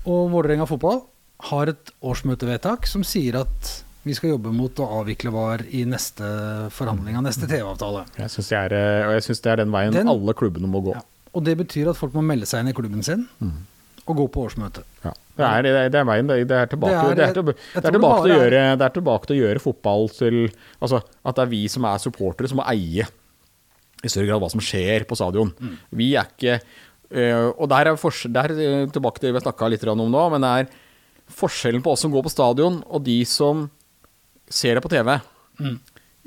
[0.05, 1.01] Og Vålerenga fotball
[1.49, 3.71] har et årsmøtevedtak som sier at
[4.07, 6.25] vi skal jobbe mot å avvikle VAR i neste
[6.71, 8.05] forhandling av neste TV-avtale.
[8.17, 10.81] Jeg syns det, eh, og jeg synes det er den veien Den- alle klubbene må
[10.83, 10.93] gå.
[10.95, 11.01] Ja.
[11.33, 13.27] Og det betyr at folk må melde seg inn i klubben sin
[14.07, 14.83] og gå på årsmøte.
[15.03, 15.11] Ja.
[15.37, 16.27] Det, er, det, er, det er veien.
[16.27, 17.15] Det er, tilbake, til- å
[19.39, 20.49] gjøre, er fotball til
[20.81, 23.05] Altså at det er vi som er supportere, som må eie
[24.03, 25.51] i større grad hva som skjer på stadion.
[25.59, 25.77] Mm.
[25.93, 26.61] Vi er ikke
[27.11, 29.97] øh, Og der er, forskjell, der øh, tilbake til det vi har snakka litt om
[30.09, 30.69] nå, men det er
[31.29, 33.69] forskjellen på oss som går på stadion, og de som
[34.49, 35.15] ser det på TV.
[35.59, 35.77] Mm.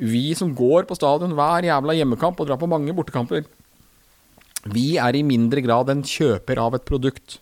[0.03, 3.45] Vi som går på stadion hver jævla hjemmekamp og drar på mange bortekamper,
[4.73, 7.41] vi er i mindre grad en kjøper av et produkt.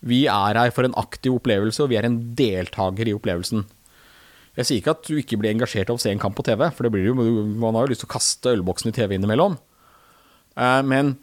[0.00, 3.64] Vi er her for en aktiv opplevelse, og vi er en deltaker i opplevelsen.
[4.58, 6.66] Jeg sier ikke at du ikke blir engasjert av å se en kamp på TV,
[6.74, 9.58] for det blir jo, man har jo lyst til å kaste ølboksen i TV innimellom.
[10.56, 11.16] Eh, Men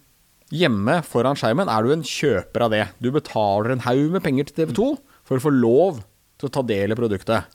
[0.52, 2.86] hjemme foran skjermen er du en kjøper av det.
[3.04, 4.90] Du betaler en haug med penger til TV 2
[5.28, 6.04] for å få lov
[6.40, 7.48] til å ta del i produktet.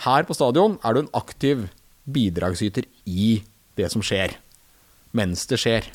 [0.00, 1.66] Her på stadion er du en aktiv
[2.10, 3.42] bidragsyter i
[3.76, 4.32] det som skjer,
[5.16, 5.88] mens det skjer.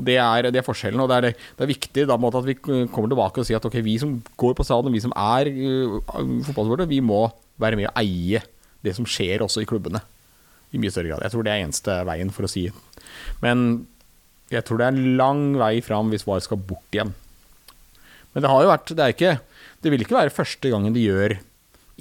[0.00, 2.56] Og Det er, det er forskjellen, og det er, det, er viktig da, at vi
[2.56, 6.00] kommer tilbake og sier at ok, vi som går på stadion, vi som er uh,
[6.46, 7.26] fotballsportere, vi må
[7.60, 8.40] være med og eie
[8.80, 10.00] det som skjer også i klubbene.
[10.72, 11.26] I mye større grad.
[11.26, 12.68] Jeg tror det er eneste veien for å si
[13.42, 13.84] Men
[14.54, 17.12] jeg tror det er en lang vei fram hvis VAR skal bort igjen.
[18.32, 19.32] Men det har jo vært Det, er ikke,
[19.82, 21.36] det vil ikke være første gangen de gjør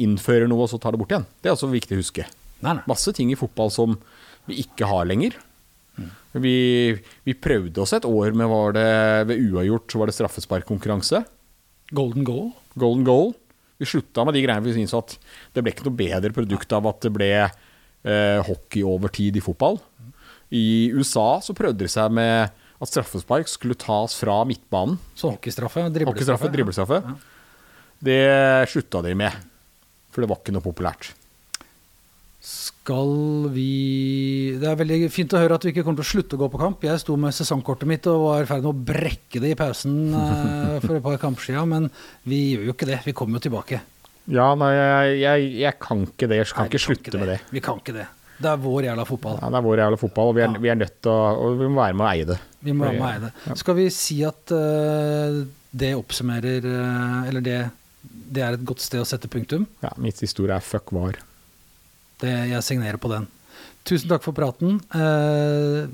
[0.01, 1.27] innfører noe og så tar det bort igjen.
[1.41, 2.25] Det er også viktig å huske.
[2.63, 2.83] Nei, nei.
[2.89, 3.95] Masse ting i fotball som
[4.49, 5.37] vi ikke har lenger.
[6.39, 6.93] Vi,
[7.25, 8.89] vi prøvde oss et år med var det
[9.31, 11.23] ved uavgjort så var det straffesparkkonkurranse.
[11.95, 12.51] Golden goal.
[12.79, 13.33] Golden goal.
[13.79, 15.15] Vi slutta med de greiene vi syntes at
[15.55, 19.79] det ble ikke noe bedre produkt av at det ble eh, hockeyovertid i fotball.
[20.53, 24.99] I USA så prøvde de seg med at straffespark skulle tas fra midtbanen.
[25.17, 25.87] Så hockeystraffe.
[26.07, 27.01] Hockeystraffe, Driblestraffe.
[27.03, 27.17] Ja.
[27.99, 28.19] Det
[28.71, 29.35] slutta de med,
[30.09, 31.11] for det var ikke noe populært.
[32.39, 36.37] Skal vi Det er veldig fint å høre at du ikke kommer til å slutte
[36.37, 36.85] å gå på kamp.
[36.87, 39.97] Jeg sto med sesongkortet mitt og var i ferd med å brekke det i pausen
[40.15, 41.89] eh, for et par kamper siden, men
[42.29, 43.01] vi gjør jo ikke det.
[43.05, 43.81] Vi kommer jo tilbake.
[44.29, 46.39] Ja, nei, jeg, jeg, jeg kan ikke det.
[46.39, 47.37] Jeg kan Nei, ikke slutte med det.
[47.51, 48.07] Vi kan ikke det.
[48.39, 49.39] Det er vår jævla fotball.
[49.41, 50.59] Ja, det er vår jævla fotball, og vi er, Ja.
[50.63, 52.37] vi er nødt til å og vi må være med å eie det.
[52.63, 53.57] Vi må være med å eie det.
[53.59, 55.41] Skal vi si at uh,
[55.75, 57.57] det oppsummerer uh, Eller det,
[58.29, 59.65] det er et godt sted å sette punktum?
[59.83, 61.19] Ja, mitt siste ord er fuck var.
[62.19, 63.27] Det, jeg signerer på den.
[63.87, 64.79] Tusen takk for praten.
[64.93, 65.87] Eh,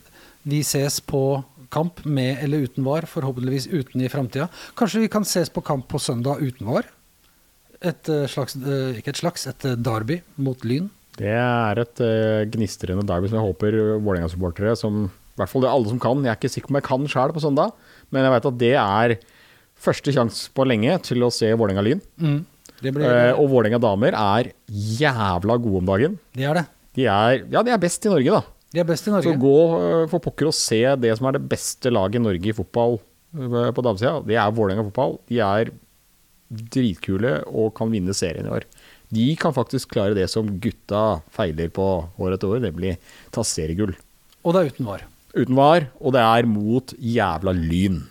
[0.45, 1.43] vi ses på
[1.73, 4.49] kamp med eller uten VAR, forhåpentligvis uten i framtida.
[4.77, 6.89] Kanskje vi kan ses på kamp på søndag uten VAR?
[7.85, 10.89] Et eh, slags, eh, ikke et slags, et derby mot Lyn.
[11.15, 12.01] Det er et
[12.51, 16.25] gnistrende derby som jeg håper Vålerenga-supportere som I hvert fall det er alle som kan.
[16.25, 17.71] Jeg er ikke sikker på om jeg kan sjøl på søndag,
[18.11, 19.15] men jeg vet at det er
[19.85, 22.03] første sjanse på lenge til å se Vålerenga-Lyn.
[22.19, 22.51] Blir
[22.85, 26.17] Eh, og Vålerenga damer er jævla gode om dagen.
[26.35, 26.65] De er det.
[26.95, 28.41] De er, ja, de er best i Norge, da.
[28.75, 29.31] De er best i Norge.
[29.31, 32.51] Så gå uh, for pokker og se det som er det beste laget i Norge
[32.51, 34.19] i fotball eh, på damesida.
[34.27, 35.17] Det er Vålerenga fotball.
[35.31, 35.71] De er
[36.75, 38.67] dritkule og kan vinne serien i år.
[39.15, 41.85] De kan faktisk klare det som gutta feiler på
[42.19, 42.95] år etter år, nemlig
[43.33, 43.95] ta seriegull.
[44.43, 45.05] Og det er uten VAR.
[45.35, 48.03] Uten var, og det er mot jævla Lyn.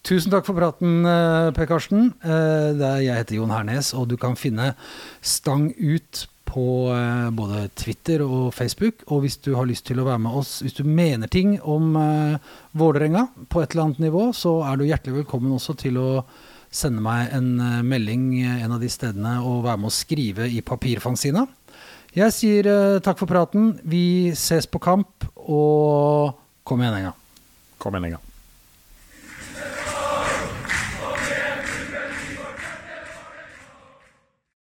[0.00, 2.14] Tusen takk for praten, eh, Per Karsten.
[2.24, 2.72] Eh,
[3.04, 4.74] jeg heter Jon Hernes, og du kan finne
[5.20, 9.04] Stang ut på eh, både Twitter og Facebook.
[9.08, 11.92] Og hvis du har lyst til å være med oss, hvis du mener ting om
[12.72, 16.08] Vålerenga på et eller annet nivå, så er du hjertelig velkommen også til å
[16.72, 21.44] sende meg en melding en av de stedene og være med å skrive i papirfanzina.
[22.16, 22.72] Jeg sier
[23.04, 23.76] takk for praten.
[23.84, 27.22] Vi ses på kamp, og kom igjen en gang.
[27.78, 28.29] Kom igjen en gang.